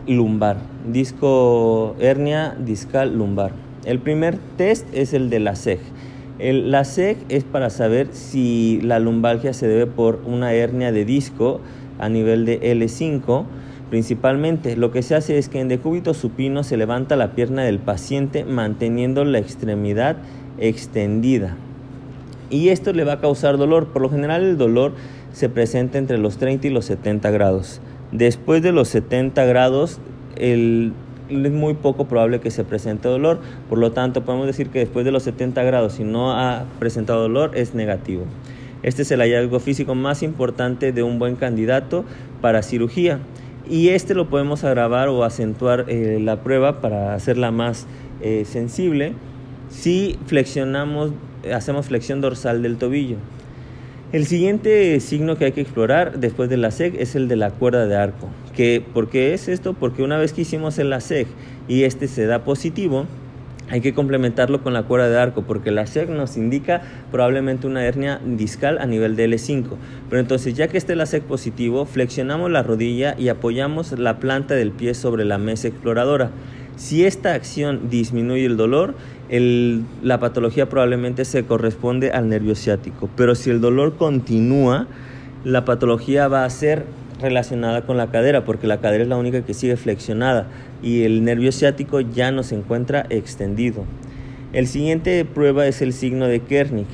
lumbar, 0.07 0.57
disco 0.91 1.95
hernia 2.01 2.57
discal 2.59 3.17
lumbar. 3.17 3.53
El 3.85 3.99
primer 4.01 4.39
test 4.57 4.87
es 4.93 5.13
el 5.13 5.31
de 5.31 5.41
la 5.41 5.55
SEG. 5.55 5.81
El, 6.39 6.71
la 6.71 6.85
SEG 6.85 7.19
es 7.29 7.45
para 7.45 7.71
saber 7.71 8.09
si 8.13 8.81
la 8.83 8.99
lumbalgia 8.99 9.53
se 9.53 9.67
debe 9.67 9.87
por 9.87 10.21
una 10.25 10.53
hernia 10.53 10.93
de 10.93 11.05
disco 11.05 11.61
a 11.99 12.09
nivel 12.09 12.45
de 12.45 12.61
L5. 12.61 13.45
Principalmente, 13.91 14.77
lo 14.77 14.91
que 14.91 15.03
se 15.03 15.15
hace 15.15 15.39
es 15.39 15.49
que 15.49 15.61
en 15.61 15.69
decúbito 15.69 16.15
supino 16.15 16.63
se 16.63 16.77
levanta 16.77 17.17
la 17.17 17.33
pierna 17.33 17.63
del 17.63 17.79
paciente 17.79 18.45
manteniendo 18.45 19.25
la 19.25 19.39
extremidad 19.39 20.17
extendida. 20.59 21.57
Y 22.51 22.71
esto 22.71 22.93
le 22.93 23.05
va 23.05 23.15
a 23.15 23.21
causar 23.21 23.59
dolor. 23.59 23.89
Por 23.89 24.03
lo 24.03 24.11
general 24.11 24.43
el 24.43 24.57
dolor 24.57 24.93
se 25.33 25.49
presenta 25.49 25.99
entre 25.99 26.19
los 26.19 26.39
30 26.39 26.67
y 26.67 26.71
los 26.71 26.87
70 26.87 27.31
grados. 27.31 27.81
Después 28.13 28.63
de 28.63 28.73
los 28.73 28.89
70 28.89 29.45
grados, 29.45 30.01
es 30.37 30.93
muy 31.29 31.75
poco 31.75 32.07
probable 32.07 32.41
que 32.41 32.51
se 32.51 32.65
presente 32.65 33.09
dolor. 33.09 33.41
Por 33.69 33.79
lo 33.79 33.93
tanto, 33.93 34.25
podemos 34.25 34.47
decir 34.47 34.71
que 34.71 34.79
después 34.79 35.05
de 35.05 35.13
los 35.13 35.23
70 35.25 35.63
grados, 35.63 35.95
si 35.95 36.05
no 36.05 36.33
ha 36.33 36.65
presentado 36.79 37.23
dolor, 37.23 37.51
es 37.55 37.75
negativo. 37.75 38.25
Este 38.83 39.03
es 39.03 39.11
el 39.11 39.21
hallazgo 39.21 39.61
físico 39.61 39.95
más 39.95 40.23
importante 40.23 40.93
de 40.93 41.03
un 41.03 41.19
buen 41.19 41.37
candidato 41.37 42.05
para 42.41 42.63
cirugía. 42.63 43.19
Y 43.69 43.89
este 43.89 44.15
lo 44.15 44.31
podemos 44.31 44.65
agravar 44.65 45.09
o 45.09 45.25
acentuar 45.25 45.85
eh, 45.89 46.19
la 46.23 46.43
prueba 46.43 46.81
para 46.81 47.13
hacerla 47.15 47.51
más 47.51 47.87
eh, 48.23 48.45
sensible 48.47 49.13
si 49.69 50.19
flexionamos, 50.27 51.13
hacemos 51.53 51.87
flexión 51.87 52.21
dorsal 52.21 52.63
del 52.63 52.77
tobillo. 52.77 53.17
El 54.11 54.27
siguiente 54.27 54.99
signo 55.01 55.37
que 55.37 55.45
hay 55.45 55.53
que 55.53 55.61
explorar 55.61 56.19
después 56.19 56.49
de 56.49 56.57
la 56.57 56.71
SEG 56.71 56.97
es 56.99 57.15
el 57.15 57.29
de 57.29 57.37
la 57.37 57.51
cuerda 57.51 57.87
de 57.87 57.97
arco. 57.97 58.31
¿Por 58.95 59.11
qué 59.11 59.35
es 59.35 59.49
esto? 59.49 59.75
Porque 59.75 60.03
una 60.03 60.17
vez 60.17 60.33
que 60.33 60.41
hicimos 60.41 60.79
el 60.79 60.99
SEG 61.01 61.27
y 61.69 61.83
este 61.83 62.09
se 62.09 62.25
da 62.25 62.43
positivo, 62.43 63.07
hay 63.71 63.83
que 63.83 63.93
complementarlo 63.93 64.63
con 64.63 64.73
la 64.73 64.85
cuerda 64.85 65.11
de 65.11 65.19
arco, 65.19 65.43
porque 65.43 65.71
la 65.71 65.87
SEG 65.87 66.09
nos 66.09 66.39
indica 66.39 66.81
probablemente 67.11 67.67
una 67.67 67.85
hernia 67.85 68.19
discal 68.25 68.79
a 68.79 68.87
nivel 68.87 69.15
de 69.15 69.29
L5. 69.29 69.67
Pero 70.09 70.21
entonces, 70.21 70.55
ya 70.55 70.69
que 70.69 70.79
esté 70.79 70.97
la 70.97 71.05
SEG 71.05 71.25
positivo, 71.25 71.85
flexionamos 71.85 72.51
la 72.51 72.63
rodilla 72.63 73.15
y 73.19 73.29
apoyamos 73.29 73.93
la 73.93 74.19
planta 74.19 74.55
del 74.55 74.73
pie 74.73 74.95
sobre 74.95 75.27
la 75.27 75.37
mesa 75.37 75.69
exploradora. 75.69 76.31
Si 76.77 77.05
esta 77.05 77.35
acción 77.35 77.91
disminuye 77.91 78.47
el 78.47 78.57
dolor, 78.57 78.95
la 79.31 80.19
patología 80.19 80.69
probablemente 80.69 81.25
se 81.25 81.45
corresponde 81.45 82.11
al 82.11 82.29
nervio 82.29 82.55
ciático. 82.55 83.09
Pero 83.17 83.35
si 83.35 83.51
el 83.51 83.61
dolor 83.61 83.97
continúa, 83.97 84.87
la 85.45 85.65
patología 85.65 86.29
va 86.29 86.45
a 86.45 86.51
ser 86.51 86.85
relacionada 87.21 87.83
con 87.83 87.97
la 87.97 88.11
cadera, 88.11 88.45
porque 88.45 88.67
la 88.67 88.81
cadera 88.81 89.03
es 89.03 89.09
la 89.09 89.17
única 89.17 89.43
que 89.43 89.55
sigue 89.55 89.77
flexionada 89.77 90.47
y 90.83 91.03
el 91.03 91.25
nervio 91.25 91.53
ciático 91.53 92.01
ya 92.01 92.31
no 92.31 92.43
se 92.43 92.55
encuentra 92.55 93.07
extendido. 93.11 93.85
El 94.53 94.67
siguiente 94.67 95.25
prueba 95.25 95.67
es 95.67 95.83
el 95.83 95.93
signo 95.93 96.27
de 96.27 96.41
Kernig 96.41 96.87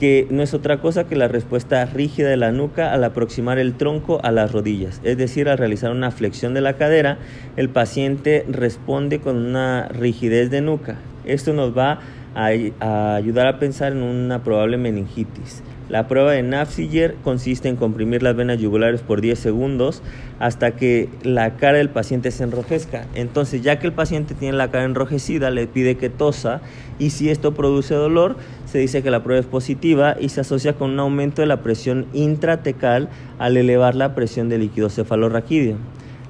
que 0.00 0.26
no 0.30 0.42
es 0.42 0.54
otra 0.54 0.80
cosa 0.80 1.04
que 1.04 1.14
la 1.14 1.28
respuesta 1.28 1.84
rígida 1.84 2.30
de 2.30 2.38
la 2.38 2.52
nuca 2.52 2.94
al 2.94 3.04
aproximar 3.04 3.58
el 3.58 3.74
tronco 3.74 4.18
a 4.24 4.30
las 4.30 4.50
rodillas. 4.50 4.98
Es 5.04 5.18
decir, 5.18 5.46
al 5.46 5.58
realizar 5.58 5.90
una 5.90 6.10
flexión 6.10 6.54
de 6.54 6.62
la 6.62 6.78
cadera, 6.78 7.18
el 7.58 7.68
paciente 7.68 8.46
responde 8.48 9.20
con 9.20 9.36
una 9.36 9.88
rigidez 9.88 10.50
de 10.50 10.62
nuca. 10.62 10.96
Esto 11.24 11.52
nos 11.52 11.76
va 11.76 12.00
a, 12.34 13.14
ayudar 13.14 13.46
a 13.46 13.58
pensar 13.58 13.92
en 13.92 14.02
una 14.02 14.42
probable 14.42 14.76
meningitis. 14.76 15.62
La 15.88 16.06
prueba 16.06 16.30
de 16.30 16.44
Nafziger 16.44 17.16
consiste 17.24 17.68
en 17.68 17.74
comprimir 17.74 18.22
las 18.22 18.36
venas 18.36 18.60
yugulares 18.60 19.00
por 19.00 19.20
10 19.20 19.36
segundos 19.36 20.02
hasta 20.38 20.76
que 20.76 21.08
la 21.24 21.56
cara 21.56 21.78
del 21.78 21.88
paciente 21.88 22.30
se 22.30 22.44
enrojezca. 22.44 23.06
Entonces, 23.16 23.62
ya 23.62 23.80
que 23.80 23.88
el 23.88 23.92
paciente 23.92 24.36
tiene 24.36 24.56
la 24.56 24.70
cara 24.70 24.84
enrojecida, 24.84 25.50
le 25.50 25.66
pide 25.66 25.96
que 25.96 26.08
tosa 26.08 26.60
y 27.00 27.10
si 27.10 27.28
esto 27.28 27.54
produce 27.54 27.94
dolor, 27.94 28.36
se 28.66 28.78
dice 28.78 29.02
que 29.02 29.10
la 29.10 29.24
prueba 29.24 29.40
es 29.40 29.46
positiva 29.46 30.14
y 30.20 30.28
se 30.28 30.42
asocia 30.42 30.74
con 30.74 30.92
un 30.92 31.00
aumento 31.00 31.42
de 31.42 31.48
la 31.48 31.60
presión 31.60 32.06
intratecal 32.12 33.08
al 33.40 33.56
elevar 33.56 33.96
la 33.96 34.14
presión 34.14 34.48
del 34.48 34.60
líquido 34.60 34.90
cefalorraquídeo. 34.90 35.76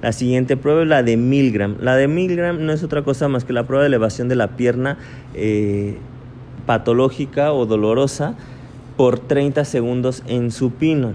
La 0.03 0.13
siguiente 0.13 0.57
prueba 0.57 0.83
es 0.83 0.89
la 0.89 1.03
de 1.03 1.17
Milgram. 1.17 1.77
La 1.81 1.97
de 1.97 2.09
Milgram 2.09 2.65
no 2.65 2.73
es 2.73 2.83
otra 2.83 3.03
cosa 3.03 3.29
más 3.29 3.45
que 3.45 3.53
la 3.53 3.67
prueba 3.67 3.83
de 3.83 3.89
elevación 3.89 4.29
de 4.29 4.37
la 4.37 4.57
pierna 4.57 4.97
eh, 5.35 5.97
patológica 6.67 7.53
o 7.53 7.67
dolorosa 7.67 8.35
por 8.97 9.19
30 9.19 9.65
segundos 9.65 10.23
en 10.27 10.51
supino. 10.51 11.13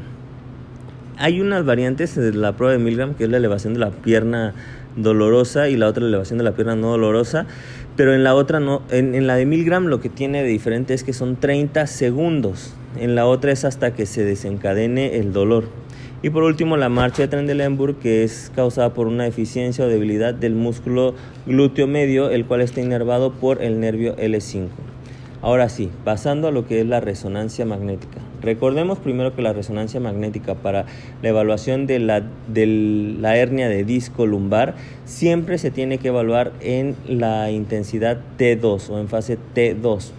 Hay 1.17 1.41
unas 1.41 1.65
variantes 1.65 2.15
de 2.15 2.33
la 2.33 2.53
prueba 2.57 2.73
de 2.73 2.79
Milgram, 2.79 3.15
que 3.15 3.23
es 3.23 3.29
la 3.29 3.37
elevación 3.37 3.73
de 3.73 3.79
la 3.79 3.91
pierna 3.91 4.53
dolorosa 4.95 5.69
y 5.69 5.77
la 5.77 5.87
otra 5.87 6.03
la 6.03 6.09
elevación 6.09 6.37
de 6.37 6.43
la 6.43 6.53
pierna 6.53 6.75
no 6.75 6.91
dolorosa, 6.91 7.45
pero 7.95 8.13
en 8.13 8.23
la 8.23 8.35
otra 8.35 8.59
no, 8.59 8.81
en, 8.89 9.27
la 9.27 9.35
de 9.35 9.45
Milgram 9.45 9.85
lo 9.85 9.99
que 9.99 10.09
tiene 10.09 10.43
de 10.43 10.49
diferente 10.49 10.93
es 10.93 11.03
que 11.03 11.13
son 11.13 11.35
30 11.35 11.87
segundos, 11.87 12.73
en 12.97 13.15
la 13.15 13.25
otra 13.25 13.51
es 13.51 13.65
hasta 13.65 13.93
que 13.93 14.05
se 14.05 14.23
desencadene 14.23 15.17
el 15.17 15.33
dolor. 15.33 15.65
Y 16.25 16.31
por 16.31 16.41
último, 16.41 16.75
la 16.75 16.89
marcha 16.89 17.21
de 17.21 17.27
Trendelenburg, 17.27 17.99
que 17.99 18.23
es 18.23 18.51
causada 18.55 18.95
por 18.95 19.05
una 19.05 19.25
deficiencia 19.25 19.85
o 19.85 19.87
debilidad 19.87 20.33
del 20.33 20.55
músculo 20.55 21.13
glúteo 21.45 21.85
medio, 21.85 22.31
el 22.31 22.45
cual 22.45 22.61
está 22.61 22.81
inervado 22.81 23.33
por 23.33 23.61
el 23.61 23.79
nervio 23.79 24.15
L5. 24.15 24.69
Ahora 25.43 25.69
sí, 25.69 25.91
pasando 26.03 26.47
a 26.47 26.51
lo 26.51 26.65
que 26.65 26.81
es 26.81 26.87
la 26.87 26.99
resonancia 26.99 27.63
magnética. 27.67 28.21
Recordemos 28.41 28.97
primero 28.97 29.35
que 29.35 29.43
la 29.43 29.53
resonancia 29.53 29.99
magnética 29.99 30.55
para 30.55 30.87
la 31.21 31.29
evaluación 31.29 31.85
de 31.85 31.99
la, 31.99 32.23
la, 32.55 33.37
hernia 33.37 33.69
de 33.69 33.83
disco 33.83 34.25
lumbar 34.25 34.73
siempre 35.05 35.59
se 35.59 35.69
tiene 35.69 35.99
que 35.99 36.07
evaluar 36.07 36.53
en 36.59 36.95
la 37.07 37.51
intensidad 37.51 38.19
T2 38.39 38.89
o 38.89 38.97
en 38.97 39.09
fase 39.09 39.37
T2. 39.53 40.09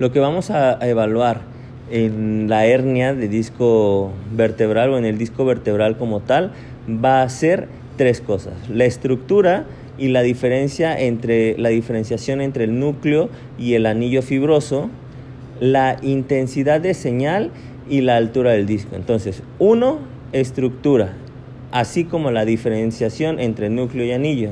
Lo 0.00 0.10
que 0.10 0.18
vamos 0.18 0.50
a 0.50 0.76
evaluar 0.84 1.56
en 1.90 2.48
la 2.48 2.66
hernia 2.66 3.14
de 3.14 3.28
disco 3.28 4.12
vertebral 4.34 4.90
o 4.90 4.98
en 4.98 5.04
el 5.04 5.18
disco 5.18 5.44
vertebral 5.44 5.96
como 5.96 6.20
tal 6.20 6.52
va 6.88 7.22
a 7.22 7.28
ser 7.28 7.68
tres 7.96 8.20
cosas. 8.20 8.54
La 8.68 8.84
estructura, 8.84 9.66
y 9.98 10.08
la 10.08 10.22
diferencia 10.22 10.98
entre 10.98 11.58
la 11.58 11.68
diferenciación 11.68 12.40
entre 12.40 12.64
el 12.64 12.78
núcleo 12.78 13.28
y 13.58 13.74
el 13.74 13.84
anillo 13.84 14.22
fibroso, 14.22 14.88
la 15.60 15.98
intensidad 16.02 16.80
de 16.80 16.94
señal 16.94 17.50
y 17.90 18.00
la 18.00 18.16
altura 18.16 18.52
del 18.52 18.66
disco. 18.66 18.94
Entonces, 18.94 19.42
uno, 19.58 19.98
estructura, 20.32 21.14
así 21.72 22.04
como 22.04 22.30
la 22.30 22.44
diferenciación 22.44 23.40
entre 23.40 23.68
núcleo 23.70 24.06
y 24.06 24.12
anillo. 24.12 24.50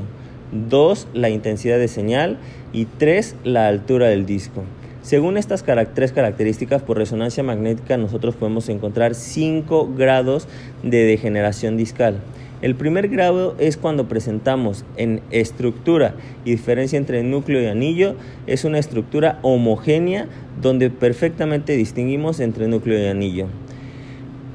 Dos, 0.51 1.07
la 1.13 1.29
intensidad 1.29 1.77
de 1.77 1.87
señal 1.87 2.37
y 2.73 2.85
tres, 2.85 3.35
la 3.43 3.67
altura 3.67 4.07
del 4.07 4.25
disco. 4.25 4.63
Según 5.07 5.37
estas 5.37 5.63
tres 5.93 6.11
características 6.11 6.81
por 6.81 6.97
resonancia 6.97 7.41
magnética, 7.41 7.95
nosotros 7.95 8.35
podemos 8.35 8.67
encontrar 8.67 9.15
cinco 9.15 9.89
grados 9.97 10.49
de 10.83 11.05
degeneración 11.05 11.77
discal. 11.77 12.17
El 12.61 12.75
primer 12.75 13.07
grado 13.07 13.55
es 13.57 13.77
cuando 13.77 14.09
presentamos 14.09 14.83
en 14.97 15.21
estructura 15.31 16.15
y 16.43 16.51
diferencia 16.51 16.97
entre 16.97 17.23
núcleo 17.23 17.61
y 17.61 17.67
anillo, 17.67 18.15
es 18.47 18.65
una 18.65 18.79
estructura 18.79 19.39
homogénea 19.43 20.27
donde 20.61 20.89
perfectamente 20.89 21.77
distinguimos 21.77 22.41
entre 22.41 22.67
núcleo 22.67 23.01
y 23.01 23.07
anillo. 23.07 23.47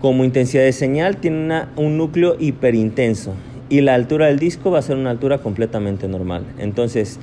Como 0.03 0.23
intensidad 0.23 0.65
de 0.65 0.73
señal 0.73 1.17
tiene 1.17 1.63
un 1.77 1.97
núcleo 1.97 2.37
hiperintenso 2.39 3.33
y 3.71 3.81
la 3.81 3.95
altura 3.95 4.27
del 4.27 4.39
disco 4.39 4.71
va 4.71 4.81
a 4.81 4.83
ser 4.83 4.99
una 4.99 5.13
altura 5.13 5.39
completamente 5.39 6.09
normal. 6.09 6.45
Entonces, 6.59 7.19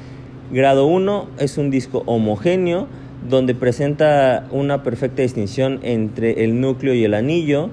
grado 0.52 0.88
1 0.88 1.28
es 1.38 1.60
un 1.60 1.70
disco 1.70 2.02
homogéneo 2.08 2.88
donde 3.28 3.56
presenta 3.56 4.48
una 4.52 4.84
perfecta 4.84 5.22
distinción 5.22 5.80
entre 5.84 6.44
el 6.44 6.62
núcleo 6.62 6.94
y 6.94 7.04
el 7.04 7.14
anillo 7.14 7.70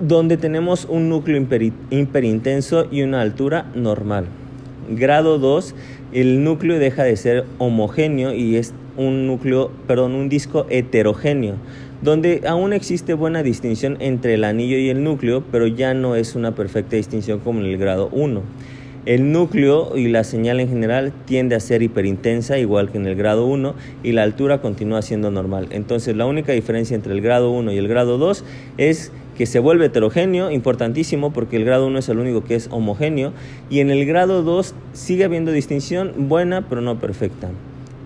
donde 0.00 0.36
tenemos 0.36 0.86
un 0.88 1.08
núcleo 1.08 1.44
hiperintenso 1.90 2.86
y 2.90 3.02
una 3.02 3.20
altura 3.20 3.66
normal. 3.74 4.26
Grado 4.90 5.38
2, 5.38 5.74
el 6.12 6.44
núcleo 6.44 6.78
deja 6.78 7.04
de 7.04 7.16
ser 7.16 7.44
homogéneo 7.58 8.32
y 8.32 8.56
es 8.56 8.72
un 8.96 9.26
núcleo, 9.26 9.70
perdón, 9.86 10.14
un 10.14 10.28
disco 10.28 10.66
heterogéneo, 10.70 11.56
donde 12.00 12.42
aún 12.46 12.72
existe 12.72 13.14
buena 13.14 13.42
distinción 13.42 13.96
entre 14.00 14.34
el 14.34 14.44
anillo 14.44 14.78
y 14.78 14.88
el 14.88 15.02
núcleo, 15.02 15.44
pero 15.50 15.66
ya 15.66 15.94
no 15.94 16.16
es 16.16 16.34
una 16.34 16.54
perfecta 16.54 16.96
distinción 16.96 17.40
como 17.40 17.60
en 17.60 17.66
el 17.66 17.76
grado 17.76 18.08
1. 18.12 18.42
El 19.08 19.32
núcleo 19.32 19.96
y 19.96 20.08
la 20.08 20.22
señal 20.22 20.60
en 20.60 20.68
general 20.68 21.14
tiende 21.24 21.56
a 21.56 21.60
ser 21.60 21.80
hiperintensa, 21.80 22.58
igual 22.58 22.90
que 22.90 22.98
en 22.98 23.06
el 23.06 23.14
grado 23.14 23.46
1, 23.46 23.74
y 24.02 24.12
la 24.12 24.22
altura 24.22 24.60
continúa 24.60 25.00
siendo 25.00 25.30
normal. 25.30 25.68
Entonces, 25.70 26.14
la 26.14 26.26
única 26.26 26.52
diferencia 26.52 26.94
entre 26.94 27.14
el 27.14 27.22
grado 27.22 27.50
1 27.50 27.72
y 27.72 27.78
el 27.78 27.88
grado 27.88 28.18
2 28.18 28.44
es 28.76 29.10
que 29.34 29.46
se 29.46 29.60
vuelve 29.60 29.86
heterogéneo, 29.86 30.50
importantísimo 30.50 31.32
porque 31.32 31.56
el 31.56 31.64
grado 31.64 31.86
1 31.86 32.00
es 32.00 32.08
el 32.10 32.18
único 32.18 32.44
que 32.44 32.54
es 32.54 32.68
homogéneo, 32.70 33.32
y 33.70 33.80
en 33.80 33.88
el 33.88 34.04
grado 34.04 34.42
2 34.42 34.74
sigue 34.92 35.24
habiendo 35.24 35.52
distinción 35.52 36.28
buena 36.28 36.68
pero 36.68 36.82
no 36.82 37.00
perfecta. 37.00 37.48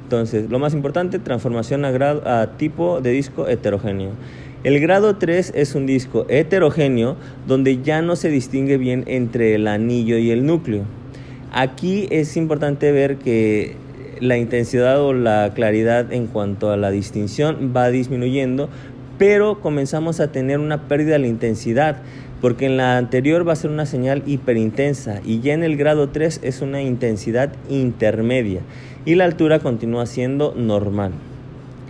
Entonces, 0.04 0.50
lo 0.50 0.60
más 0.60 0.72
importante, 0.72 1.18
transformación 1.18 1.84
a, 1.84 1.90
grado, 1.90 2.22
a 2.28 2.58
tipo 2.58 3.00
de 3.00 3.10
disco 3.10 3.48
heterogéneo. 3.48 4.10
El 4.64 4.78
grado 4.78 5.16
3 5.16 5.54
es 5.56 5.74
un 5.74 5.86
disco 5.86 6.24
heterogéneo 6.28 7.16
donde 7.48 7.82
ya 7.82 8.00
no 8.00 8.14
se 8.14 8.28
distingue 8.28 8.78
bien 8.78 9.02
entre 9.08 9.56
el 9.56 9.66
anillo 9.66 10.18
y 10.18 10.30
el 10.30 10.46
núcleo. 10.46 10.84
Aquí 11.50 12.06
es 12.10 12.36
importante 12.36 12.92
ver 12.92 13.16
que 13.16 13.74
la 14.20 14.38
intensidad 14.38 15.00
o 15.00 15.14
la 15.14 15.50
claridad 15.52 16.12
en 16.12 16.28
cuanto 16.28 16.70
a 16.70 16.76
la 16.76 16.92
distinción 16.92 17.72
va 17.76 17.90
disminuyendo, 17.90 18.68
pero 19.18 19.60
comenzamos 19.60 20.20
a 20.20 20.30
tener 20.30 20.60
una 20.60 20.82
pérdida 20.82 21.14
de 21.14 21.18
la 21.18 21.26
intensidad, 21.26 21.96
porque 22.40 22.66
en 22.66 22.76
la 22.76 22.98
anterior 22.98 23.46
va 23.46 23.54
a 23.54 23.56
ser 23.56 23.70
una 23.70 23.84
señal 23.84 24.22
hiperintensa 24.26 25.20
y 25.24 25.40
ya 25.40 25.54
en 25.54 25.64
el 25.64 25.76
grado 25.76 26.10
3 26.10 26.38
es 26.44 26.60
una 26.62 26.82
intensidad 26.82 27.52
intermedia 27.68 28.60
y 29.04 29.16
la 29.16 29.24
altura 29.24 29.58
continúa 29.58 30.06
siendo 30.06 30.54
normal. 30.56 31.10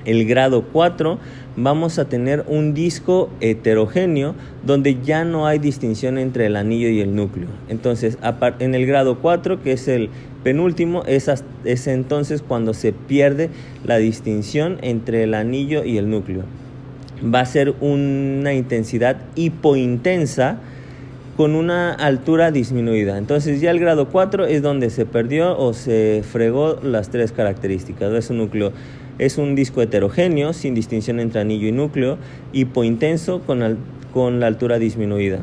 El 0.05 0.27
grado 0.27 0.65
4 0.73 1.19
vamos 1.57 1.99
a 1.99 2.07
tener 2.07 2.45
un 2.49 2.75
disco 2.75 3.31
heterogéneo 3.41 4.35
donde 4.65 4.99
ya 5.03 5.25
no 5.25 5.47
hay 5.47 5.59
distinción 5.59 6.19
entre 6.19 6.47
el 6.47 6.57
anillo 6.57 6.89
y 6.89 7.01
el 7.01 7.15
núcleo. 7.15 7.49
Entonces, 7.69 8.19
en 8.59 8.75
el 8.75 8.87
grado 8.87 9.19
4, 9.19 9.63
que 9.63 9.73
es 9.73 9.89
el 9.89 10.11
penúltimo, 10.43 11.03
es, 11.07 11.31
es 11.65 11.87
entonces 11.87 12.43
cuando 12.43 12.75
se 12.75 12.93
pierde 12.93 13.51
la 13.85 13.97
distinción 13.97 14.79
entre 14.83 15.25
el 15.25 15.35
anillo 15.35 15.85
y 15.85 15.99
el 15.99 16.11
núcleo. 16.11 16.45
Va 17.23 17.41
a 17.41 17.47
ser 17.47 17.75
una 17.81 18.53
intensidad 18.55 19.17
hipointensa 19.37 20.59
con 21.37 21.55
una 21.55 21.93
altura 21.93 22.51
disminuida. 22.51 23.17
Entonces 23.17 23.61
ya 23.61 23.71
el 23.71 23.79
grado 23.79 24.09
4 24.09 24.47
es 24.47 24.63
donde 24.63 24.91
se 24.91 25.07
perdió 25.07 25.59
o 25.59 25.73
se 25.73 26.23
fregó 26.31 26.79
las 26.83 27.11
tres 27.11 27.33
características. 27.33 28.13
Es 28.13 28.31
un 28.31 28.39
núcleo 28.39 28.73
es 29.25 29.39
un 29.39 29.55
disco 29.55 29.81
heterogéneo, 29.83 30.53
sin 30.53 30.75
distinción 30.75 31.21
entre 31.21 31.41
anillo 31.41 31.69
y 31.69 31.73
núcleo, 31.73 32.19
hipointenso 32.53 33.41
con, 33.43 33.79
con 34.13 34.41
la 34.41 34.49
altura 34.49 34.81
disminuida. 34.81 35.39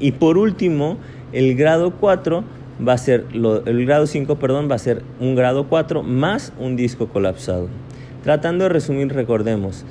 Y 0.00 0.12
por 0.12 0.38
último, 0.38 0.96
el 1.34 1.54
grado 1.54 1.92
4 2.00 2.42
va 2.86 2.94
a 2.94 2.98
ser, 2.98 3.26
el 3.34 3.86
grado 3.86 4.06
5, 4.06 4.36
perdón, 4.36 4.70
va 4.70 4.76
a 4.76 4.78
ser 4.78 5.02
un 5.20 5.34
grado 5.34 5.68
4 5.68 6.02
más 6.02 6.54
un 6.58 6.76
disco 6.76 7.08
colapsado. 7.08 7.68
Tratando 8.24 8.64
de 8.64 8.70
resumir, 8.70 9.12
recordemos, 9.12 9.84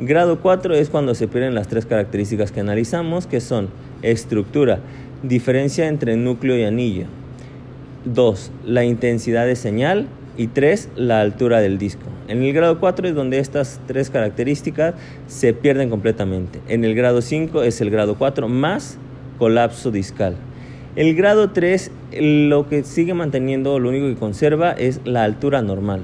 grado 0.00 0.40
4 0.40 0.74
es 0.76 0.90
cuando 0.90 1.16
se 1.16 1.26
pierden 1.26 1.56
las 1.56 1.66
tres 1.66 1.86
características 1.86 2.52
que 2.52 2.60
analizamos, 2.60 3.26
que 3.26 3.40
son 3.40 3.68
estructura, 4.02 4.78
diferencia 5.24 5.88
entre 5.88 6.16
núcleo 6.16 6.56
y 6.56 6.62
anillo. 6.62 7.06
2. 8.04 8.52
La 8.64 8.84
intensidad 8.84 9.44
de 9.44 9.56
señal 9.56 10.06
y 10.38 10.46
3. 10.46 10.90
La 10.96 11.20
altura 11.20 11.60
del 11.60 11.76
disco. 11.76 12.04
En 12.28 12.42
el 12.42 12.54
grado 12.54 12.80
4 12.80 13.08
es 13.08 13.14
donde 13.14 13.38
estas 13.38 13.80
tres 13.86 14.08
características 14.08 14.94
se 15.26 15.52
pierden 15.52 15.90
completamente. 15.90 16.60
En 16.68 16.84
el 16.84 16.94
grado 16.94 17.20
5 17.20 17.62
es 17.64 17.82
el 17.82 17.90
grado 17.90 18.16
4 18.16 18.48
más 18.48 18.96
colapso 19.38 19.90
discal. 19.90 20.36
El 20.96 21.14
grado 21.14 21.50
3 21.50 21.90
lo 22.20 22.68
que 22.68 22.84
sigue 22.84 23.12
manteniendo, 23.12 23.78
lo 23.78 23.90
único 23.90 24.06
que 24.06 24.14
conserva 24.14 24.72
es 24.72 25.00
la 25.04 25.24
altura 25.24 25.60
normal. 25.60 26.02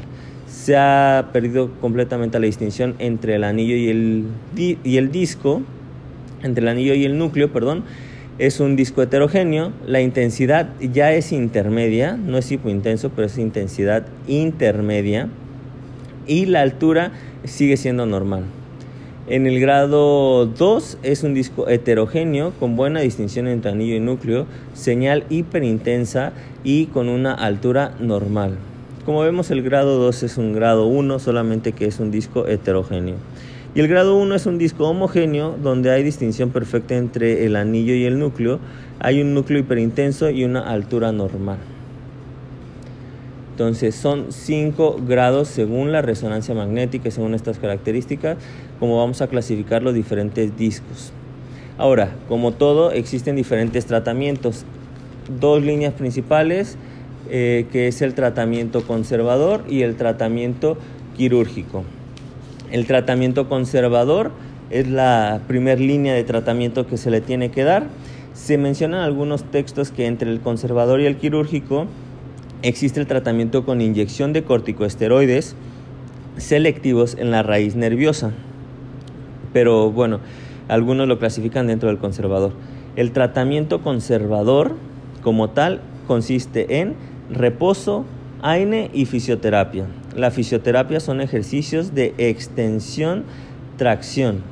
Se 0.48 0.76
ha 0.76 1.30
perdido 1.32 1.70
completamente 1.80 2.38
la 2.38 2.46
distinción 2.46 2.94
entre 2.98 3.36
el 3.36 3.44
anillo 3.44 3.76
y 3.76 3.88
el, 3.88 4.24
y 4.56 4.96
el 4.96 5.10
disco, 5.10 5.62
entre 6.42 6.62
el 6.62 6.68
anillo 6.68 6.94
y 6.94 7.04
el 7.04 7.18
núcleo, 7.18 7.52
perdón, 7.52 7.84
es 8.38 8.60
un 8.60 8.74
disco 8.76 9.02
heterogéneo, 9.02 9.72
la 9.86 10.00
intensidad 10.00 10.68
ya 10.80 11.12
es 11.12 11.32
intermedia, 11.32 12.16
no 12.16 12.38
es 12.38 12.50
hipointenso, 12.50 13.10
pero 13.10 13.26
es 13.26 13.38
intensidad 13.38 14.06
intermedia 14.26 15.28
y 16.26 16.46
la 16.46 16.62
altura 16.62 17.12
sigue 17.44 17.76
siendo 17.76 18.06
normal. 18.06 18.44
En 19.26 19.46
el 19.46 19.58
grado 19.58 20.46
2 20.46 20.98
es 21.02 21.22
un 21.22 21.32
disco 21.32 21.68
heterogéneo 21.68 22.52
con 22.60 22.76
buena 22.76 23.00
distinción 23.00 23.48
entre 23.48 23.70
anillo 23.70 23.94
y 23.94 24.00
núcleo, 24.00 24.46
señal 24.74 25.24
hiperintensa 25.30 26.32
y 26.62 26.86
con 26.86 27.08
una 27.08 27.32
altura 27.32 27.94
normal. 28.00 28.58
Como 29.06 29.20
vemos 29.20 29.50
el 29.50 29.62
grado 29.62 29.98
2 29.98 30.22
es 30.24 30.38
un 30.38 30.52
grado 30.52 30.86
1, 30.86 31.18
solamente 31.20 31.72
que 31.72 31.86
es 31.86 32.00
un 32.00 32.10
disco 32.10 32.46
heterogéneo. 32.46 33.16
Y 33.74 33.80
el 33.80 33.88
grado 33.88 34.16
1 34.16 34.36
es 34.36 34.46
un 34.46 34.56
disco 34.56 34.88
homogéneo 34.88 35.56
donde 35.60 35.90
hay 35.90 36.04
distinción 36.04 36.50
perfecta 36.50 36.94
entre 36.94 37.44
el 37.44 37.56
anillo 37.56 37.92
y 37.94 38.04
el 38.04 38.20
núcleo. 38.20 38.60
Hay 39.00 39.20
un 39.20 39.34
núcleo 39.34 39.58
hiperintenso 39.58 40.30
y 40.30 40.44
una 40.44 40.60
altura 40.60 41.10
normal. 41.10 41.58
Entonces 43.50 43.96
son 43.96 44.26
5 44.30 45.00
grados 45.06 45.48
según 45.48 45.90
la 45.90 46.02
resonancia 46.02 46.54
magnética 46.54 47.08
y 47.08 47.10
según 47.10 47.34
estas 47.34 47.58
características, 47.58 48.36
como 48.78 48.98
vamos 48.98 49.22
a 49.22 49.26
clasificar 49.26 49.82
los 49.82 49.94
diferentes 49.94 50.56
discos. 50.56 51.12
Ahora, 51.76 52.14
como 52.28 52.52
todo, 52.52 52.92
existen 52.92 53.34
diferentes 53.34 53.86
tratamientos. 53.86 54.64
Dos 55.40 55.64
líneas 55.64 55.94
principales, 55.94 56.76
eh, 57.28 57.66
que 57.72 57.88
es 57.88 58.02
el 58.02 58.14
tratamiento 58.14 58.86
conservador 58.86 59.64
y 59.68 59.82
el 59.82 59.96
tratamiento 59.96 60.76
quirúrgico. 61.16 61.84
El 62.74 62.86
tratamiento 62.86 63.48
conservador 63.48 64.32
es 64.68 64.88
la 64.88 65.42
primera 65.46 65.80
línea 65.80 66.12
de 66.12 66.24
tratamiento 66.24 66.88
que 66.88 66.96
se 66.96 67.08
le 67.08 67.20
tiene 67.20 67.52
que 67.52 67.62
dar. 67.62 67.86
Se 68.32 68.58
mencionan 68.58 69.02
algunos 69.02 69.44
textos 69.44 69.92
que 69.92 70.06
entre 70.06 70.28
el 70.28 70.40
conservador 70.40 71.00
y 71.00 71.06
el 71.06 71.16
quirúrgico 71.16 71.86
existe 72.62 72.98
el 72.98 73.06
tratamiento 73.06 73.64
con 73.64 73.80
inyección 73.80 74.32
de 74.32 74.42
corticoesteroides 74.42 75.54
selectivos 76.36 77.16
en 77.16 77.30
la 77.30 77.44
raíz 77.44 77.76
nerviosa. 77.76 78.32
Pero 79.52 79.92
bueno, 79.92 80.18
algunos 80.66 81.06
lo 81.06 81.20
clasifican 81.20 81.68
dentro 81.68 81.90
del 81.90 81.98
conservador. 81.98 82.54
El 82.96 83.12
tratamiento 83.12 83.82
conservador 83.82 84.74
como 85.22 85.50
tal 85.50 85.80
consiste 86.08 86.80
en 86.80 86.96
reposo, 87.30 88.04
AINE 88.42 88.90
y 88.92 89.04
fisioterapia. 89.04 89.86
La 90.14 90.30
fisioterapia 90.30 91.00
son 91.00 91.20
ejercicios 91.20 91.92
de 91.94 92.14
extensión, 92.18 93.24
tracción. 93.76 94.42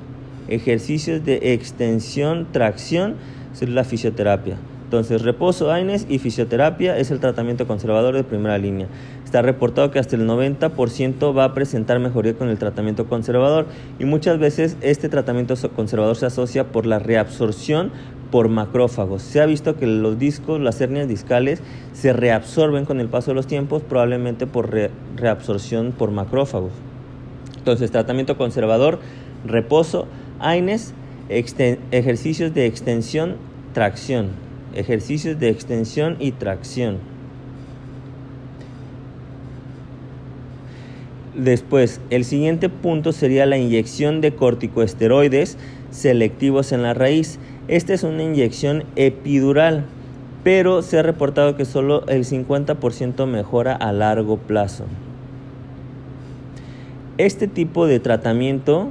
Ejercicios 0.49 1.25
de 1.25 1.55
extensión, 1.55 2.49
tracción 2.51 3.15
es 3.55 3.69
la 3.69 3.85
fisioterapia. 3.85 4.57
Entonces, 4.85 5.23
reposo, 5.23 5.71
AINES 5.71 6.07
y 6.09 6.19
fisioterapia 6.19 6.99
es 6.99 7.11
el 7.13 7.21
tratamiento 7.21 7.67
conservador 7.67 8.15
de 8.15 8.25
primera 8.25 8.59
línea. 8.59 8.89
Está 9.25 9.41
reportado 9.41 9.91
que 9.91 9.99
hasta 9.99 10.17
el 10.17 10.29
90% 10.29 11.35
va 11.35 11.45
a 11.45 11.55
presentar 11.55 11.99
mejoría 12.01 12.35
con 12.35 12.49
el 12.49 12.59
tratamiento 12.59 13.07
conservador 13.07 13.67
y 13.99 14.05
muchas 14.05 14.39
veces 14.39 14.77
este 14.81 15.09
tratamiento 15.09 15.55
conservador 15.75 16.17
se 16.17 16.27
asocia 16.27 16.73
por 16.73 16.87
la 16.87 16.99
reabsorción 16.99 17.93
por 18.33 18.49
macrófagos. 18.49 19.23
Se 19.23 19.41
ha 19.41 19.47
visto 19.47 19.77
que 19.77 19.87
los 19.87 20.19
discos, 20.19 20.59
las 20.61 20.81
hernias 20.81 21.07
discales, 21.07 21.61
se 21.93 22.13
reabsorben 22.13 22.87
con 22.87 22.99
el 22.99 23.09
paso 23.09 23.31
de 23.31 23.35
los 23.37 23.47
tiempos, 23.47 23.83
probablemente 23.83 24.49
por 24.49 24.75
reabsorción 25.17 25.93
por 25.93 26.11
macrófagos. 26.11 26.73
Entonces, 27.59 27.93
tratamiento 27.93 28.37
conservador, 28.37 28.99
reposo, 29.47 30.09
AINES, 30.41 30.95
ejercicios 31.29 32.55
de 32.55 32.67
extensión, 32.67 33.37
tracción. 33.75 34.31
Ejercicios 34.75 35.39
de 35.39 35.51
extensión 35.51 36.17
y 36.19 36.33
tracción. 36.33 36.97
Después, 41.35 42.01
el 42.11 42.25
siguiente 42.25 42.69
punto 42.71 43.13
sería 43.13 43.47
la 43.47 43.59
inyección 43.59 44.21
de 44.21 44.35
corticoesteroides 44.35 45.59
selectivos 45.91 46.73
en 46.73 46.83
la 46.83 46.95
raíz. 46.95 47.39
Esta 47.69 47.95
es 47.95 48.03
una 48.03 48.25
inyección 48.25 48.85
epidural, 48.97 49.85
pero 50.43 50.83
se 50.83 50.99
ha 50.99 51.03
reportado 51.03 51.57
que 51.57 51.65
solo 51.65 52.05
el 52.09 52.25
50% 52.25 53.27
mejora 53.27 53.75
a 53.75 53.93
largo 53.93 54.37
plazo. 54.37 54.85
Este 57.19 57.47
tipo 57.47 57.87
de 57.87 58.01
tratamiento 58.01 58.89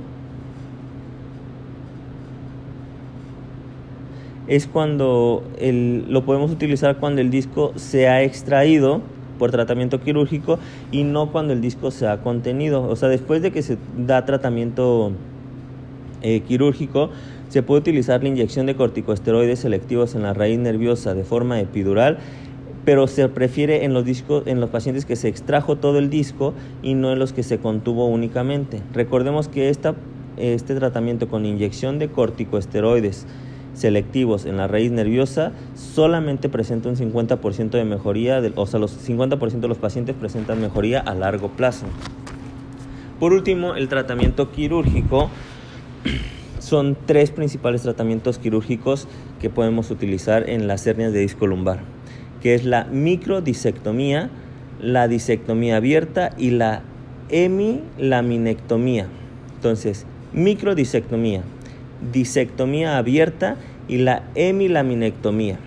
es 4.48 4.68
cuando 4.68 5.44
lo 5.60 6.26
podemos 6.26 6.52
utilizar 6.52 6.98
cuando 6.98 7.22
el 7.22 7.30
disco 7.30 7.74
se 7.76 8.08
ha 8.08 8.22
extraído 8.24 9.02
por 9.38 9.52
tratamiento 9.52 10.00
quirúrgico 10.00 10.60
y 10.92 11.04
no 11.04 11.32
cuando 11.32 11.52
el 11.52 11.62
disco 11.62 11.92
se 11.92 12.08
ha 12.08 12.22
contenido. 12.22 12.84
O 12.84 12.96
sea, 12.96 13.10
después 13.10 13.42
de 13.42 13.52
que 13.52 13.64
se 13.64 13.78
da 13.98 14.24
tratamiento 14.24 15.14
eh, 16.22 16.42
quirúrgico, 16.42 17.10
se 17.52 17.64
puede 17.64 17.82
utilizar 17.82 18.24
la 18.24 18.30
inyección 18.30 18.66
de 18.66 18.78
corticosteroides 18.78 19.60
selectivos 19.60 20.16
en 20.16 20.22
la 20.22 20.34
raíz 20.34 20.58
nerviosa 20.58 21.14
de 21.14 21.26
forma 21.26 21.60
epidural, 21.60 22.18
pero 22.86 23.08
se 23.08 23.28
prefiere 23.28 23.84
en 23.84 23.94
los, 23.94 24.06
discos, 24.06 24.44
en 24.46 24.62
los 24.62 24.70
pacientes 24.70 25.04
que 25.04 25.18
se 25.18 25.28
extrajo 25.28 25.76
todo 25.76 26.00
el 26.00 26.10
disco 26.10 26.54
y 26.82 26.94
no 26.94 27.12
en 27.12 27.20
los 27.20 27.34
que 27.34 27.44
se 27.44 27.58
contuvo 27.58 28.08
únicamente. 28.08 28.82
Recordemos 28.94 29.50
que 29.50 29.68
esta, 29.68 29.96
este 30.38 30.76
tratamiento 30.76 31.28
con 31.28 31.46
inyección 31.46 32.00
de 32.00 32.08
corticosteroides 32.08 33.28
selectivos 33.74 34.46
en 34.46 34.56
la 34.56 34.68
raíz 34.68 34.94
nerviosa 34.94 35.52
solamente 35.76 36.48
presenta 36.48 36.88
un 36.88 36.96
50% 36.96 37.72
de 37.72 37.84
mejoría, 37.84 38.42
o 38.56 38.66
sea, 38.66 38.80
los 38.80 38.98
50% 39.10 39.60
de 39.60 39.68
los 39.68 39.78
pacientes 39.78 40.16
presentan 40.16 40.62
mejoría 40.62 41.02
a 41.02 41.14
largo 41.16 41.50
plazo. 41.50 41.86
Por 43.20 43.34
último, 43.34 43.76
el 43.76 43.90
tratamiento 43.90 44.54
quirúrgico 44.54 45.30
son 46.62 46.96
tres 47.06 47.32
principales 47.32 47.82
tratamientos 47.82 48.38
quirúrgicos 48.38 49.08
que 49.40 49.50
podemos 49.50 49.90
utilizar 49.90 50.48
en 50.48 50.68
las 50.68 50.86
hernias 50.86 51.12
de 51.12 51.20
disco 51.20 51.48
lumbar, 51.48 51.80
que 52.42 52.54
es 52.54 52.66
la 52.66 52.86
microdisectomía, 52.86 54.30
la 54.80 55.08
disectomía 55.08 55.78
abierta 55.78 56.30
y 56.38 56.52
la 56.52 56.84
hemilaminectomía. 57.30 59.08
Entonces, 59.56 60.06
microdisectomía, 60.34 61.42
disectomía 62.14 62.98
abierta 62.98 63.58
y 63.88 63.98
la 63.98 64.24
hemilaminectomía. 64.36 65.58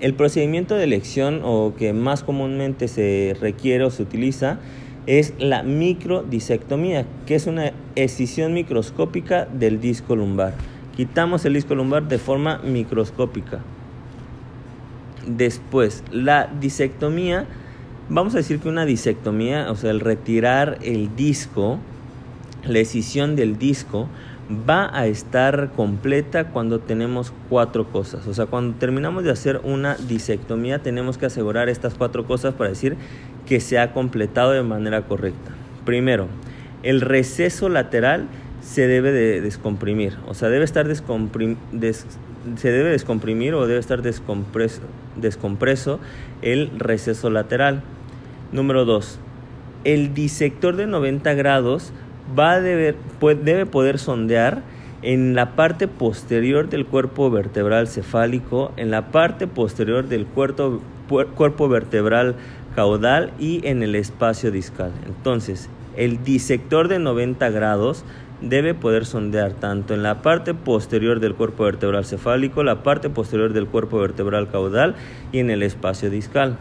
El 0.00 0.14
procedimiento 0.14 0.76
de 0.76 0.84
elección 0.84 1.42
o 1.44 1.74
que 1.76 1.92
más 1.92 2.22
comúnmente 2.22 2.88
se 2.88 3.36
requiere 3.38 3.84
o 3.84 3.90
se 3.90 4.02
utiliza 4.02 4.58
es 5.18 5.34
la 5.38 5.64
microdisectomía, 5.64 7.04
que 7.26 7.34
es 7.34 7.48
una 7.48 7.72
escisión 7.96 8.54
microscópica 8.54 9.44
del 9.44 9.80
disco 9.80 10.14
lumbar. 10.14 10.54
Quitamos 10.96 11.44
el 11.44 11.54
disco 11.54 11.74
lumbar 11.74 12.06
de 12.06 12.18
forma 12.18 12.58
microscópica. 12.58 13.58
Después, 15.26 16.04
la 16.12 16.48
disectomía, 16.60 17.46
vamos 18.08 18.34
a 18.34 18.36
decir 18.36 18.60
que 18.60 18.68
una 18.68 18.84
disectomía, 18.84 19.72
o 19.72 19.74
sea, 19.74 19.90
el 19.90 19.98
retirar 19.98 20.78
el 20.80 21.16
disco, 21.16 21.80
la 22.62 22.78
escisión 22.78 23.34
del 23.34 23.58
disco, 23.58 24.06
va 24.68 24.90
a 24.96 25.06
estar 25.06 25.70
completa 25.76 26.48
cuando 26.48 26.80
tenemos 26.80 27.32
cuatro 27.48 27.90
cosas. 27.90 28.26
O 28.26 28.34
sea, 28.34 28.46
cuando 28.46 28.76
terminamos 28.78 29.24
de 29.24 29.30
hacer 29.30 29.60
una 29.62 29.96
disectomía 29.96 30.80
tenemos 30.80 31.18
que 31.18 31.26
asegurar 31.26 31.68
estas 31.68 31.94
cuatro 31.94 32.26
cosas 32.26 32.54
para 32.54 32.70
decir 32.70 32.96
que 33.50 33.58
se 33.58 33.80
ha 33.80 33.92
completado 33.92 34.52
de 34.52 34.62
manera 34.62 35.02
correcta. 35.02 35.50
Primero, 35.84 36.28
el 36.84 37.00
receso 37.00 37.68
lateral 37.68 38.28
se 38.62 38.86
debe 38.86 39.10
de 39.10 39.40
descomprimir, 39.40 40.16
o 40.28 40.34
sea, 40.34 40.48
debe 40.50 40.64
estar 40.64 40.86
se 40.94 42.70
debe 42.70 42.90
descomprimir 42.90 43.54
o 43.54 43.66
debe 43.66 43.80
estar 43.80 44.02
descompreso, 44.02 45.98
el 46.42 46.70
receso 46.78 47.28
lateral. 47.28 47.82
Número 48.52 48.84
dos, 48.84 49.18
el 49.82 50.14
disector 50.14 50.76
de 50.76 50.86
90 50.86 51.34
grados 51.34 51.92
va 52.38 52.52
a 52.52 52.60
deber, 52.60 52.94
debe 53.42 53.66
poder 53.66 53.98
sondear 53.98 54.62
en 55.02 55.34
la 55.34 55.56
parte 55.56 55.88
posterior 55.88 56.68
del 56.68 56.86
cuerpo 56.86 57.32
vertebral 57.32 57.88
cefálico, 57.88 58.70
en 58.76 58.92
la 58.92 59.08
parte 59.08 59.48
posterior 59.48 60.06
del 60.06 60.24
cuerpo, 60.26 60.80
cuerpo 61.34 61.68
vertebral 61.68 62.36
caudal 62.74 63.32
y 63.38 63.66
en 63.66 63.82
el 63.82 63.94
espacio 63.94 64.50
discal. 64.50 64.92
Entonces, 65.06 65.68
el 65.96 66.22
disector 66.22 66.88
de 66.88 66.98
90 66.98 67.50
grados 67.50 68.04
debe 68.40 68.74
poder 68.74 69.04
sondear 69.04 69.52
tanto 69.52 69.94
en 69.94 70.02
la 70.02 70.22
parte 70.22 70.54
posterior 70.54 71.20
del 71.20 71.34
cuerpo 71.34 71.64
vertebral 71.64 72.04
cefálico, 72.04 72.62
la 72.62 72.82
parte 72.82 73.10
posterior 73.10 73.52
del 73.52 73.66
cuerpo 73.66 73.98
vertebral 73.98 74.48
caudal 74.48 74.94
y 75.32 75.40
en 75.40 75.50
el 75.50 75.62
espacio 75.62 76.10
discal. 76.10 76.56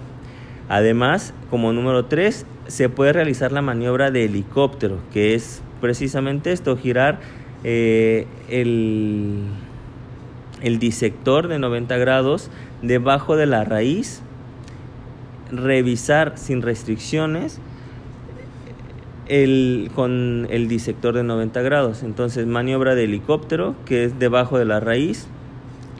Además, 0.67 1.33
como 1.49 1.73
número 1.73 2.05
3, 2.05 2.45
se 2.67 2.89
puede 2.89 3.13
realizar 3.13 3.51
la 3.51 3.61
maniobra 3.61 4.11
de 4.11 4.25
helicóptero, 4.25 4.99
que 5.11 5.33
es 5.33 5.63
precisamente 5.81 6.51
esto, 6.51 6.77
girar 6.77 7.19
eh, 7.63 8.27
el, 8.49 9.45
el 10.61 10.79
disector 10.79 11.47
de 11.47 11.59
90 11.59 11.97
grados 11.97 12.51
debajo 12.81 13.35
de 13.35 13.47
la 13.47 13.63
raíz, 13.63 14.21
revisar 15.51 16.37
sin 16.37 16.61
restricciones 16.61 17.59
el, 19.27 19.91
con 19.95 20.47
el 20.49 20.67
disector 20.67 21.13
de 21.15 21.23
90 21.23 21.61
grados. 21.61 22.03
Entonces, 22.03 22.45
maniobra 22.47 22.95
de 22.95 23.05
helicóptero, 23.05 23.75
que 23.85 24.03
es 24.03 24.19
debajo 24.19 24.57
de 24.57 24.65
la 24.65 24.79
raíz 24.79 25.27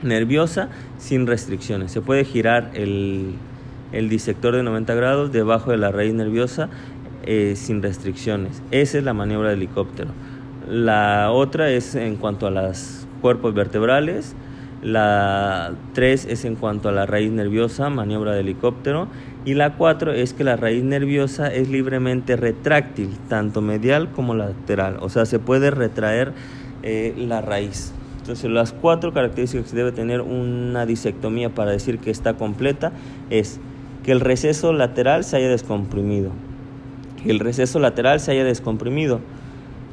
nerviosa, 0.02 0.68
sin 0.98 1.26
restricciones. 1.26 1.92
Se 1.92 2.00
puede 2.00 2.24
girar 2.24 2.70
el, 2.74 3.34
el 3.92 4.08
disector 4.08 4.54
de 4.54 4.62
90 4.62 4.94
grados 4.94 5.32
debajo 5.32 5.70
de 5.70 5.78
la 5.78 5.90
raíz 5.92 6.14
nerviosa 6.14 6.68
eh, 7.24 7.54
sin 7.56 7.82
restricciones. 7.82 8.62
Esa 8.70 8.98
es 8.98 9.04
la 9.04 9.14
maniobra 9.14 9.48
de 9.48 9.54
helicóptero. 9.54 10.10
La 10.68 11.30
otra 11.30 11.70
es 11.70 11.94
en 11.94 12.16
cuanto 12.16 12.46
a 12.46 12.50
los 12.50 13.06
cuerpos 13.20 13.54
vertebrales. 13.54 14.34
La 14.82 15.72
3 15.92 16.26
es 16.26 16.44
en 16.44 16.56
cuanto 16.56 16.88
a 16.88 16.92
la 16.92 17.04
raíz 17.04 17.30
nerviosa, 17.30 17.90
maniobra 17.90 18.32
de 18.32 18.40
helicóptero. 18.40 19.08
Y 19.44 19.54
la 19.54 19.74
4 19.74 20.12
es 20.12 20.32
que 20.32 20.44
la 20.44 20.56
raíz 20.56 20.82
nerviosa 20.82 21.52
es 21.52 21.68
libremente 21.68 22.36
retráctil, 22.36 23.10
tanto 23.28 23.60
medial 23.60 24.10
como 24.12 24.34
lateral. 24.34 24.96
O 25.00 25.08
sea, 25.08 25.26
se 25.26 25.38
puede 25.38 25.70
retraer 25.70 26.32
eh, 26.82 27.14
la 27.16 27.42
raíz. 27.42 27.92
Entonces, 28.20 28.50
las 28.50 28.72
cuatro 28.72 29.12
características 29.12 29.70
que 29.70 29.76
debe 29.76 29.92
tener 29.92 30.20
una 30.20 30.86
disectomía 30.86 31.50
para 31.50 31.70
decir 31.70 31.98
que 31.98 32.10
está 32.10 32.34
completa 32.34 32.92
es 33.28 33.58
que 34.04 34.12
el 34.12 34.20
receso 34.20 34.72
lateral 34.72 35.24
se 35.24 35.36
haya 35.36 35.48
descomprimido, 35.48 36.30
que 37.22 37.30
el 37.30 37.38
receso 37.38 37.78
lateral 37.80 38.20
se 38.20 38.32
haya 38.32 38.44
descomprimido, 38.44 39.20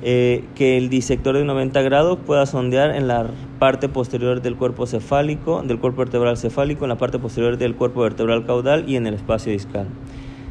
eh, 0.04 0.43
que 0.56 0.78
el 0.78 0.89
disector 0.89 1.36
de 1.36 1.43
90 1.43 1.82
grados 1.82 2.20
pueda 2.26 2.45
sondear 2.45 2.95
en 2.95 3.08
la 3.08 3.28
parte 3.58 3.89
posterior 3.89 4.41
del 4.41 4.56
cuerpo 4.56 4.86
cefálico, 4.86 5.64
del 5.64 5.80
cuerpo 5.80 6.00
vertebral 6.00 6.38
cefálico, 6.38 6.86
en 6.86 6.89
la 6.89 6.98
parte 6.98 7.18
posterior 7.18 7.58
del 7.58 7.76
cuerpo 7.76 8.02
vertebral 8.02 8.45
caudal 8.45 8.88
y 8.88 8.95
en 8.95 9.08
el 9.08 9.16
espacio 9.16 9.52
discal. 9.52 9.88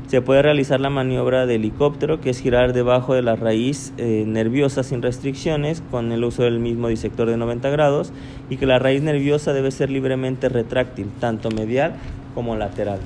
Se 0.09 0.21
puede 0.23 0.43
realizar 0.43 0.79
la 0.81 0.91
maniobra 0.91 1.47
de 1.47 1.57
helicóptero, 1.57 2.21
que 2.21 2.31
es 2.31 2.41
girar 2.41 2.73
debajo 2.73 3.15
de 3.15 3.23
la 3.23 3.35
raíz 3.35 3.93
eh, 3.99 4.25
nerviosa 4.27 4.85
sin 4.85 5.03
restricciones 5.03 5.83
con 5.91 6.13
el 6.13 6.23
uso 6.23 6.45
del 6.45 6.61
mismo 6.61 6.89
disector 6.89 7.29
de 7.29 7.37
90 7.37 7.71
grados 7.71 8.13
y 8.49 8.57
que 8.57 8.67
la 8.67 8.79
raíz 8.79 9.03
nerviosa 9.03 9.53
debe 9.53 9.73
ser 9.73 9.91
libremente 9.91 10.49
retráctil, 10.49 11.09
tanto 11.19 11.51
medial 11.51 11.95
como 12.35 12.55
lateral. 12.55 13.01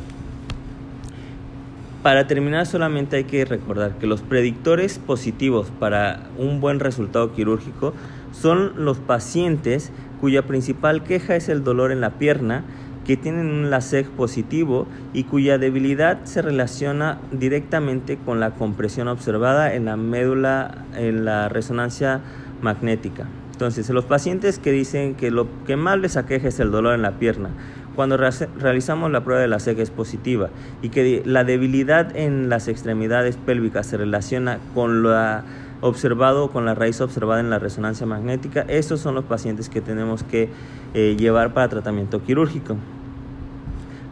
Para 2.02 2.26
terminar 2.26 2.64
solamente 2.64 3.16
hay 3.16 3.24
que 3.24 3.44
recordar 3.44 3.98
que 3.98 4.06
los 4.06 4.22
predictores 4.22 4.98
positivos 4.98 5.70
para 5.78 6.30
un 6.38 6.58
buen 6.58 6.80
resultado 6.80 7.34
quirúrgico 7.34 7.92
son 8.32 8.72
los 8.84 8.98
pacientes 8.98 9.92
cuya 10.18 10.46
principal 10.46 11.02
queja 11.02 11.36
es 11.36 11.50
el 11.50 11.62
dolor 11.62 11.92
en 11.92 12.00
la 12.00 12.18
pierna, 12.18 12.64
que 13.04 13.18
tienen 13.18 13.48
un 13.48 13.68
LASEG 13.68 14.08
positivo 14.10 14.86
y 15.12 15.24
cuya 15.24 15.58
debilidad 15.58 16.24
se 16.24 16.40
relaciona 16.40 17.18
directamente 17.32 18.16
con 18.16 18.40
la 18.40 18.52
compresión 18.52 19.08
observada 19.08 19.74
en 19.74 19.84
la 19.84 19.96
médula 19.96 20.86
en 20.94 21.26
la 21.26 21.50
resonancia 21.50 22.22
magnética. 22.62 23.26
Entonces, 23.52 23.90
los 23.90 24.06
pacientes 24.06 24.58
que 24.58 24.72
dicen 24.72 25.16
que 25.16 25.30
lo 25.30 25.46
que 25.66 25.76
más 25.76 25.98
les 25.98 26.16
aqueja 26.16 26.48
es 26.48 26.60
el 26.60 26.70
dolor 26.70 26.94
en 26.94 27.02
la 27.02 27.18
pierna, 27.18 27.50
cuando 27.96 28.16
realizamos 28.16 29.10
la 29.10 29.24
prueba 29.24 29.40
de 29.40 29.48
la 29.48 29.58
SEG 29.58 29.80
es 29.80 29.90
positiva 29.90 30.50
y 30.82 30.90
que 30.90 31.22
la 31.24 31.44
debilidad 31.44 32.16
en 32.16 32.48
las 32.48 32.68
extremidades 32.68 33.36
pélvicas 33.36 33.86
se 33.86 33.96
relaciona 33.96 34.58
con 34.74 35.02
lo 35.02 35.10
observado, 35.80 36.50
con 36.50 36.64
la 36.64 36.74
raíz 36.74 37.00
observada 37.00 37.40
en 37.40 37.50
la 37.50 37.58
resonancia 37.58 38.06
magnética, 38.06 38.64
esos 38.68 39.00
son 39.00 39.14
los 39.14 39.24
pacientes 39.24 39.68
que 39.68 39.80
tenemos 39.80 40.22
que 40.22 40.50
eh, 40.94 41.16
llevar 41.18 41.52
para 41.54 41.68
tratamiento 41.68 42.22
quirúrgico. 42.22 42.76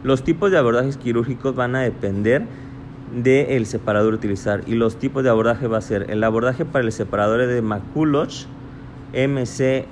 Los 0.03 0.23
tipos 0.23 0.49
de 0.51 0.57
abordajes 0.57 0.97
quirúrgicos 0.97 1.55
van 1.55 1.75
a 1.75 1.81
depender 1.81 2.43
del 3.15 3.65
separador 3.65 4.13
utilizar 4.13 4.61
y 4.67 4.75
los 4.75 4.97
tipos 4.97 5.23
de 5.23 5.29
abordaje 5.29 5.67
va 5.67 5.79
a 5.79 5.81
ser 5.81 6.09
el 6.09 6.23
abordaje 6.23 6.63
para 6.65 6.85
el 6.85 6.91
separador 6.91 7.45
de 7.45 7.61
McCulloch, 7.61 8.45
M-C-C-U-L-L-O-C-H, 9.13 9.85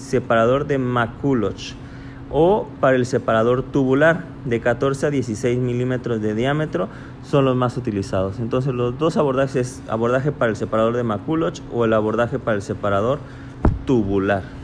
separador 0.00 0.66
de 0.66 0.78
McCulloch 0.78 1.74
o 2.30 2.68
para 2.80 2.96
el 2.96 3.06
separador 3.06 3.62
tubular 3.62 4.24
de 4.44 4.60
14 4.60 5.06
a 5.06 5.10
16 5.10 5.58
milímetros 5.58 6.20
de 6.20 6.34
diámetro 6.34 6.88
son 7.22 7.44
los 7.44 7.56
más 7.56 7.76
utilizados. 7.76 8.38
Entonces 8.38 8.72
los 8.72 8.98
dos 8.98 9.16
abordajes, 9.16 9.82
abordaje 9.88 10.32
para 10.32 10.50
el 10.50 10.56
separador 10.56 10.96
de 10.96 11.02
McCulloch 11.02 11.60
o 11.72 11.84
el 11.84 11.92
abordaje 11.92 12.38
para 12.38 12.56
el 12.56 12.62
separador 12.62 13.18
tubular. 13.86 14.59